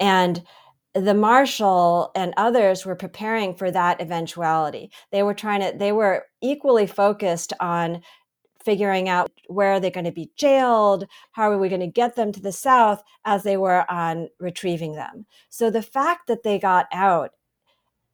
And 0.00 0.42
the 0.94 1.14
marshal 1.14 2.10
and 2.14 2.34
others 2.36 2.84
were 2.84 2.96
preparing 2.96 3.54
for 3.54 3.70
that 3.70 4.00
eventuality. 4.00 4.90
They 5.12 5.22
were 5.22 5.34
trying 5.34 5.60
to, 5.60 5.76
they 5.76 5.92
were 5.92 6.24
equally 6.40 6.86
focused 6.86 7.52
on 7.60 8.02
figuring 8.64 9.08
out 9.08 9.30
where 9.46 9.72
are 9.72 9.80
they 9.80 9.90
going 9.90 10.04
to 10.04 10.12
be 10.12 10.30
jailed 10.36 11.06
how 11.32 11.50
are 11.50 11.58
we 11.58 11.68
going 11.68 11.80
to 11.80 11.86
get 11.86 12.16
them 12.16 12.32
to 12.32 12.40
the 12.40 12.52
south 12.52 13.02
as 13.24 13.42
they 13.42 13.56
were 13.56 13.90
on 13.90 14.28
retrieving 14.40 14.92
them 14.94 15.24
so 15.48 15.70
the 15.70 15.80
fact 15.80 16.26
that 16.26 16.42
they 16.42 16.58
got 16.58 16.86
out 16.92 17.30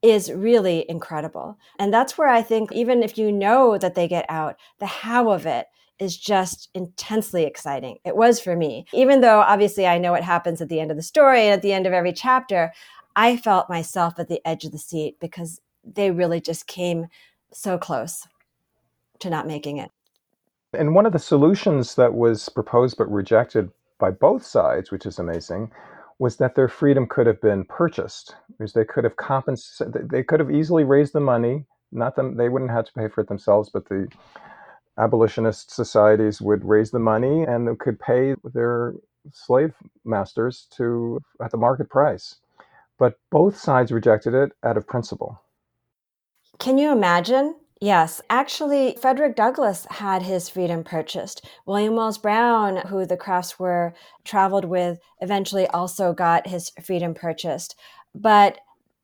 is 0.02 0.30
really 0.30 0.84
incredible 0.88 1.58
and 1.78 1.92
that's 1.92 2.18
where 2.18 2.28
i 2.28 2.42
think 2.42 2.70
even 2.72 3.02
if 3.02 3.16
you 3.16 3.32
know 3.32 3.78
that 3.78 3.94
they 3.94 4.06
get 4.06 4.26
out 4.28 4.54
the 4.78 4.86
how 4.86 5.30
of 5.30 5.46
it 5.46 5.66
is 5.98 6.16
just 6.16 6.68
intensely 6.74 7.44
exciting 7.44 7.96
it 8.04 8.16
was 8.16 8.40
for 8.40 8.56
me 8.56 8.84
even 8.92 9.20
though 9.20 9.40
obviously 9.40 9.86
i 9.86 9.98
know 9.98 10.12
what 10.12 10.24
happens 10.24 10.60
at 10.60 10.68
the 10.68 10.80
end 10.80 10.90
of 10.90 10.96
the 10.96 11.02
story 11.02 11.42
and 11.42 11.52
at 11.52 11.62
the 11.62 11.72
end 11.72 11.86
of 11.86 11.92
every 11.92 12.12
chapter 12.12 12.72
i 13.16 13.36
felt 13.36 13.70
myself 13.70 14.18
at 14.18 14.28
the 14.28 14.40
edge 14.46 14.64
of 14.64 14.72
the 14.72 14.78
seat 14.78 15.16
because 15.20 15.60
they 15.84 16.10
really 16.10 16.40
just 16.40 16.66
came 16.66 17.06
so 17.52 17.78
close 17.78 18.26
to 19.20 19.30
not 19.30 19.46
making 19.46 19.78
it 19.78 19.90
and 20.72 20.94
one 20.94 21.06
of 21.06 21.12
the 21.12 21.18
solutions 21.18 21.94
that 21.94 22.14
was 22.14 22.48
proposed 22.48 22.96
but 22.98 23.10
rejected 23.10 23.70
by 23.98 24.10
both 24.10 24.44
sides, 24.44 24.90
which 24.90 25.06
is 25.06 25.18
amazing, 25.18 25.70
was 26.18 26.36
that 26.36 26.54
their 26.54 26.68
freedom 26.68 27.06
could 27.06 27.26
have 27.26 27.40
been 27.40 27.64
purchased, 27.64 28.36
because 28.48 28.72
they 28.72 28.84
could 28.84 29.04
have 29.04 29.16
compensated. 29.16 30.10
They 30.10 30.22
could 30.22 30.40
have 30.40 30.50
easily 30.50 30.84
raised 30.84 31.12
the 31.12 31.20
money. 31.20 31.64
Not 31.92 32.16
them. 32.16 32.36
They 32.36 32.48
wouldn't 32.48 32.70
have 32.70 32.86
to 32.86 32.92
pay 32.92 33.08
for 33.08 33.20
it 33.20 33.28
themselves, 33.28 33.70
but 33.72 33.88
the 33.88 34.08
abolitionist 34.98 35.70
societies 35.70 36.40
would 36.40 36.64
raise 36.64 36.90
the 36.90 36.98
money 36.98 37.42
and 37.42 37.78
could 37.78 37.98
pay 37.98 38.34
their 38.52 38.94
slave 39.32 39.74
masters 40.04 40.66
to 40.76 41.20
at 41.42 41.50
the 41.50 41.56
market 41.56 41.88
price. 41.88 42.36
But 42.98 43.18
both 43.30 43.56
sides 43.56 43.90
rejected 43.90 44.34
it 44.34 44.52
out 44.62 44.76
of 44.76 44.86
principle. 44.86 45.40
Can 46.58 46.78
you 46.78 46.92
imagine 46.92 47.56
Yes, 47.80 48.22
actually, 48.30 48.96
Frederick 48.98 49.36
Douglass 49.36 49.86
had 49.90 50.22
his 50.22 50.48
freedom 50.48 50.84
purchased. 50.84 51.44
William 51.66 51.96
Wells 51.96 52.16
Brown, 52.16 52.78
who 52.86 53.04
the 53.04 53.16
Crafts 53.18 53.58
were 53.58 53.92
traveled 54.24 54.64
with, 54.64 55.00
eventually 55.20 55.66
also 55.66 56.14
got 56.14 56.46
his 56.46 56.70
freedom 56.82 57.12
purchased. 57.12 57.76
But 58.14 58.58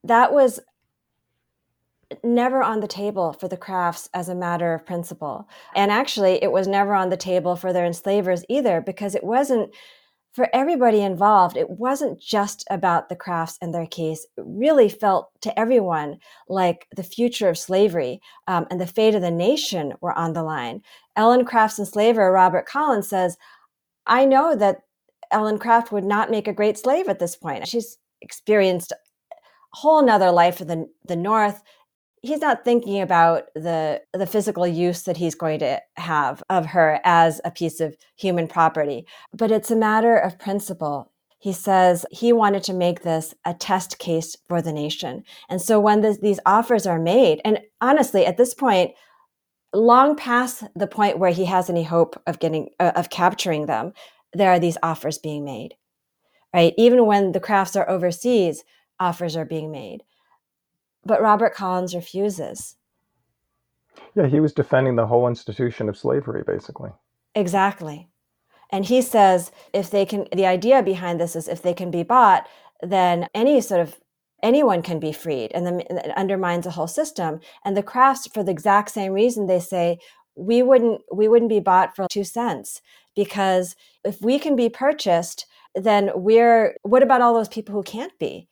that 0.04 0.32
was 0.32 0.60
never 2.24 2.62
on 2.62 2.80
the 2.80 2.88
table 2.88 3.32
for 3.32 3.48
the 3.48 3.56
Crafts 3.56 4.08
as 4.14 4.28
a 4.28 4.34
matter 4.34 4.74
of 4.74 4.86
principle. 4.86 5.48
And 5.74 5.90
actually, 5.90 6.42
it 6.42 6.52
was 6.52 6.66
never 6.66 6.94
on 6.94 7.10
the 7.10 7.16
table 7.16 7.56
for 7.56 7.72
their 7.72 7.86
enslavers 7.86 8.44
either, 8.48 8.80
because 8.80 9.14
it 9.14 9.24
wasn't 9.24 9.74
for 10.32 10.48
everybody 10.52 11.00
involved, 11.00 11.56
it 11.56 11.68
wasn't 11.70 12.20
just 12.20 12.64
about 12.70 13.08
the 13.08 13.16
Crafts 13.16 13.58
and 13.60 13.74
their 13.74 13.86
case. 13.86 14.26
It 14.36 14.44
really 14.46 14.88
felt 14.88 15.30
to 15.40 15.58
everyone 15.58 16.18
like 16.48 16.86
the 16.94 17.02
future 17.02 17.48
of 17.48 17.58
slavery 17.58 18.20
um, 18.46 18.66
and 18.70 18.80
the 18.80 18.86
fate 18.86 19.16
of 19.16 19.22
the 19.22 19.30
nation 19.30 19.94
were 20.00 20.16
on 20.16 20.32
the 20.32 20.44
line. 20.44 20.82
Ellen 21.16 21.44
Craft's 21.44 21.80
enslaver, 21.80 22.30
Robert 22.30 22.66
Collins, 22.66 23.08
says, 23.08 23.36
I 24.06 24.24
know 24.24 24.54
that 24.54 24.82
Ellen 25.32 25.58
Craft 25.58 25.90
would 25.90 26.04
not 26.04 26.30
make 26.30 26.46
a 26.46 26.52
great 26.52 26.78
slave 26.78 27.08
at 27.08 27.18
this 27.18 27.34
point. 27.34 27.66
She's 27.66 27.98
experienced 28.20 28.92
a 28.92 29.36
whole 29.72 30.04
nother 30.04 30.30
life 30.30 30.60
in 30.60 30.68
the, 30.68 30.88
the 31.06 31.16
North 31.16 31.60
he's 32.22 32.40
not 32.40 32.64
thinking 32.64 33.00
about 33.00 33.44
the 33.54 34.02
the 34.12 34.26
physical 34.26 34.66
use 34.66 35.02
that 35.02 35.16
he's 35.16 35.34
going 35.34 35.58
to 35.58 35.80
have 35.96 36.42
of 36.50 36.66
her 36.66 37.00
as 37.04 37.40
a 37.44 37.50
piece 37.50 37.80
of 37.80 37.96
human 38.16 38.46
property 38.46 39.06
but 39.32 39.50
it's 39.50 39.70
a 39.70 39.76
matter 39.76 40.16
of 40.16 40.38
principle. 40.38 41.12
He 41.38 41.54
says 41.54 42.04
he 42.10 42.34
wanted 42.34 42.62
to 42.64 42.74
make 42.74 43.02
this 43.02 43.34
a 43.46 43.54
test 43.54 43.98
case 43.98 44.36
for 44.46 44.60
the 44.60 44.74
nation. 44.74 45.24
And 45.48 45.62
so 45.62 45.80
when 45.80 46.02
this, 46.02 46.18
these 46.18 46.38
offers 46.44 46.86
are 46.86 46.98
made 46.98 47.40
and 47.44 47.60
honestly 47.80 48.26
at 48.26 48.36
this 48.36 48.54
point 48.54 48.92
long 49.72 50.16
past 50.16 50.64
the 50.74 50.86
point 50.86 51.18
where 51.18 51.30
he 51.30 51.46
has 51.46 51.70
any 51.70 51.84
hope 51.84 52.20
of 52.26 52.40
getting 52.40 52.70
uh, 52.78 52.92
of 52.96 53.08
capturing 53.08 53.66
them 53.66 53.92
there 54.32 54.50
are 54.50 54.58
these 54.58 54.78
offers 54.82 55.18
being 55.18 55.44
made 55.44 55.74
right? 56.52 56.74
Even 56.76 57.06
when 57.06 57.32
the 57.32 57.40
crafts 57.40 57.76
are 57.76 57.88
overseas 57.88 58.64
offers 58.98 59.36
are 59.36 59.44
being 59.44 59.70
made 59.70 60.02
but 61.04 61.22
Robert 61.22 61.54
Collins 61.54 61.94
refuses. 61.94 62.76
Yeah, 64.14 64.26
he 64.26 64.40
was 64.40 64.52
defending 64.52 64.96
the 64.96 65.06
whole 65.06 65.28
institution 65.28 65.88
of 65.88 65.96
slavery, 65.96 66.42
basically. 66.46 66.90
Exactly. 67.34 68.08
And 68.70 68.84
he 68.84 69.02
says 69.02 69.50
if 69.72 69.90
they 69.90 70.06
can, 70.06 70.26
the 70.32 70.46
idea 70.46 70.82
behind 70.82 71.20
this 71.20 71.34
is 71.36 71.48
if 71.48 71.62
they 71.62 71.74
can 71.74 71.90
be 71.90 72.02
bought, 72.02 72.46
then 72.82 73.28
any 73.34 73.60
sort 73.60 73.80
of 73.80 73.96
anyone 74.42 74.82
can 74.82 74.98
be 74.98 75.12
freed 75.12 75.50
and 75.54 75.66
then 75.66 75.80
it 75.80 76.16
undermines 76.16 76.64
the 76.64 76.70
whole 76.70 76.86
system 76.86 77.40
and 77.64 77.76
the 77.76 77.82
crafts 77.82 78.26
for 78.26 78.42
the 78.42 78.50
exact 78.50 78.90
same 78.90 79.12
reason 79.12 79.46
they 79.46 79.60
say 79.60 79.98
we 80.34 80.62
wouldn't 80.62 81.00
we 81.12 81.28
wouldn't 81.28 81.50
be 81.50 81.60
bought 81.60 81.94
for 81.94 82.06
2 82.10 82.24
cents 82.24 82.80
because 83.14 83.76
if 84.02 84.20
we 84.22 84.38
can 84.38 84.56
be 84.56 84.70
purchased 84.70 85.46
then 85.74 86.10
we're 86.14 86.74
what 86.82 87.02
about 87.02 87.20
all 87.20 87.34
those 87.34 87.48
people 87.48 87.74
who 87.74 87.82
can't 87.82 88.18
be 88.18 88.48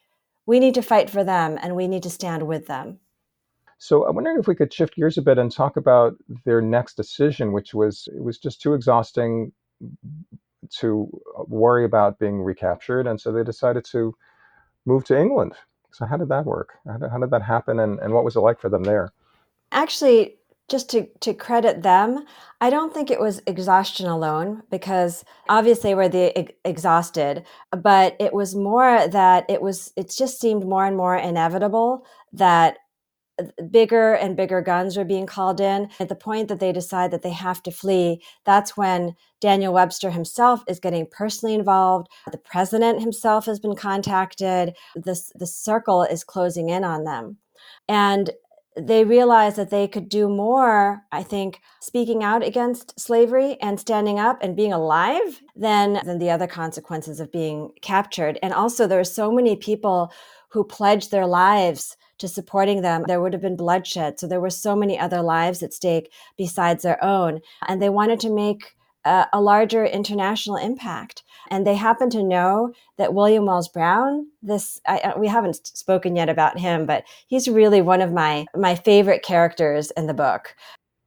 we 0.49 0.59
need 0.59 0.73
to 0.73 0.83
fight 0.83 1.11
for 1.11 1.23
them 1.23 1.59
and 1.61 1.77
we 1.77 1.87
need 1.87 2.03
to 2.03 2.09
stand 2.09 2.43
with 2.43 2.67
them. 2.67 2.99
So 3.77 4.07
I'm 4.07 4.15
wondering 4.15 4.39
if 4.39 4.49
we 4.49 4.55
could 4.55 4.73
shift 4.73 4.97
gears 4.97 5.19
a 5.19 5.23
bit 5.23 5.37
and 5.37 5.53
talk 5.53 5.77
about 5.77 6.15
their 6.47 6.63
next 6.63 6.97
decision, 6.97 7.53
which 7.53 7.75
was 7.75 8.09
it 8.17 8.25
was 8.25 8.39
just 8.39 8.63
too 8.63 8.73
exhausting 8.73 9.53
to 10.81 11.09
worry 11.47 11.85
about 11.85 12.19
being 12.19 12.43
recaptured, 12.43 13.07
and 13.07 13.21
so 13.21 13.31
they 13.31 13.45
decided 13.45 13.85
to 13.93 14.17
move 14.87 15.05
to 15.05 15.21
England. 15.21 15.53
So 15.93 16.07
how 16.07 16.17
did 16.17 16.31
that 16.31 16.47
work? 16.47 16.71
How 16.87 16.97
did, 16.97 17.11
how 17.11 17.19
did 17.19 17.31
that 17.31 17.43
happen, 17.43 17.79
and, 17.79 18.01
and 18.01 18.15
what 18.15 18.25
was 18.25 18.35
it 18.35 18.41
like 18.41 18.59
for 18.59 18.71
them 18.71 18.83
there? 18.83 19.13
Actually, 19.71 20.38
just 20.69 20.91
to, 20.91 21.07
to 21.21 21.33
credit 21.33 21.83
them, 21.83 22.25
I 22.61 22.71
don't 22.71 22.93
think 22.93 23.11
it 23.11 23.21
was 23.21 23.41
exhaustion 23.47 24.07
alone 24.07 24.63
because 24.71 25.25
obviously 25.49 25.95
we're 25.95 26.09
the 26.09 26.49
exhausted, 26.65 27.45
but 27.71 28.17
it 28.21 28.35
was 28.35 28.55
more 28.55 29.09
that 29.09 29.47
it 29.49 29.63
was, 29.63 29.93
it 29.97 30.15
just 30.17 30.41
seemed 30.41 30.67
more 30.67 30.85
and 30.85 30.97
more 30.97 31.17
inevitable 31.17 32.05
that 32.33 32.79
bigger 33.71 34.15
and 34.15 34.37
bigger 34.37 34.61
guns 34.61 34.97
were 34.97 35.05
being 35.05 35.27
called 35.27 35.61
in. 35.61 35.89
At 36.01 36.09
the 36.09 36.15
point 36.15 36.49
that 36.49 36.61
they 36.61 36.73
decide 36.73 37.11
that 37.13 37.23
they 37.23 37.31
have 37.31 37.63
to 37.65 37.71
flee, 37.71 38.23
that's 38.45 38.77
when 38.77 39.15
Daniel 39.41 39.73
Webster 39.73 40.11
himself 40.11 40.63
is 40.69 40.81
getting 40.81 41.07
personally 41.11 41.55
involved. 41.55 42.09
The 42.31 42.39
president 42.39 43.01
himself 43.01 43.47
has 43.47 43.61
been 43.61 43.77
contacted. 43.77 44.75
This 44.97 45.33
the 45.35 45.47
circle 45.47 46.03
is 46.03 46.25
closing 46.25 46.69
in 46.69 46.85
on 46.85 47.05
them. 47.05 47.39
And 47.89 48.31
they 48.77 49.05
realized 49.05 49.57
that 49.57 49.71
they 49.71 49.89
could 49.89 50.09
do 50.09 50.29
more, 50.29 51.03
I 51.11 51.23
think, 51.23 51.61
speaking 51.81 52.23
out 52.23 52.45
against 52.45 52.99
slavery 52.99 53.57
and 53.61 53.81
standing 53.81 54.19
up 54.19 54.39
and 54.41 54.57
being 54.57 54.73
alive 54.73 55.43
than, 55.57 56.01
than 56.05 56.19
the 56.19 56.31
other 56.31 56.47
consequences 56.47 57.19
of 57.19 57.33
being 57.33 57.73
captured. 57.83 58.39
And 58.43 58.53
also, 58.53 58.87
there 58.87 58.99
were 58.99 59.05
so 59.05 59.33
many 59.33 59.57
people 59.57 60.13
who 60.51 60.65
pledged 60.65 61.11
their 61.11 61.27
lives 61.27 61.97
to 62.19 62.29
supporting 62.29 62.83
them. 62.83 63.05
There 63.07 63.21
would 63.21 63.33
have 63.33 63.43
been 63.43 63.57
bloodshed. 63.57 64.19
So 64.19 64.27
there 64.27 64.41
were 64.41 64.51
so 64.51 64.75
many 64.75 64.99
other 64.99 65.23
lives 65.23 65.63
at 65.63 65.73
stake 65.73 66.13
besides 66.37 66.83
their 66.83 67.03
own. 67.03 67.41
And 67.67 67.81
they 67.81 67.91
wanted 67.91 68.21
to 68.21 68.31
make 68.31 68.77
a, 69.05 69.27
a 69.33 69.41
larger 69.41 69.85
international 69.85 70.57
impact. 70.57 71.23
And 71.51 71.67
they 71.67 71.75
happen 71.75 72.11
to 72.11 72.23
know 72.23 72.73
that 72.97 73.15
William 73.15 73.47
Wells 73.47 73.69
Brown, 73.69 74.27
this 74.43 74.81
I, 74.87 75.15
we 75.17 75.29
haven't 75.29 75.67
spoken 75.67 76.17
yet 76.17 76.29
about 76.29 76.59
him, 76.59 76.87
but 76.87 77.05
he's 77.27 77.49
really 77.49 77.83
one 77.83 78.01
of 78.01 78.13
my 78.13 78.47
my 78.57 78.75
favorite 78.75 79.23
characters 79.23 79.91
in 79.93 80.07
the 80.07 80.15
book. 80.15 80.55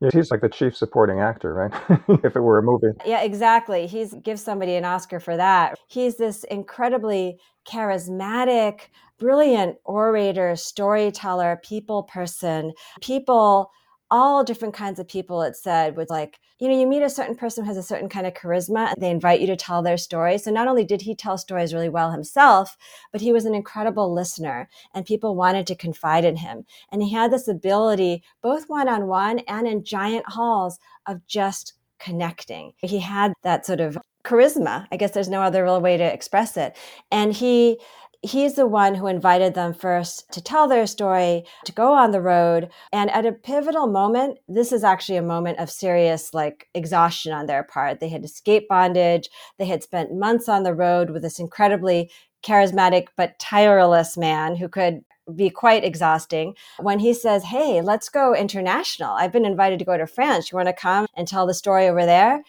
Yeah, 0.01 0.09
he's 0.11 0.31
like 0.31 0.41
the 0.41 0.49
chief 0.49 0.75
supporting 0.75 1.19
actor, 1.19 1.53
right? 1.53 1.99
if 2.23 2.35
it 2.35 2.39
were 2.39 2.57
a 2.57 2.63
movie. 2.63 2.97
Yeah, 3.05 3.21
exactly. 3.21 3.85
He's 3.85 4.15
gives 4.15 4.41
somebody 4.41 4.75
an 4.75 4.83
Oscar 4.83 5.19
for 5.19 5.37
that. 5.37 5.77
He's 5.87 6.17
this 6.17 6.43
incredibly 6.45 7.39
charismatic, 7.67 8.87
brilliant 9.19 9.77
orator, 9.85 10.55
storyteller, 10.55 11.61
people 11.63 12.03
person. 12.03 12.73
People 13.01 13.69
all 14.09 14.43
different 14.43 14.73
kinds 14.73 14.99
of 14.99 15.07
people, 15.07 15.41
it 15.41 15.55
said, 15.55 15.95
with 15.95 16.09
like, 16.09 16.39
you 16.61 16.67
know, 16.67 16.79
you 16.79 16.85
meet 16.85 17.01
a 17.01 17.09
certain 17.09 17.35
person 17.35 17.63
who 17.63 17.67
has 17.67 17.77
a 17.77 17.81
certain 17.81 18.07
kind 18.07 18.27
of 18.27 18.35
charisma 18.35 18.89
and 18.89 19.01
they 19.01 19.09
invite 19.09 19.41
you 19.41 19.47
to 19.47 19.55
tell 19.55 19.81
their 19.81 19.97
story. 19.97 20.37
So 20.37 20.51
not 20.51 20.67
only 20.67 20.85
did 20.85 21.01
he 21.01 21.15
tell 21.15 21.35
stories 21.39 21.73
really 21.73 21.89
well 21.89 22.11
himself, 22.11 22.77
but 23.11 23.19
he 23.19 23.33
was 23.33 23.45
an 23.45 23.55
incredible 23.55 24.13
listener 24.13 24.69
and 24.93 25.03
people 25.03 25.35
wanted 25.35 25.65
to 25.67 25.75
confide 25.75 26.23
in 26.23 26.35
him. 26.35 26.65
And 26.91 27.01
he 27.01 27.11
had 27.11 27.31
this 27.31 27.47
ability, 27.47 28.21
both 28.43 28.69
one 28.69 28.87
on 28.87 29.07
one 29.07 29.39
and 29.39 29.67
in 29.67 29.83
giant 29.83 30.25
halls, 30.27 30.77
of 31.07 31.25
just 31.25 31.73
connecting. 31.97 32.73
He 32.77 32.99
had 32.99 33.33
that 33.41 33.65
sort 33.65 33.79
of 33.79 33.97
charisma. 34.23 34.85
I 34.91 34.97
guess 34.97 35.11
there's 35.11 35.29
no 35.29 35.41
other 35.41 35.63
real 35.63 35.81
way 35.81 35.97
to 35.97 36.03
express 36.03 36.57
it. 36.57 36.77
And 37.11 37.33
he 37.33 37.79
he's 38.21 38.53
the 38.53 38.67
one 38.67 38.95
who 38.95 39.07
invited 39.07 39.53
them 39.53 39.73
first 39.73 40.31
to 40.31 40.41
tell 40.41 40.67
their 40.67 40.85
story, 40.85 41.43
to 41.65 41.71
go 41.71 41.93
on 41.93 42.11
the 42.11 42.21
road. 42.21 42.69
And 42.93 43.09
at 43.11 43.25
a 43.25 43.31
pivotal 43.31 43.87
moment, 43.87 44.37
this 44.47 44.71
is 44.71 44.83
actually 44.83 45.17
a 45.17 45.23
moment 45.23 45.59
of 45.59 45.71
serious 45.71 46.33
like 46.33 46.69
exhaustion 46.73 47.33
on 47.33 47.47
their 47.47 47.63
part. 47.63 47.99
They 47.99 48.09
had 48.09 48.23
escaped 48.23 48.69
bondage. 48.69 49.29
They 49.57 49.65
had 49.65 49.83
spent 49.83 50.13
months 50.13 50.47
on 50.47 50.63
the 50.63 50.73
road 50.73 51.09
with 51.09 51.23
this 51.23 51.39
incredibly 51.39 52.11
charismatic 52.43 53.07
but 53.15 53.37
tireless 53.39 54.17
man 54.17 54.55
who 54.55 54.67
could 54.67 55.03
be 55.35 55.49
quite 55.49 55.83
exhausting 55.83 56.55
when 56.79 56.99
he 56.99 57.13
says, 57.13 57.43
Hey, 57.43 57.81
let's 57.81 58.09
go 58.09 58.35
international. 58.35 59.13
I've 59.13 59.31
been 59.31 59.45
invited 59.45 59.79
to 59.79 59.85
go 59.85 59.97
to 59.97 60.07
France. 60.07 60.51
You 60.51 60.55
want 60.55 60.67
to 60.67 60.73
come 60.73 61.07
and 61.15 61.27
tell 61.27 61.45
the 61.45 61.53
story 61.53 61.87
over 61.87 62.05
there? 62.05 62.43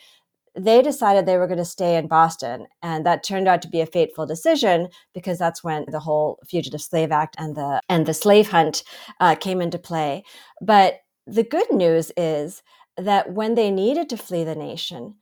They 0.55 0.83
decided 0.83 1.25
they 1.25 1.39
were 1.39 1.47
going 1.47 1.59
to 1.59 1.65
stay 1.65 1.97
in 1.97 2.09
Boston. 2.09 2.67
And 2.83 3.07
that 3.07 3.25
turned 3.25 3.49
out 3.49 3.63
to 3.63 3.69
be 3.69 3.81
a 3.81 3.87
fateful 3.87 4.27
decision 4.27 4.89
because 5.15 5.39
that's 5.39 5.65
when 5.65 5.87
the 5.89 6.01
whole 6.01 6.39
Fugitive 6.47 6.83
Slave 6.83 7.11
Act 7.11 7.37
and 7.39 7.57
the, 7.57 7.81
and 7.89 8.07
the 8.07 8.15
slave 8.15 8.51
hunt 8.51 8.85
uh, 9.21 9.35
came 9.35 9.61
into 9.61 9.79
play. 9.79 10.25
But 10.61 11.01
the 11.27 11.45
good 11.45 11.71
news 11.73 12.13
is 12.17 12.63
that 12.97 13.33
when 13.33 13.55
they 13.55 13.71
needed 13.71 14.09
to 14.11 14.17
flee 14.17 14.45
the 14.45 14.55
nation, 14.55 15.17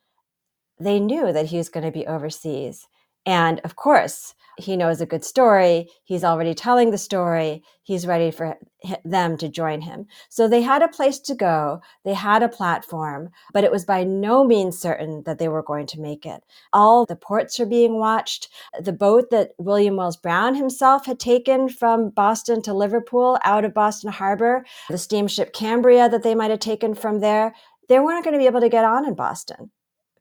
they 0.80 0.98
knew 0.98 1.32
that 1.32 1.46
he 1.46 1.58
was 1.58 1.68
going 1.68 1.84
to 1.84 1.92
be 1.92 2.06
overseas. 2.06 2.86
And 3.26 3.60
of 3.60 3.76
course, 3.76 4.34
he 4.60 4.76
knows 4.76 5.00
a 5.00 5.06
good 5.06 5.24
story. 5.24 5.88
He's 6.04 6.24
already 6.24 6.54
telling 6.54 6.90
the 6.90 6.98
story. 6.98 7.62
He's 7.82 8.06
ready 8.06 8.30
for 8.30 8.58
them 9.04 9.36
to 9.38 9.48
join 9.48 9.80
him. 9.80 10.06
So 10.28 10.48
they 10.48 10.62
had 10.62 10.82
a 10.82 10.88
place 10.88 11.18
to 11.20 11.34
go. 11.34 11.80
They 12.04 12.14
had 12.14 12.42
a 12.42 12.48
platform, 12.48 13.30
but 13.52 13.64
it 13.64 13.72
was 13.72 13.84
by 13.84 14.04
no 14.04 14.44
means 14.44 14.78
certain 14.78 15.22
that 15.24 15.38
they 15.38 15.48
were 15.48 15.62
going 15.62 15.86
to 15.88 16.00
make 16.00 16.26
it. 16.26 16.42
All 16.72 17.06
the 17.06 17.16
ports 17.16 17.58
are 17.60 17.66
being 17.66 17.98
watched. 17.98 18.48
The 18.78 18.92
boat 18.92 19.30
that 19.30 19.50
William 19.58 19.96
Wells 19.96 20.16
Brown 20.16 20.54
himself 20.54 21.06
had 21.06 21.18
taken 21.18 21.68
from 21.68 22.10
Boston 22.10 22.62
to 22.62 22.74
Liverpool 22.74 23.38
out 23.44 23.64
of 23.64 23.74
Boston 23.74 24.12
Harbor, 24.12 24.64
the 24.88 24.98
steamship 24.98 25.52
Cambria 25.52 26.08
that 26.08 26.22
they 26.22 26.34
might 26.34 26.50
have 26.50 26.60
taken 26.60 26.94
from 26.94 27.20
there, 27.20 27.54
they 27.88 27.98
weren't 27.98 28.24
going 28.24 28.34
to 28.34 28.38
be 28.38 28.46
able 28.46 28.60
to 28.60 28.68
get 28.68 28.84
on 28.84 29.06
in 29.06 29.14
Boston 29.14 29.70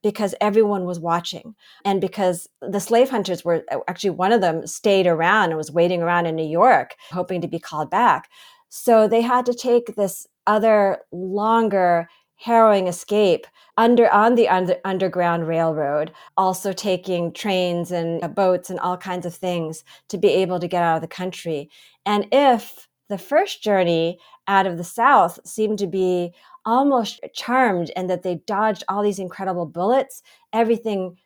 because 0.01 0.35
everyone 0.39 0.85
was 0.85 0.99
watching 0.99 1.55
and 1.83 1.99
because 1.99 2.47
the 2.61 2.79
slave 2.79 3.09
hunters 3.09 3.43
were 3.43 3.63
actually 3.87 4.11
one 4.11 4.31
of 4.31 4.41
them 4.41 4.65
stayed 4.65 5.07
around 5.07 5.49
and 5.49 5.57
was 5.57 5.71
waiting 5.71 6.01
around 6.01 6.25
in 6.25 6.35
New 6.35 6.47
York 6.47 6.95
hoping 7.11 7.41
to 7.41 7.47
be 7.47 7.59
called 7.59 7.89
back. 7.89 8.29
So 8.69 9.07
they 9.07 9.21
had 9.21 9.45
to 9.47 9.53
take 9.53 9.95
this 9.95 10.27
other 10.47 10.99
longer 11.11 12.07
harrowing 12.39 12.87
escape 12.87 13.45
under 13.77 14.09
on 14.11 14.35
the 14.35 14.47
under, 14.47 14.77
underground 14.85 15.47
railroad 15.47 16.11
also 16.37 16.71
taking 16.71 17.33
trains 17.33 17.91
and 17.91 18.23
uh, 18.23 18.27
boats 18.29 18.69
and 18.69 18.79
all 18.79 18.95
kinds 18.95 19.25
of 19.25 19.35
things 19.35 19.83
to 20.07 20.17
be 20.17 20.29
able 20.29 20.59
to 20.59 20.67
get 20.67 20.81
out 20.81 20.95
of 20.95 21.01
the 21.01 21.07
country 21.07 21.69
and 22.05 22.25
if 22.31 22.87
the 23.09 23.17
first 23.17 23.61
journey 23.61 24.17
out 24.47 24.65
of 24.65 24.77
the 24.77 24.83
south 24.85 25.39
seemed 25.45 25.77
to 25.79 25.87
be 25.87 26.31
almost 26.69 27.19
charmed 27.33 27.89
and 27.95 28.09
that 28.09 28.21
they 28.21 28.35
dodged 28.45 28.83
all 28.87 29.01
these 29.01 29.17
incredible 29.17 29.65
bullets. 29.65 30.21
Everything 30.53 31.17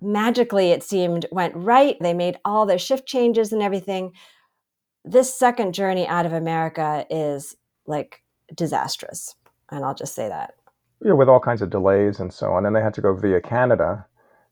magically, 0.00 0.70
it 0.70 0.82
seemed, 0.82 1.26
went 1.30 1.54
right. 1.54 1.96
They 2.00 2.14
made 2.14 2.38
all 2.42 2.64
their 2.64 2.78
shift 2.78 3.06
changes 3.06 3.52
and 3.52 3.62
everything. 3.62 4.12
This 5.04 5.38
second 5.38 5.74
journey 5.74 6.06
out 6.08 6.24
of 6.24 6.32
America 6.32 7.04
is 7.10 7.54
like 7.86 8.22
disastrous. 8.54 9.34
And 9.70 9.84
I'll 9.84 9.94
just 9.94 10.14
say 10.14 10.28
that. 10.28 10.54
Yeah, 11.04 11.12
with 11.12 11.28
all 11.28 11.40
kinds 11.40 11.60
of 11.60 11.68
delays 11.68 12.18
and 12.18 12.32
so 12.32 12.52
on. 12.52 12.64
And 12.64 12.74
they 12.74 12.80
had 12.80 12.94
to 12.94 13.02
go 13.02 13.14
via 13.14 13.42
Canada 13.42 14.06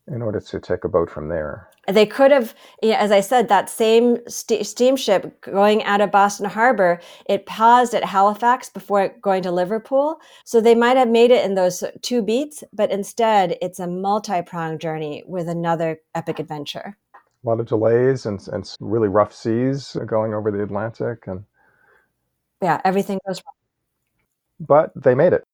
in 0.07 0.21
order 0.21 0.41
to 0.41 0.61
take 0.61 0.85
a 0.85 0.89
boat 0.89 1.11
from 1.11 1.29
there. 1.29 1.69
They 1.89 2.07
could 2.07 2.31
have, 2.31 2.55
as 2.83 3.11
I 3.11 3.21
said, 3.21 3.49
that 3.49 3.71
same 3.71 4.19
st- 4.29 4.67
steamship 4.67 5.41
going 5.43 5.83
out 5.85 6.01
of 6.01 6.11
Boston 6.11 6.47
Harbor, 6.47 7.01
it 7.27 7.47
paused 7.47 7.95
at 7.95 8.05
Halifax 8.05 8.69
before 8.69 9.15
going 9.21 9.43
to 9.43 9.51
Liverpool. 9.51 10.19
So 10.45 10.61
they 10.61 10.75
might 10.75 10.97
have 10.97 11.09
made 11.09 11.31
it 11.31 11.45
in 11.45 11.55
those 11.55 11.83
two 12.03 12.23
beats, 12.23 12.63
but 12.73 12.91
instead 12.91 13.57
it's 13.63 13.79
a 13.79 13.87
multi 13.87 14.43
pronged 14.43 14.81
journey 14.81 15.25
with 15.27 15.49
another 15.49 16.01
epic 16.15 16.39
adventure. 16.39 16.97
A 17.15 17.49
lot 17.49 17.61
of 17.61 17.67
delays 17.67 18.25
and, 18.27 18.47
and 18.53 18.71
really 18.81 19.09
rough 19.09 19.35
seas 19.35 19.97
going 20.07 20.33
over 20.33 20.51
the 20.51 20.63
Atlantic. 20.63 21.27
and 21.27 21.45
Yeah, 22.63 22.81
everything 22.85 23.21
goes 23.27 23.43
wrong. 23.45 23.55
But 24.61 24.93
they 24.95 25.15
made 25.15 25.33
it. 25.35 25.45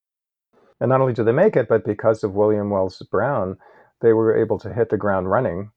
And 0.80 0.88
not 0.88 1.01
only 1.01 1.12
did 1.12 1.26
they 1.26 1.32
make 1.32 1.57
it, 1.57 1.68
but 1.68 1.84
because 1.84 2.22
of 2.22 2.34
William 2.34 2.70
Wells 2.70 3.03
Brown, 3.11 3.59
they 4.01 4.12
were 4.12 4.36
able 4.36 4.59
to 4.61 4.72
hit 4.72 4.90
the 4.90 4.96
ground 4.96 5.30
running 5.30 5.70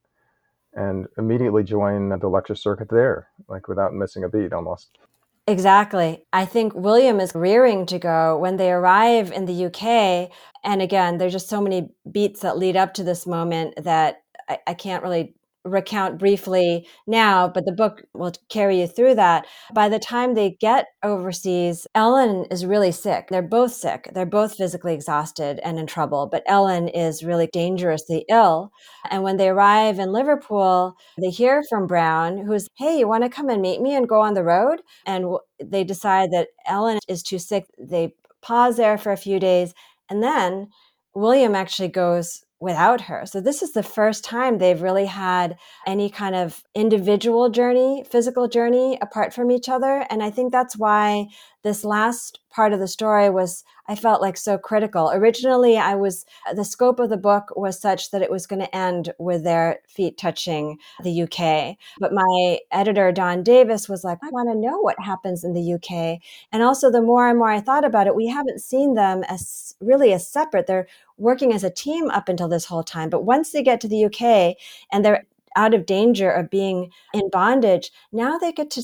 and 0.74 1.06
immediately 1.18 1.62
join 1.62 2.08
the 2.18 2.28
lecture 2.28 2.54
circuit 2.54 2.88
there, 2.90 3.28
like 3.48 3.68
without 3.68 3.94
missing 3.94 4.24
a 4.24 4.28
beat 4.28 4.52
almost. 4.52 4.98
Exactly. 5.46 6.24
I 6.32 6.46
think 6.46 6.74
William 6.74 7.20
is 7.20 7.34
rearing 7.34 7.84
to 7.86 7.98
go 7.98 8.38
when 8.38 8.56
they 8.56 8.72
arrive 8.72 9.30
in 9.30 9.44
the 9.44 9.66
UK. 9.66 10.30
And 10.64 10.80
again, 10.80 11.18
there's 11.18 11.34
just 11.34 11.50
so 11.50 11.60
many 11.60 11.90
beats 12.10 12.40
that 12.40 12.56
lead 12.56 12.76
up 12.76 12.94
to 12.94 13.04
this 13.04 13.26
moment 13.26 13.74
that 13.84 14.22
I, 14.48 14.58
I 14.66 14.74
can't 14.74 15.02
really 15.02 15.34
recount 15.64 16.18
briefly 16.18 16.86
now, 17.06 17.48
but 17.48 17.64
the 17.64 17.72
book 17.72 18.02
will 18.12 18.32
carry 18.48 18.80
you 18.80 18.86
through 18.86 19.14
that. 19.14 19.46
By 19.72 19.88
the 19.88 19.98
time 19.98 20.34
they 20.34 20.56
get 20.60 20.86
overseas, 21.02 21.86
Ellen 21.94 22.46
is 22.50 22.66
really 22.66 22.92
sick. 22.92 23.28
They're 23.30 23.42
both 23.42 23.72
sick. 23.72 24.10
They're 24.14 24.26
both 24.26 24.56
physically 24.56 24.94
exhausted 24.94 25.60
and 25.64 25.78
in 25.78 25.86
trouble, 25.86 26.28
but 26.30 26.42
Ellen 26.46 26.88
is 26.88 27.24
really 27.24 27.48
dangerously 27.52 28.24
ill. 28.28 28.72
And 29.10 29.22
when 29.22 29.36
they 29.36 29.48
arrive 29.48 29.98
in 29.98 30.12
Liverpool, 30.12 30.96
they 31.20 31.30
hear 31.30 31.62
from 31.68 31.86
Brown, 31.86 32.38
who's, 32.38 32.68
Hey, 32.76 32.98
you 32.98 33.08
want 33.08 33.24
to 33.24 33.30
come 33.30 33.48
and 33.48 33.62
meet 33.62 33.80
me 33.80 33.94
and 33.94 34.08
go 34.08 34.20
on 34.20 34.34
the 34.34 34.44
road? 34.44 34.82
And 35.06 35.26
they 35.62 35.84
decide 35.84 36.30
that 36.32 36.48
Ellen 36.66 36.98
is 37.08 37.22
too 37.22 37.38
sick. 37.38 37.64
They 37.78 38.14
pause 38.42 38.76
there 38.76 38.98
for 38.98 39.12
a 39.12 39.16
few 39.16 39.40
days. 39.40 39.72
And 40.10 40.22
then 40.22 40.68
William 41.14 41.54
actually 41.54 41.88
goes 41.88 42.44
without 42.60 43.02
her. 43.02 43.24
So 43.26 43.40
this 43.40 43.62
is 43.62 43.72
the 43.72 43.82
first 43.82 44.24
time 44.24 44.58
they've 44.58 44.80
really 44.80 45.06
had 45.06 45.56
any 45.86 46.08
kind 46.08 46.34
of 46.34 46.62
individual 46.74 47.50
journey, 47.50 48.04
physical 48.10 48.48
journey 48.48 48.98
apart 49.02 49.34
from 49.34 49.50
each 49.50 49.68
other. 49.68 50.06
And 50.08 50.22
I 50.22 50.30
think 50.30 50.52
that's 50.52 50.76
why 50.76 51.26
this 51.62 51.84
last 51.84 52.40
part 52.54 52.72
of 52.72 52.80
the 52.80 52.88
story 52.88 53.28
was 53.30 53.64
I 53.86 53.96
felt 53.96 54.22
like 54.22 54.36
so 54.36 54.56
critical. 54.56 55.10
Originally, 55.12 55.76
I 55.76 55.94
was 55.94 56.24
the 56.54 56.64
scope 56.64 57.00
of 57.00 57.10
the 57.10 57.16
book 57.16 57.52
was 57.56 57.78
such 57.78 58.10
that 58.10 58.22
it 58.22 58.30
was 58.30 58.46
going 58.46 58.60
to 58.60 58.76
end 58.76 59.12
with 59.18 59.44
their 59.44 59.80
feet 59.88 60.16
touching 60.16 60.78
the 61.02 61.22
UK. 61.22 61.76
But 61.98 62.12
my 62.12 62.58
editor 62.70 63.12
Don 63.12 63.42
Davis 63.42 63.88
was 63.88 64.04
like, 64.04 64.18
I 64.22 64.30
want 64.30 64.48
to 64.48 64.54
know 64.54 64.78
what 64.78 64.98
happens 65.00 65.44
in 65.44 65.52
the 65.52 65.74
UK. 65.74 66.20
And 66.52 66.62
also, 66.62 66.90
the 66.90 67.02
more 67.02 67.28
and 67.28 67.38
more 67.38 67.50
I 67.50 67.60
thought 67.60 67.84
about 67.84 68.06
it, 68.06 68.14
we 68.14 68.28
haven't 68.28 68.60
seen 68.60 68.94
them 68.94 69.22
as 69.28 69.74
really 69.80 70.12
as 70.12 70.26
separate. 70.26 70.66
They're 70.66 70.86
working 71.18 71.52
as 71.52 71.64
a 71.64 71.70
team 71.70 72.10
up 72.10 72.28
until 72.28 72.48
this 72.48 72.64
whole 72.64 72.84
time. 72.84 73.10
But 73.10 73.24
once 73.24 73.50
they 73.50 73.62
get 73.62 73.80
to 73.82 73.88
the 73.88 74.04
UK 74.06 74.56
and 74.92 75.04
they're 75.04 75.26
out 75.56 75.74
of 75.74 75.86
danger 75.86 76.30
of 76.30 76.50
being 76.50 76.90
in 77.12 77.30
bondage, 77.30 77.90
now 78.12 78.38
they 78.38 78.52
get 78.52 78.70
to 78.70 78.82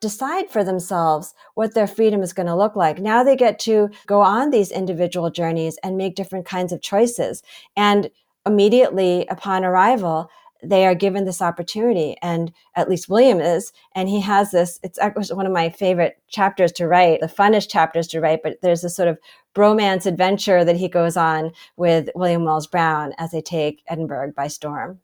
decide 0.00 0.50
for 0.50 0.64
themselves 0.64 1.34
what 1.54 1.74
their 1.74 1.86
freedom 1.86 2.22
is 2.22 2.32
going 2.32 2.46
to 2.46 2.56
look 2.56 2.74
like. 2.74 2.98
Now 2.98 3.22
they 3.22 3.36
get 3.36 3.58
to 3.60 3.90
go 4.06 4.20
on 4.22 4.50
these 4.50 4.70
individual 4.70 5.30
journeys 5.30 5.78
and 5.82 5.96
make 5.96 6.14
different 6.14 6.46
kinds 6.46 6.72
of 6.72 6.82
choices. 6.82 7.42
And 7.76 8.10
immediately 8.46 9.26
upon 9.28 9.64
arrival, 9.64 10.30
they 10.62 10.86
are 10.86 10.94
given 10.94 11.24
this 11.24 11.40
opportunity 11.40 12.16
and 12.22 12.52
at 12.76 12.88
least 12.88 13.08
william 13.08 13.40
is 13.40 13.72
and 13.94 14.08
he 14.08 14.20
has 14.20 14.50
this 14.50 14.78
it's 14.82 14.98
one 15.32 15.46
of 15.46 15.52
my 15.52 15.70
favorite 15.70 16.20
chapters 16.28 16.70
to 16.72 16.86
write 16.86 17.20
the 17.20 17.26
funnest 17.26 17.70
chapters 17.70 18.06
to 18.06 18.20
write 18.20 18.42
but 18.42 18.58
there's 18.62 18.82
this 18.82 18.94
sort 18.94 19.08
of 19.08 19.18
bromance 19.54 20.06
adventure 20.06 20.64
that 20.64 20.76
he 20.76 20.88
goes 20.88 21.16
on 21.16 21.50
with 21.76 22.10
william 22.14 22.44
wells 22.44 22.66
brown 22.66 23.12
as 23.18 23.30
they 23.30 23.40
take 23.40 23.82
edinburgh 23.88 24.32
by 24.36 24.46
storm 24.46 25.00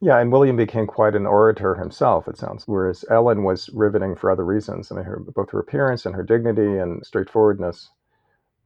yeah, 0.00 0.18
and 0.18 0.30
William 0.32 0.56
became 0.56 0.86
quite 0.86 1.14
an 1.14 1.26
orator 1.26 1.74
himself, 1.74 2.28
it 2.28 2.36
sounds, 2.36 2.64
whereas 2.66 3.04
Ellen 3.10 3.44
was 3.44 3.70
riveting 3.70 4.14
for 4.14 4.30
other 4.30 4.44
reasons. 4.44 4.92
I 4.92 4.96
mean, 4.96 5.04
her, 5.04 5.20
both 5.20 5.50
her 5.50 5.60
appearance 5.60 6.06
and 6.06 6.14
her 6.14 6.22
dignity 6.22 6.78
and 6.78 7.04
straightforwardness. 7.04 7.90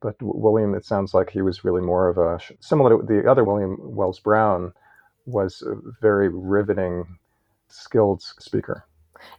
But 0.00 0.16
William, 0.20 0.74
it 0.74 0.84
sounds 0.84 1.14
like 1.14 1.30
he 1.30 1.42
was 1.42 1.64
really 1.64 1.82
more 1.82 2.08
of 2.08 2.18
a, 2.18 2.40
similar 2.60 2.98
to 2.98 3.06
the 3.06 3.30
other 3.30 3.44
William 3.44 3.76
Wells 3.80 4.20
Brown, 4.20 4.72
was 5.26 5.62
a 5.62 5.76
very 6.00 6.28
riveting, 6.28 7.18
skilled 7.68 8.22
speaker. 8.22 8.86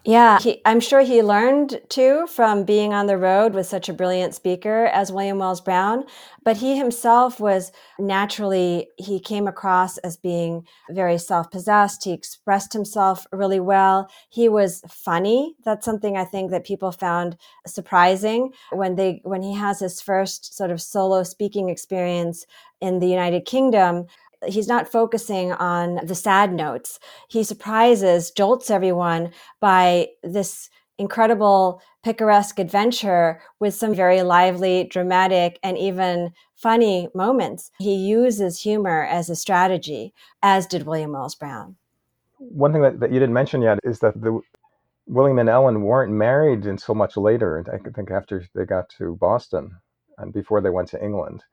Yeah, 0.04 0.40
he, 0.40 0.62
I'm 0.66 0.80
sure 0.80 1.02
he 1.02 1.22
learned 1.22 1.80
too 1.90 2.26
from 2.28 2.64
being 2.64 2.92
on 2.92 3.06
the 3.06 3.18
road 3.18 3.54
with 3.54 3.68
such 3.68 3.88
a 3.88 3.94
brilliant 3.94 4.34
speaker 4.34 4.86
as 4.86 5.12
William 5.12 5.38
Wells 5.38 5.62
Brown. 5.62 6.06
But 6.44 6.58
he 6.58 6.76
himself 6.76 7.40
was 7.40 7.72
naturally, 8.00 8.88
he 8.98 9.20
came 9.20 9.48
across 9.48 10.00
as 10.00 10.18
being 10.18 10.66
very 10.90 11.20
self 11.20 11.52
possessed. 11.52 12.04
He 12.04 12.14
expressed 12.14 12.74
himself 12.74 13.28
really 13.32 13.60
well. 13.60 14.10
He 14.30 14.50
was 14.50 14.82
funny. 14.90 15.56
That's 15.64 15.86
something 15.86 16.18
I 16.18 16.26
think 16.26 16.50
that 16.50 16.66
people 16.66 16.92
found 16.92 17.38
surprising 17.68 18.54
when 18.72 18.96
they, 18.96 19.22
when 19.24 19.44
he 19.44 19.54
has 19.54 19.80
his 19.80 20.02
first 20.02 20.58
sort 20.58 20.72
of 20.72 20.82
solo 20.82 21.22
speaking 21.22 21.70
experience 21.70 22.48
in 22.82 22.98
the 22.98 23.08
United 23.08 23.46
Kingdom 23.46 24.08
he's 24.48 24.68
not 24.68 24.92
focusing 24.92 25.52
on 25.54 26.00
the 26.06 26.16
sad 26.16 26.54
notes. 26.54 27.00
He 27.30 27.44
surprises, 27.44 28.32
jolts 28.32 28.70
everyone 28.70 29.32
by 29.60 30.10
this 30.24 30.70
incredible 30.98 31.82
picaresque 32.04 32.60
adventure 32.60 33.42
with 33.60 33.74
some 33.74 33.94
very 33.94 34.22
lively, 34.22 34.86
dramatic, 34.86 35.60
and 35.64 35.78
even 35.78 36.32
funny 36.56 37.10
moments. 37.16 37.72
He 37.80 37.96
uses 37.96 38.62
humor 38.62 39.06
as 39.06 39.30
a 39.30 39.36
strategy, 39.36 40.14
as 40.42 40.68
did 40.68 40.86
William 40.86 41.12
Wells 41.14 41.36
Brown. 41.36 41.76
One 42.38 42.72
thing 42.72 42.82
that, 42.82 43.00
that 43.00 43.12
you 43.12 43.20
didn't 43.20 43.34
mention 43.34 43.62
yet 43.62 43.80
is 43.84 44.00
that 44.00 44.20
the 44.20 44.42
William 45.08 45.40
and 45.40 45.50
Ellen 45.50 45.82
weren't 45.82 46.12
married 46.12 46.66
until 46.66 46.96
much 46.96 47.18
later. 47.18 47.64
I 47.72 47.78
think 47.92 48.12
after 48.12 48.46
they 48.56 48.66
got 48.66 48.90
to 48.98 49.16
Boston 49.16 49.72
and 50.18 50.32
before 50.32 50.62
they 50.62 50.70
went 50.70 50.88
to 50.90 51.04
England. 51.04 51.44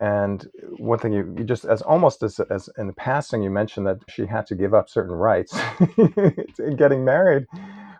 And 0.00 0.48
one 0.76 0.98
thing 0.98 1.12
you, 1.12 1.34
you 1.36 1.44
just 1.44 1.64
as 1.64 1.82
almost 1.82 2.22
as, 2.22 2.38
as 2.50 2.70
in 2.78 2.92
passing, 2.94 3.42
you 3.42 3.50
mentioned 3.50 3.86
that 3.86 3.98
she 4.08 4.26
had 4.26 4.46
to 4.46 4.54
give 4.54 4.72
up 4.72 4.88
certain 4.88 5.14
rights 5.14 5.58
in 6.58 6.76
getting 6.76 7.04
married, 7.04 7.46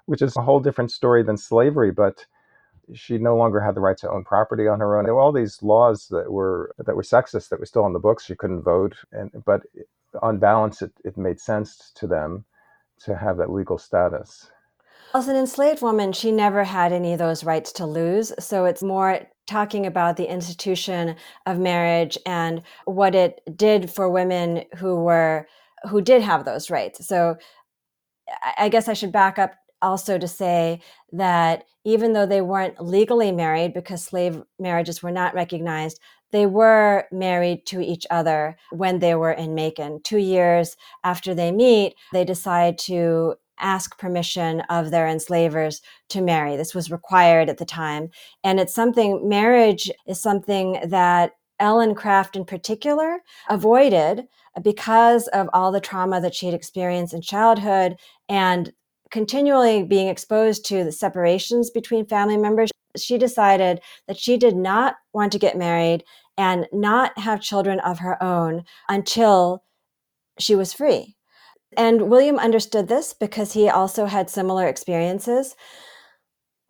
which 0.07 0.22
is 0.22 0.36
a 0.36 0.42
whole 0.42 0.61
different 0.61 0.92
story 0.92 1.24
than 1.24 1.36
slavery. 1.36 1.90
But 1.90 2.24
she 2.94 3.18
no 3.18 3.36
longer 3.36 3.61
had 3.61 3.74
the 3.74 3.80
right 3.80 3.96
to 3.99 4.11
own 4.11 4.24
property 4.24 4.68
on 4.68 4.80
her 4.80 4.96
own. 4.96 5.05
There 5.05 5.14
were 5.14 5.20
all 5.20 5.32
these 5.32 5.62
laws 5.62 6.07
that 6.11 6.30
were 6.30 6.74
that 6.78 6.96
were 6.96 7.03
sexist 7.03 7.49
that 7.49 7.59
were 7.59 7.66
still 7.66 7.84
on 7.84 7.92
the 7.92 7.99
books. 7.99 8.24
She 8.24 8.36
couldn't 8.36 8.62
vote, 8.62 8.94
and 9.12 9.30
but 9.44 9.62
on 10.22 10.38
balance, 10.38 10.82
it, 10.82 10.92
it 11.05 11.16
made 11.16 11.40
sense 11.40 11.92
to 11.96 12.07
them 12.07 12.44
to 13.05 13.16
have 13.16 13.36
that 13.38 13.51
legal 13.51 13.78
status. 13.78 14.51
As 15.14 15.28
an 15.28 15.36
enslaved 15.36 15.82
woman, 15.82 16.12
she 16.12 16.30
never 16.30 16.64
had 16.64 16.92
any 16.92 17.12
of 17.12 17.18
those 17.18 17.44
rights 17.44 17.72
to 17.72 17.86
lose. 17.86 18.32
So 18.38 18.66
it's 18.66 18.82
more 18.82 19.20
talking 19.49 19.86
about 19.86 20.16
the 20.16 20.30
institution 20.30 21.16
of 21.46 21.59
marriage 21.59 22.16
and 22.26 22.62
what 22.84 23.14
it 23.14 23.40
did 23.57 23.90
for 23.90 24.09
women 24.09 24.64
who 24.76 24.96
were 24.96 25.49
who 25.88 26.01
did 26.01 26.22
have 26.22 26.44
those 26.44 26.70
rights. 26.70 27.07
So 27.07 27.36
I 28.59 28.68
guess 28.68 28.88
I 28.88 28.92
should 28.92 29.12
back 29.12 29.38
up 29.38 29.55
also 29.80 30.18
to 30.18 30.28
say 30.28 30.80
that 31.12 31.64
even 31.84 32.12
though 32.12 32.26
they 32.26 32.42
weren't 32.42 32.84
legally 32.84 33.32
married 33.32 33.72
because 33.72 34.05
slave 34.05 34.42
marriages 34.59 35.03
were 35.03 35.12
not 35.12 35.34
recognized, 35.34 36.01
they 36.32 36.46
were 36.46 37.07
married 37.11 37.64
to 37.66 37.80
each 37.80 38.07
other 38.11 38.57
when 38.70 38.99
they 38.99 39.14
were 39.14 39.32
in 39.32 39.55
Macon. 39.55 40.01
Two 40.03 40.18
years 40.18 40.76
after 41.05 41.34
they 41.34 41.53
meet, 41.53 41.94
they 42.12 42.24
decide 42.24 42.76
to 42.78 43.36
ask 43.61 43.98
permission 43.98 44.61
of 44.62 44.90
their 44.90 45.06
enslavers 45.06 45.80
to 46.11 46.20
marry. 46.20 46.56
This 46.56 46.74
was 46.74 46.90
required 46.90 47.48
at 47.48 47.59
the 47.59 47.64
time. 47.64 48.11
And 48.44 48.61
it's 48.61 48.74
something, 48.74 49.28
marriage 49.28 49.90
is 50.06 50.20
something 50.20 50.80
that 50.88 51.32
Ellen 51.61 51.94
Craft 51.94 52.36
in 52.36 52.44
particular 52.44 53.18
avoided 53.48 54.24
because 54.62 55.28
of 55.28 55.48
all 55.52 55.72
the 55.72 55.80
trauma 55.80 56.20
that 56.20 56.34
she 56.34 56.46
had 56.46 56.54
experienced 56.54 57.14
in 57.14 57.20
childhood 57.20 57.96
and 58.28 58.72
continually 59.11 59.82
being 59.82 60.09
exposed 60.09 60.64
to 60.66 60.84
the 60.84 60.92
separations 60.92 61.70
between 61.70 62.06
family 62.06 62.36
members. 62.36 62.70
She 62.96 63.18
decided 63.18 63.80
that 64.06 64.18
she 64.18 64.36
did 64.36 64.56
not 64.56 64.96
want 65.12 65.32
to 65.32 65.38
get 65.38 65.56
married 65.56 66.04
and 66.36 66.66
not 66.72 67.18
have 67.18 67.40
children 67.40 67.80
of 67.80 67.98
her 67.98 68.22
own 68.22 68.64
until 68.88 69.64
she 70.38 70.54
was 70.54 70.72
free. 70.72 71.16
And 71.76 72.10
William 72.10 72.38
understood 72.38 72.88
this 72.88 73.12
because 73.12 73.52
he 73.52 73.68
also 73.68 74.06
had 74.06 74.30
similar 74.30 74.66
experiences. 74.66 75.54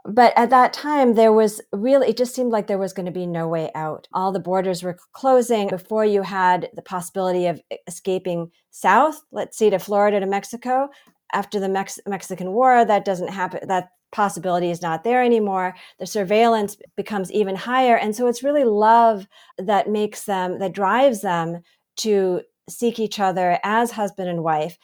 But 0.04 0.32
at 0.36 0.50
that 0.50 0.72
time, 0.72 1.14
there 1.14 1.32
was 1.32 1.60
really, 1.72 2.08
it 2.08 2.16
just 2.16 2.34
seemed 2.34 2.50
like 2.50 2.66
there 2.66 2.78
was 2.78 2.92
going 2.92 3.06
to 3.06 3.12
be 3.12 3.26
no 3.26 3.46
way 3.46 3.70
out. 3.74 4.08
All 4.14 4.32
the 4.32 4.40
borders 4.40 4.82
were 4.82 4.98
closing 5.12 5.68
before 5.68 6.04
you 6.04 6.22
had 6.22 6.70
the 6.74 6.82
possibility 6.82 7.46
of 7.46 7.60
escaping 7.86 8.50
south, 8.70 9.20
let's 9.32 9.58
see, 9.58 9.70
to 9.70 9.78
Florida 9.78 10.20
to 10.20 10.26
Mexico. 10.26 10.88
After 11.32 11.60
the 11.60 11.68
Mex- 11.68 12.00
Mexican 12.06 12.52
War, 12.52 12.86
that 12.86 13.04
doesn't 13.04 13.28
happen. 13.28 13.68
That 13.68 13.90
possibility 14.10 14.70
is 14.70 14.80
not 14.80 15.04
there 15.04 15.22
anymore. 15.22 15.74
The 15.98 16.06
surveillance 16.06 16.78
becomes 16.96 17.30
even 17.30 17.54
higher. 17.54 17.96
And 17.96 18.16
so 18.16 18.28
it's 18.28 18.42
really 18.42 18.64
love 18.64 19.26
that 19.58 19.90
makes 19.90 20.24
them, 20.24 20.58
that 20.60 20.72
drives 20.72 21.20
them 21.20 21.60
to 21.98 22.40
seek 22.68 22.98
each 22.98 23.18
other 23.20 23.58
as 23.62 23.92
husband 23.92 24.28
and 24.28 24.42
wife 24.42 24.78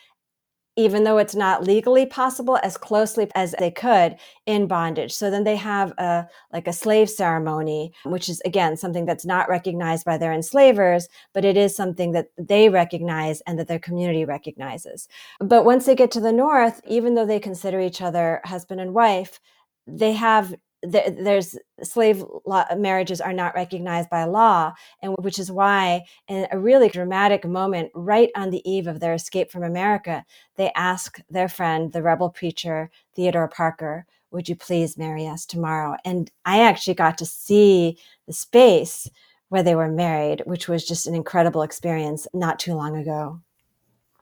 even 0.76 1.04
though 1.04 1.18
it's 1.18 1.36
not 1.36 1.62
legally 1.62 2.04
possible 2.04 2.58
as 2.62 2.76
closely 2.76 3.30
as 3.34 3.54
they 3.58 3.70
could 3.70 4.16
in 4.46 4.66
bondage. 4.66 5.12
So 5.12 5.30
then 5.30 5.44
they 5.44 5.56
have 5.56 5.92
a 5.98 6.26
like 6.52 6.66
a 6.66 6.72
slave 6.72 7.08
ceremony 7.08 7.92
which 8.04 8.28
is 8.28 8.42
again 8.44 8.76
something 8.76 9.06
that's 9.06 9.24
not 9.24 9.48
recognized 9.48 10.04
by 10.04 10.18
their 10.18 10.32
enslavers 10.32 11.08
but 11.32 11.44
it 11.44 11.56
is 11.56 11.76
something 11.76 12.12
that 12.12 12.28
they 12.36 12.68
recognize 12.68 13.40
and 13.42 13.58
that 13.58 13.68
their 13.68 13.78
community 13.78 14.24
recognizes. 14.24 15.08
But 15.40 15.64
once 15.64 15.86
they 15.86 15.94
get 15.94 16.10
to 16.12 16.20
the 16.20 16.32
north 16.32 16.80
even 16.86 17.14
though 17.14 17.26
they 17.26 17.40
consider 17.40 17.80
each 17.80 18.02
other 18.02 18.40
husband 18.44 18.80
and 18.80 18.94
wife 18.94 19.40
they 19.86 20.12
have 20.12 20.54
there's 20.84 21.56
slave 21.82 22.24
law, 22.44 22.64
marriages 22.76 23.20
are 23.20 23.32
not 23.32 23.54
recognized 23.54 24.10
by 24.10 24.24
law, 24.24 24.72
and 25.02 25.14
which 25.18 25.38
is 25.38 25.50
why, 25.50 26.04
in 26.28 26.46
a 26.50 26.58
really 26.58 26.88
dramatic 26.88 27.44
moment, 27.44 27.90
right 27.94 28.30
on 28.36 28.50
the 28.50 28.68
eve 28.70 28.86
of 28.86 29.00
their 29.00 29.14
escape 29.14 29.50
from 29.50 29.62
America, 29.62 30.24
they 30.56 30.70
ask 30.74 31.20
their 31.30 31.48
friend, 31.48 31.92
the 31.92 32.02
rebel 32.02 32.30
preacher 32.30 32.90
Theodore 33.14 33.48
Parker, 33.48 34.06
"Would 34.30 34.48
you 34.48 34.56
please 34.56 34.98
marry 34.98 35.26
us 35.26 35.46
tomorrow?" 35.46 35.96
And 36.04 36.30
I 36.44 36.60
actually 36.60 36.94
got 36.94 37.18
to 37.18 37.26
see 37.26 37.98
the 38.26 38.32
space 38.32 39.08
where 39.48 39.62
they 39.62 39.74
were 39.74 39.88
married, 39.88 40.42
which 40.46 40.68
was 40.68 40.84
just 40.84 41.06
an 41.06 41.14
incredible 41.14 41.62
experience 41.62 42.26
not 42.34 42.58
too 42.58 42.74
long 42.74 42.96
ago. 42.96 43.40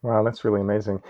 Wow, 0.02 0.22
that's 0.22 0.44
really 0.44 0.60
amazing. 0.60 1.02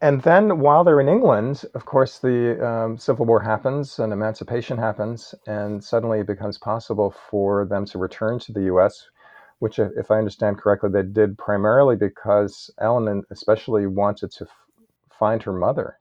And 0.00 0.22
then 0.22 0.60
while 0.60 0.84
they're 0.84 1.00
in 1.00 1.08
England, 1.08 1.64
of 1.74 1.86
course, 1.86 2.20
the 2.20 2.64
um, 2.66 2.98
Civil 2.98 3.26
War 3.26 3.40
happens 3.40 3.98
and 3.98 4.12
emancipation 4.12 4.78
happens, 4.78 5.34
and 5.46 5.82
suddenly 5.84 6.20
it 6.20 6.28
becomes 6.28 6.58
possible 6.58 7.14
for 7.30 7.66
them 7.66 7.84
to 7.86 7.98
return 7.98 8.38
to 8.40 8.52
the 8.52 8.64
US, 8.74 9.08
which, 9.58 9.78
if 9.78 10.10
I 10.10 10.18
understand 10.18 10.58
correctly, 10.58 10.90
they 10.90 11.02
did 11.02 11.36
primarily 11.38 11.96
because 11.96 12.70
Ellen 12.80 13.24
especially 13.30 13.88
wanted 13.88 14.30
to 14.32 14.44
f- 14.46 14.50
find 15.18 15.42
her 15.42 15.52
mother. 15.52 15.98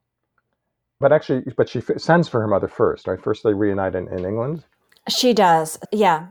But 0.99 1.11
actually, 1.13 1.43
but 1.57 1.69
she 1.69 1.79
f- 1.79 1.99
sends 1.99 2.29
for 2.29 2.41
her 2.41 2.47
mother 2.47 2.69
first, 2.69 3.07
right? 3.07 3.21
First, 3.21 3.43
they 3.43 3.53
reunite 3.53 3.95
in, 3.95 4.07
in 4.09 4.25
England. 4.25 4.65
She 5.09 5.33
does, 5.33 5.79
yeah 5.91 6.27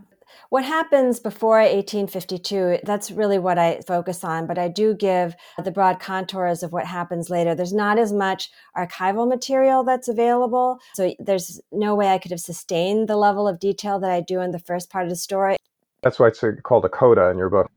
what 0.51 0.65
happens 0.65 1.21
before 1.21 1.59
1852 1.59 2.79
that's 2.85 3.11
really 3.11 3.39
what 3.39 3.59
i 3.59 3.81
focus 3.87 4.25
on 4.25 4.47
but 4.47 4.59
i 4.59 4.69
do 4.69 4.95
give 4.95 5.35
the 5.63 5.71
broad 5.71 6.01
contours 6.01 6.63
of 6.63 6.73
what 6.73 6.87
happens 6.87 7.31
later. 7.31 7.55
There's 7.55 7.73
not 7.73 7.99
as 7.99 8.13
much 8.13 8.51
archival 8.77 9.29
material 9.29 9.85
that's 9.85 10.09
available 10.09 10.79
so 10.95 11.15
there's 11.19 11.61
no 11.73 11.95
way 11.95 12.09
i 12.09 12.19
could 12.19 12.31
have 12.31 12.41
sustained 12.41 13.09
the 13.09 13.17
level 13.17 13.47
of 13.47 13.61
detail 13.61 13.99
that 14.01 14.11
i 14.11 14.21
do 14.21 14.41
in 14.41 14.53
the 14.53 14.59
first 14.59 14.91
part 14.91 15.05
of 15.05 15.11
the 15.11 15.17
story. 15.17 15.57
That's 16.03 16.19
why 16.19 16.29
it's 16.29 16.43
uh, 16.43 16.53
called 16.63 16.85
a 16.85 16.89
coda 16.89 17.29
in 17.29 17.39
your 17.39 17.51
book. 17.51 17.71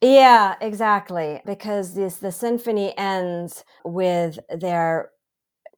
Yeah 0.00 0.56
exactly 0.60 1.40
because 1.46 1.94
this 1.94 2.16
the 2.16 2.32
symphony 2.32 2.96
ends 2.98 3.64
with 3.84 4.38
their 4.50 5.10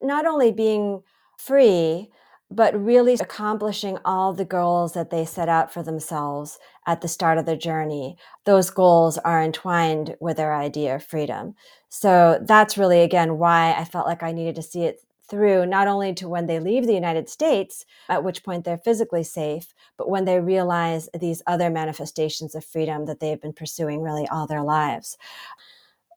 not 0.01 0.26
only 0.26 0.51
being 0.51 1.03
free 1.39 2.11
but 2.51 2.78
really 2.80 3.14
accomplishing 3.14 3.99
all 4.05 4.32
the 4.32 4.45
goals 4.45 4.92
that 4.92 5.11
they 5.11 5.24
set 5.24 5.49
out 5.49 5.72
for 5.72 5.82
themselves 5.82 6.59
at 6.86 7.01
the 7.01 7.09
start 7.09 7.38
of 7.38 7.47
their 7.47 7.57
journey. 7.57 8.16
Those 8.45 8.70
goals 8.70 9.18
are 9.18 9.42
entwined 9.42 10.16
with 10.20 10.36
their 10.36 10.55
idea 10.55 10.97
of 10.97 11.05
freedom. 11.05 11.55
So 11.88 12.38
that's 12.47 12.78
really, 12.78 13.01
again, 13.01 13.38
why 13.38 13.72
I 13.72 13.84
felt 13.84 14.07
like 14.07 14.22
I 14.22 14.32
needed 14.32 14.57
to 14.57 14.62
see 14.62 14.84
it 14.84 15.01
through, 15.28 15.64
not 15.66 15.88
only 15.88 16.12
to 16.14 16.28
when 16.28 16.47
they 16.47 16.61
leave 16.61 16.86
the 16.86 16.95
United 16.95 17.28
States, 17.28 17.86
at 18.09 18.22
which 18.22 18.45
point 18.45 18.64
they're 18.64 18.76
physically 18.76 19.22
safe, 19.22 19.72
but 19.97 20.11
when 20.11 20.26
they 20.26 20.38
realize 20.38 21.09
these 21.18 21.42
other 21.47 21.70
manifestations 21.70 22.55
of 22.55 22.64
freedom 22.64 23.07
that 23.07 23.20
they've 23.20 23.40
been 23.40 23.55
pursuing 23.55 24.03
really 24.03 24.28
all 24.28 24.47
their 24.47 24.62
lives 24.62 25.16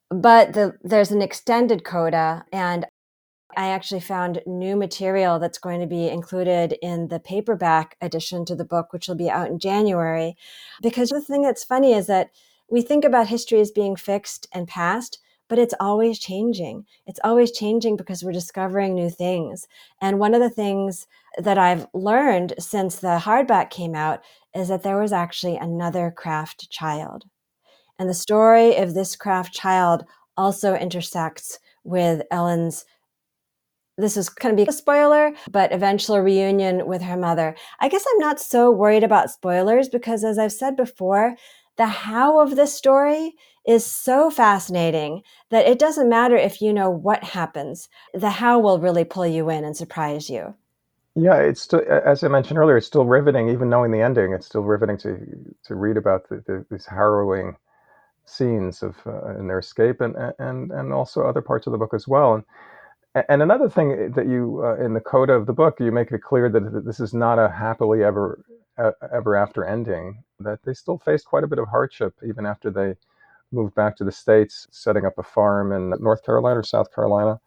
but 0.10 0.54
the, 0.54 0.74
there's 0.84 1.12
an 1.12 1.22
extended 1.22 1.84
coda 1.84 2.46
and 2.52 2.86
I 3.56 3.70
actually 3.70 4.02
found 4.02 4.42
new 4.46 4.76
material 4.76 5.40
that's 5.40 5.58
going 5.58 5.80
to 5.80 5.88
be 5.88 6.10
included 6.10 6.78
in 6.82 7.08
the 7.08 7.20
paperback 7.20 7.96
edition 8.02 8.44
to 8.46 8.56
the 8.56 8.66
book, 8.66 8.92
which 8.92 9.08
will 9.08 9.16
be 9.16 9.30
out 9.30 9.48
in 9.48 9.58
January. 9.58 10.36
Because 10.82 11.10
the 11.10 11.22
thing 11.22 11.44
that's 11.44 11.64
funny 11.64 11.94
is 11.94 12.08
that 12.08 12.30
we 12.70 12.82
think 12.82 13.06
about 13.06 13.28
history 13.28 13.62
as 13.62 13.72
being 13.72 13.96
fixed 13.96 14.48
and 14.52 14.68
past, 14.68 15.20
but 15.48 15.60
it's 15.60 15.74
always 15.80 16.20
changing. 16.20 16.86
It's 17.06 17.22
always 17.24 17.52
changing 17.52 17.96
because 17.96 18.24
we're 18.24 18.34
discovering 18.34 18.94
new 18.94 19.10
things. 19.10 19.68
And 20.02 20.20
one 20.20 20.34
of 20.34 20.42
the 20.42 20.50
things 20.50 21.08
that 21.38 21.58
I've 21.58 21.88
learned 21.94 22.54
since 22.60 22.98
the 22.98 23.20
hardback 23.24 23.70
came 23.70 23.96
out 23.96 24.20
is 24.54 24.68
that 24.68 24.84
there 24.84 25.00
was 25.00 25.14
actually 25.14 25.56
another 25.56 26.12
craft 26.12 26.70
child. 26.70 27.24
And 27.98 28.10
the 28.10 28.14
story 28.14 28.76
of 28.76 28.94
this 28.94 29.16
craft 29.16 29.54
child 29.54 30.04
also 30.36 30.76
intersects 30.76 31.60
with 31.84 32.22
Ellen's 32.30 32.86
this 33.98 34.16
is 34.16 34.30
going 34.30 34.56
to 34.56 34.64
be 34.64 34.70
a 34.70 34.74
spoiler, 34.74 35.34
but 35.52 35.74
eventual 35.74 36.20
reunion 36.20 36.86
with 36.86 37.02
her 37.02 37.18
mother. 37.18 37.56
I 37.80 37.90
guess 37.90 38.06
I'm 38.08 38.20
not 38.20 38.40
so 38.40 38.72
worried 38.72 39.04
about 39.04 39.32
spoilers 39.32 39.90
because, 39.90 40.24
as 40.24 40.38
I've 40.38 40.54
said 40.54 40.76
before, 40.76 41.36
the 41.78 41.88
how 41.88 42.40
of 42.40 42.56
this 42.56 42.74
story 42.74 43.36
is 43.66 43.86
so 43.86 44.30
fascinating 44.30 45.22
that 45.50 45.68
it 45.68 45.80
doesn't 45.80 46.10
matter 46.10 46.36
if 46.36 46.62
you 46.62 46.74
know 46.74 46.90
what 46.90 47.24
happens. 47.24 47.90
The 48.14 48.30
how 48.30 48.60
will 48.60 48.80
really 48.80 49.04
pull 49.04 49.28
you 49.28 49.50
in 49.50 49.64
and 49.64 49.76
surprise 49.76 50.30
you. 50.30 50.56
Yeah, 51.16 51.36
it's 51.38 51.62
still, 51.62 51.82
as 51.90 52.24
I 52.24 52.28
mentioned 52.28 52.60
earlier, 52.60 52.78
it's 52.78 52.86
still 52.86 53.06
riveting, 53.06 53.50
even 53.50 53.70
knowing 53.70 53.92
the 53.92 54.02
ending. 54.02 54.34
It's 54.34 54.46
still 54.46 54.62
riveting 54.64 54.98
to 55.00 55.18
to 55.64 55.76
read 55.76 55.98
about 55.98 56.30
the, 56.30 56.44
the, 56.46 56.66
these 56.70 56.86
harrowing 56.86 57.56
scenes 58.26 58.84
of 58.84 58.96
uh, 59.08 59.36
in 59.40 59.48
their 59.48 59.58
escape, 59.60 60.02
and 60.02 60.16
and 60.38 60.72
and 60.72 60.94
also 60.94 61.24
other 61.24 61.42
parts 61.42 61.66
of 61.66 61.72
the 61.72 61.80
book 61.80 61.96
as 61.96 62.08
well. 62.08 62.36
And 62.36 62.44
and 63.30 63.42
another 63.42 63.70
thing 63.70 64.12
that 64.12 64.28
you, 64.28 64.62
uh, 64.64 64.84
in 64.84 64.94
the 64.94 65.00
coda 65.00 65.34
of 65.34 65.46
the 65.46 65.54
book, 65.54 65.80
you 65.80 65.92
make 65.92 66.12
it 66.12 66.22
clear 66.22 66.50
that 66.50 66.84
this 66.86 67.00
is 67.00 67.14
not 67.14 67.40
a 67.40 67.50
happily 67.50 68.04
ever 68.04 68.44
uh, 68.78 68.92
ever 69.14 69.36
after 69.36 69.64
ending. 69.64 70.24
That 70.40 70.60
they 70.64 70.74
still 70.74 71.00
faced 71.00 71.26
quite 71.26 71.44
a 71.44 71.48
bit 71.48 71.60
of 71.60 71.68
hardship 71.68 72.14
even 72.28 72.46
after 72.46 72.70
they 72.70 72.96
moved 73.52 73.76
back 73.76 73.96
to 73.98 74.04
the 74.04 74.12
states, 74.12 74.68
setting 74.72 75.06
up 75.06 75.18
a 75.18 75.24
farm 75.24 75.72
in 75.72 75.94
North 76.02 76.24
Carolina 76.24 76.60
or 76.60 76.64
South 76.64 76.94
Carolina. 76.94 77.40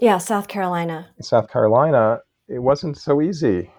Yeah, 0.00 0.18
South 0.18 0.48
Carolina. 0.48 1.08
In 1.16 1.22
South 1.22 1.50
Carolina, 1.50 2.20
it 2.48 2.58
wasn't 2.58 2.98
so 2.98 3.22
easy 3.22 3.70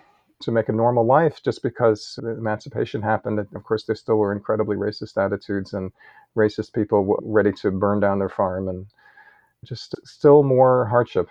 to 0.41 0.51
make 0.51 0.69
a 0.69 0.73
normal 0.73 1.05
life 1.05 1.41
just 1.43 1.63
because 1.63 2.19
emancipation 2.21 3.01
happened. 3.01 3.39
Of 3.39 3.63
course, 3.63 3.85
there 3.85 3.95
still 3.95 4.15
were 4.15 4.33
incredibly 4.33 4.75
racist 4.75 5.23
attitudes 5.23 5.73
and 5.73 5.91
racist 6.35 6.73
people 6.73 7.17
ready 7.21 7.51
to 7.53 7.71
burn 7.71 7.99
down 7.99 8.19
their 8.19 8.29
farm 8.29 8.67
and 8.67 8.85
just 9.65 9.95
still 10.05 10.43
more 10.43 10.85
hardship. 10.85 11.27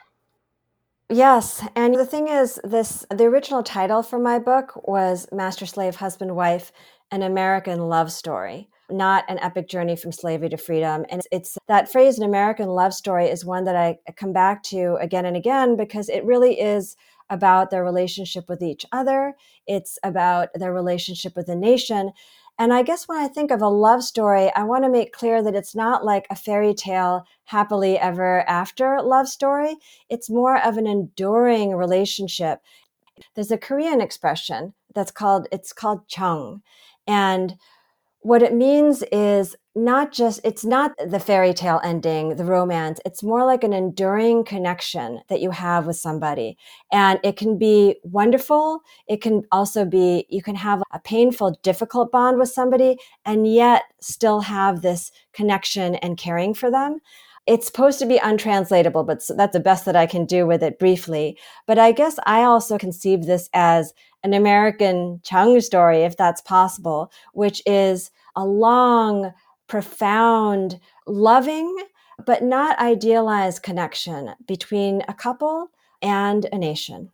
Yes, 1.09 1.65
and 1.77 1.95
the 1.95 2.05
thing 2.05 2.27
is 2.27 2.59
this 2.65 3.07
the 3.11 3.25
original 3.27 3.63
title 3.63 4.03
for 4.03 4.19
my 4.19 4.41
book 4.41 4.89
was 4.89 5.29
Master 5.33 5.65
Slave 5.65 5.97
Husband 5.97 6.35
Wife 6.35 6.73
an 7.13 7.23
American 7.23 7.89
love 7.89 8.11
story, 8.11 8.69
not 8.91 9.25
an 9.29 9.39
epic 9.39 9.69
journey 9.69 9.97
from 9.97 10.11
slavery 10.13 10.49
to 10.49 10.57
freedom. 10.57 11.05
And 11.09 11.23
it's, 11.31 11.57
that 11.69 11.91
phrase 11.91 12.19
an 12.19 12.25
American 12.25 12.69
love 12.69 12.93
story 12.95 13.27
is 13.27 13.45
one 13.45 13.65
that 13.65 13.77
I 13.77 13.99
come 14.17 14.33
back 14.33 14.63
to 14.65 14.97
again 15.01 15.25
and 15.25 15.37
again 15.37 15.77
because 15.77 16.09
it 16.09 16.25
really 16.25 16.61
is 16.61 16.97
about 17.31 17.71
their 17.71 17.85
relationship 17.85 18.49
with 18.49 18.63
each 18.63 18.87
other. 18.93 19.35
It's 19.67 19.99
about 20.03 20.49
their 20.55 20.73
relationship 20.73 21.37
with 21.37 21.47
the 21.47 21.57
nation. 21.57 22.13
And 22.59 22.73
I 22.73 22.83
guess 22.83 23.07
when 23.07 23.19
I 23.19 23.29
think 23.29 23.51
of 23.51 23.61
a 23.61 23.69
love 23.69 24.03
story, 24.03 24.51
I 24.55 24.63
want 24.63 24.85
to 24.85 24.91
make 24.91 25.13
clear 25.13 25.43
that 25.43 25.55
it's 25.55 25.75
not 25.75 26.05
like 26.05 26.27
a 26.31 26.37
fairy 26.37 26.73
tale, 26.73 27.27
happily 27.45 27.99
ever 27.99 28.41
after 28.49 29.01
love 29.03 29.29
story. 29.29 29.77
It's 30.09 30.31
more 30.31 30.59
of 30.65 30.79
an 30.79 30.87
enduring 30.87 31.75
relationship. 31.77 32.61
There's 33.35 33.51
a 33.51 33.59
Korean 33.59 34.01
expression 34.01 34.73
that's 34.95 35.11
called, 35.11 35.49
it's 35.53 35.73
called 35.73 36.09
chung. 36.09 36.63
And 37.07 37.57
what 38.27 38.43
it 38.43 38.53
means 38.53 39.05
is 39.13 39.55
not 39.77 40.11
just 40.11 40.41
it's 40.43 40.65
not 40.65 40.91
the 41.07 41.21
fairy 41.21 41.55
tale 41.55 41.81
ending 41.85 42.35
the 42.35 42.45
romance 42.45 42.99
it's 43.05 43.23
more 43.23 43.45
like 43.45 43.63
an 43.63 43.73
enduring 43.73 44.43
connection 44.43 45.21
that 45.29 45.41
you 45.41 45.53
have 45.53 45.87
with 45.87 45.95
somebody 45.95 46.59
and 46.91 47.21
it 47.23 47.37
can 47.37 47.57
be 47.57 47.95
wonderful 48.03 48.81
it 49.07 49.23
can 49.23 49.45
also 49.53 49.85
be 49.85 50.27
you 50.29 50.43
can 50.43 50.57
have 50.57 50.83
a 50.93 50.99
painful 50.99 51.57
difficult 51.63 52.11
bond 52.11 52.37
with 52.37 52.49
somebody 52.49 52.99
and 53.25 53.47
yet 53.47 53.85
still 54.01 54.41
have 54.41 54.83
this 54.83 55.13
connection 55.33 55.95
and 55.97 56.19
caring 56.19 56.53
for 56.53 56.69
them 56.69 56.99
it's 57.47 57.67
supposed 57.67 58.01
to 58.01 58.07
be 58.07 58.19
untranslatable, 58.19 59.05
but 59.05 59.23
that's 59.37 59.53
the 59.53 59.61
best 59.61 59.85
that 59.85 59.95
I 59.95 60.07
can 60.07 60.27
do 60.27 60.49
with 60.49 60.65
it 60.65 60.81
briefly. 60.81 61.39
But 61.65 61.79
I 61.79 61.93
guess 61.93 62.19
I 62.27 62.43
also 62.43 62.77
conceive 62.77 63.25
this 63.25 63.49
as 63.55 63.95
an 64.25 64.35
American 64.35 65.21
Chung 65.23 65.61
story, 65.61 65.99
if 65.99 66.17
that's 66.17 66.41
possible, 66.41 67.13
which 67.35 67.63
is 67.65 68.11
a 68.37 68.45
long, 68.45 69.33
profound, 69.67 70.79
loving, 71.07 71.77
but 72.25 72.43
not 72.43 72.79
idealized 72.79 73.63
connection 73.63 74.35
between 74.47 75.03
a 75.09 75.15
couple 75.15 75.71
and 76.03 76.47
a 76.53 76.59
nation. 76.59 77.11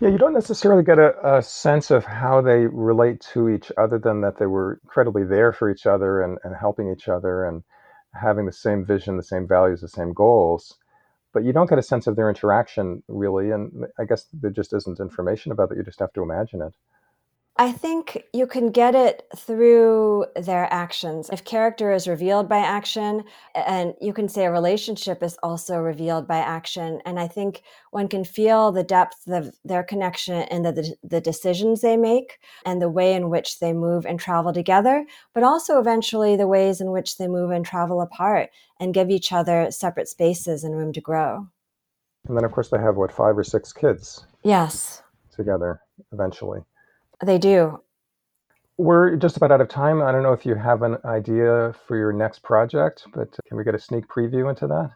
Yeah, 0.00 0.08
you 0.08 0.18
don't 0.18 0.34
necessarily 0.34 0.82
get 0.82 0.98
a, 0.98 1.36
a, 1.36 1.42
sense 1.42 1.92
of 1.92 2.04
how 2.04 2.40
they 2.40 2.66
relate 2.66 3.20
to 3.34 3.48
each 3.48 3.70
other 3.76 3.98
than 3.98 4.20
that 4.22 4.36
they 4.36 4.46
were 4.46 4.80
incredibly 4.82 5.22
there 5.22 5.52
for 5.52 5.70
each 5.70 5.86
other 5.86 6.22
and, 6.22 6.38
and 6.42 6.56
helping 6.56 6.90
each 6.90 7.06
other 7.06 7.44
and 7.44 7.62
having 8.12 8.46
the 8.46 8.52
same 8.52 8.84
vision, 8.84 9.16
the 9.16 9.22
same 9.22 9.46
values, 9.46 9.80
the 9.80 9.88
same 9.88 10.12
goals. 10.12 10.74
But 11.32 11.44
you 11.44 11.52
don't 11.52 11.70
get 11.70 11.78
a 11.78 11.82
sense 11.82 12.08
of 12.08 12.16
their 12.16 12.28
interaction 12.28 13.04
really. 13.06 13.52
And 13.52 13.86
I 13.96 14.04
guess 14.04 14.26
there 14.32 14.50
just 14.50 14.72
isn't 14.72 14.98
information 14.98 15.52
about 15.52 15.68
that. 15.68 15.78
You 15.78 15.84
just 15.84 16.00
have 16.00 16.12
to 16.14 16.22
imagine 16.22 16.62
it. 16.62 16.74
I 17.58 17.70
think 17.70 18.24
you 18.32 18.46
can 18.46 18.70
get 18.70 18.94
it 18.94 19.28
through 19.36 20.24
their 20.36 20.72
actions. 20.72 21.28
If 21.30 21.44
character 21.44 21.92
is 21.92 22.08
revealed 22.08 22.48
by 22.48 22.58
action, 22.58 23.24
and 23.54 23.94
you 24.00 24.14
can 24.14 24.26
say 24.26 24.46
a 24.46 24.50
relationship 24.50 25.22
is 25.22 25.36
also 25.42 25.76
revealed 25.76 26.26
by 26.26 26.38
action. 26.38 27.02
And 27.04 27.20
I 27.20 27.28
think 27.28 27.62
one 27.90 28.08
can 28.08 28.24
feel 28.24 28.72
the 28.72 28.82
depth 28.82 29.28
of 29.28 29.54
their 29.66 29.82
connection 29.82 30.48
in 30.48 30.62
the, 30.62 30.96
the 31.04 31.20
decisions 31.20 31.82
they 31.82 31.98
make 31.98 32.38
and 32.64 32.80
the 32.80 32.88
way 32.88 33.14
in 33.14 33.28
which 33.28 33.60
they 33.60 33.74
move 33.74 34.06
and 34.06 34.18
travel 34.18 34.54
together, 34.54 35.04
but 35.34 35.42
also 35.42 35.78
eventually 35.78 36.36
the 36.36 36.48
ways 36.48 36.80
in 36.80 36.90
which 36.90 37.18
they 37.18 37.28
move 37.28 37.50
and 37.50 37.66
travel 37.66 38.00
apart 38.00 38.48
and 38.80 38.94
give 38.94 39.10
each 39.10 39.30
other 39.30 39.70
separate 39.70 40.08
spaces 40.08 40.64
and 40.64 40.74
room 40.74 40.92
to 40.94 41.02
grow. 41.02 41.46
And 42.26 42.36
then, 42.36 42.44
of 42.44 42.52
course, 42.52 42.70
they 42.70 42.78
have 42.78 42.96
what, 42.96 43.12
five 43.12 43.36
or 43.36 43.44
six 43.44 43.74
kids? 43.74 44.24
Yes. 44.42 45.02
Together 45.36 45.82
eventually. 46.12 46.60
They 47.24 47.38
do. 47.38 47.80
We're 48.78 49.16
just 49.16 49.36
about 49.36 49.52
out 49.52 49.60
of 49.60 49.68
time. 49.68 50.02
I 50.02 50.10
don't 50.12 50.22
know 50.22 50.32
if 50.32 50.44
you 50.44 50.54
have 50.54 50.82
an 50.82 50.96
idea 51.04 51.74
for 51.86 51.96
your 51.96 52.12
next 52.12 52.42
project, 52.42 53.06
but 53.14 53.28
can 53.46 53.56
we 53.56 53.64
get 53.64 53.74
a 53.74 53.78
sneak 53.78 54.08
preview 54.08 54.48
into 54.48 54.66
that? 54.66 54.90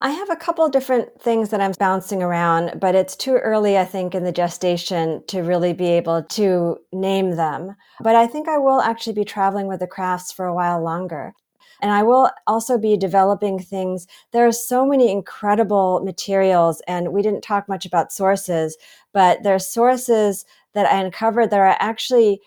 I 0.00 0.10
have 0.10 0.30
a 0.30 0.36
couple 0.36 0.68
different 0.68 1.20
things 1.20 1.50
that 1.50 1.60
I'm 1.60 1.72
bouncing 1.78 2.24
around, 2.24 2.80
but 2.80 2.96
it's 2.96 3.14
too 3.14 3.34
early, 3.34 3.78
I 3.78 3.84
think, 3.84 4.16
in 4.16 4.24
the 4.24 4.32
gestation 4.32 5.22
to 5.28 5.42
really 5.42 5.72
be 5.72 5.86
able 5.86 6.24
to 6.24 6.76
name 6.92 7.36
them. 7.36 7.76
But 8.00 8.16
I 8.16 8.26
think 8.26 8.48
I 8.48 8.58
will 8.58 8.80
actually 8.80 9.12
be 9.12 9.24
traveling 9.24 9.68
with 9.68 9.78
the 9.78 9.86
crafts 9.86 10.32
for 10.32 10.44
a 10.44 10.54
while 10.54 10.82
longer. 10.82 11.34
And 11.80 11.90
I 11.90 12.02
will 12.02 12.30
also 12.46 12.78
be 12.78 12.96
developing 12.96 13.58
things. 13.58 14.06
There 14.32 14.46
are 14.46 14.52
so 14.52 14.86
many 14.86 15.10
incredible 15.10 16.00
materials, 16.04 16.82
and 16.86 17.12
we 17.12 17.22
didn't 17.22 17.42
talk 17.42 17.68
much 17.68 17.86
about 17.86 18.12
sources, 18.12 18.76
but 19.12 19.42
there 19.44 19.54
are 19.54 19.60
sources 19.60 20.44
that 20.74 20.86
I 20.86 21.00
uncovered 21.00 21.50
that 21.50 21.60
are 21.60 21.76
actually 21.78 22.40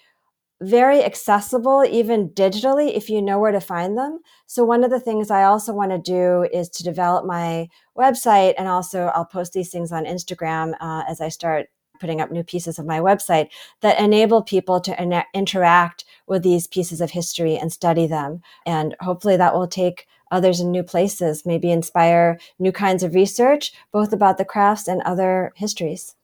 very 0.62 1.04
accessible, 1.04 1.84
even 1.86 2.30
digitally, 2.30 2.96
if 2.96 3.10
you 3.10 3.22
know 3.22 3.40
where 3.40 3.52
to 3.52 3.60
find 3.60 3.98
them. 3.98 4.20
So, 4.48 4.64
one 4.64 4.84
of 4.84 4.92
the 4.92 5.00
things 5.00 5.30
I 5.30 5.44
also 5.44 5.74
want 5.74 5.92
to 5.92 5.98
do 5.98 6.48
is 6.52 6.70
to 6.70 6.84
develop 6.84 7.26
my 7.26 7.68
website, 7.98 8.54
and 8.58 8.68
also 8.68 9.12
I'll 9.14 9.26
post 9.26 9.54
these 9.54 9.70
things 9.70 9.92
on 9.92 10.06
Instagram 10.06 10.74
uh, 10.80 11.04
as 11.10 11.20
I 11.20 11.30
start 11.30 11.68
putting 12.00 12.22
up 12.22 12.32
new 12.32 12.44
pieces 12.44 12.80
of 12.80 12.86
my 12.86 13.00
website 13.00 13.50
that 13.82 14.00
enable 14.00 14.44
people 14.44 14.80
to 14.82 15.02
in- 15.02 15.24
interact 15.34 16.06
with 16.28 16.44
these 16.44 16.68
pieces 16.68 17.02
of 17.02 17.12
history 17.12 17.58
and 17.58 17.72
study 17.72 18.08
them. 18.08 18.42
And 18.66 18.96
hopefully 19.00 19.38
that 19.38 19.54
will 19.54 19.68
take 19.68 20.08
others 20.32 20.60
in 20.60 20.72
new 20.72 20.84
places, 20.84 21.46
maybe 21.46 21.72
inspire 21.72 22.38
new 22.60 22.72
kinds 22.72 23.04
of 23.04 23.16
research, 23.16 23.72
both 23.92 24.12
about 24.12 24.38
the 24.38 24.46
crafts 24.46 24.88
and 24.88 25.02
other 25.04 25.54
histories. 25.56 26.16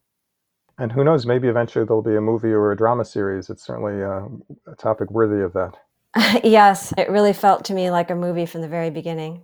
And 0.78 0.90
who 0.90 1.04
knows, 1.04 1.26
maybe 1.26 1.48
eventually 1.48 1.84
there'll 1.84 2.02
be 2.02 2.16
a 2.16 2.20
movie 2.20 2.52
or 2.52 2.72
a 2.72 2.76
drama 2.76 3.04
series. 3.04 3.50
It's 3.50 3.64
certainly 3.64 4.02
uh, 4.02 4.72
a 4.72 4.76
topic 4.76 5.10
worthy 5.10 5.42
of 5.42 5.52
that. 5.52 5.74
yes, 6.44 6.92
it 6.96 7.10
really 7.10 7.32
felt 7.32 7.64
to 7.66 7.74
me 7.74 7.90
like 7.90 8.10
a 8.10 8.14
movie 8.14 8.46
from 8.46 8.62
the 8.62 8.68
very 8.68 8.90
beginning. 8.90 9.42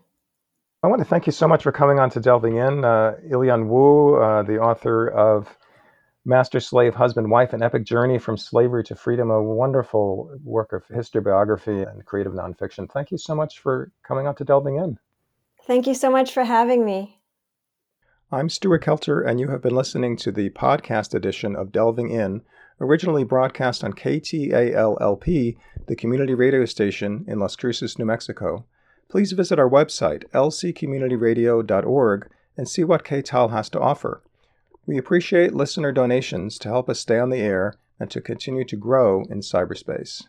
I 0.82 0.86
want 0.86 1.00
to 1.00 1.04
thank 1.04 1.26
you 1.26 1.32
so 1.32 1.48
much 1.48 1.64
for 1.64 1.72
coming 1.72 1.98
on 1.98 2.08
to 2.10 2.20
Delving 2.20 2.56
In. 2.56 2.84
Uh, 2.84 3.16
Ilyon 3.30 3.66
Woo, 3.66 4.14
uh, 4.14 4.42
the 4.44 4.58
author 4.58 5.08
of 5.08 5.56
Master 6.24 6.60
Slave 6.60 6.94
Husband 6.94 7.30
Wife 7.30 7.52
An 7.52 7.62
Epic 7.62 7.84
Journey 7.84 8.18
from 8.18 8.36
Slavery 8.36 8.84
to 8.84 8.94
Freedom, 8.94 9.30
a 9.30 9.42
wonderful 9.42 10.30
work 10.44 10.72
of 10.72 10.86
historiography 10.88 11.90
and 11.90 12.04
creative 12.04 12.32
nonfiction. 12.32 12.90
Thank 12.90 13.10
you 13.10 13.18
so 13.18 13.34
much 13.34 13.58
for 13.58 13.90
coming 14.06 14.26
on 14.26 14.34
to 14.36 14.44
Delving 14.44 14.76
In. 14.76 14.98
Thank 15.66 15.86
you 15.86 15.94
so 15.94 16.10
much 16.10 16.32
for 16.32 16.44
having 16.44 16.84
me. 16.84 17.17
I'm 18.30 18.50
Stuart 18.50 18.84
Kelter, 18.84 19.26
and 19.26 19.40
you 19.40 19.48
have 19.48 19.62
been 19.62 19.74
listening 19.74 20.14
to 20.18 20.30
the 20.30 20.50
podcast 20.50 21.14
edition 21.14 21.56
of 21.56 21.72
Delving 21.72 22.10
In, 22.10 22.42
originally 22.78 23.24
broadcast 23.24 23.82
on 23.82 23.94
KTALLP, 23.94 25.56
the 25.86 25.96
community 25.96 26.34
radio 26.34 26.66
station 26.66 27.24
in 27.26 27.38
Las 27.38 27.56
Cruces, 27.56 27.98
New 27.98 28.04
Mexico. 28.04 28.66
please 29.08 29.32
visit 29.32 29.58
our 29.58 29.70
website, 29.70 30.24
lccommunityradio.org, 30.32 32.28
and 32.58 32.68
see 32.68 32.84
what 32.84 33.02
KTAL 33.02 33.50
has 33.50 33.70
to 33.70 33.80
offer. 33.80 34.20
We 34.84 34.98
appreciate 34.98 35.54
listener 35.54 35.90
donations 35.90 36.58
to 36.58 36.68
help 36.68 36.90
us 36.90 37.00
stay 37.00 37.18
on 37.18 37.30
the 37.30 37.40
air 37.40 37.76
and 37.98 38.10
to 38.10 38.20
continue 38.20 38.64
to 38.66 38.76
grow 38.76 39.24
in 39.30 39.40
cyberspace. 39.40 40.24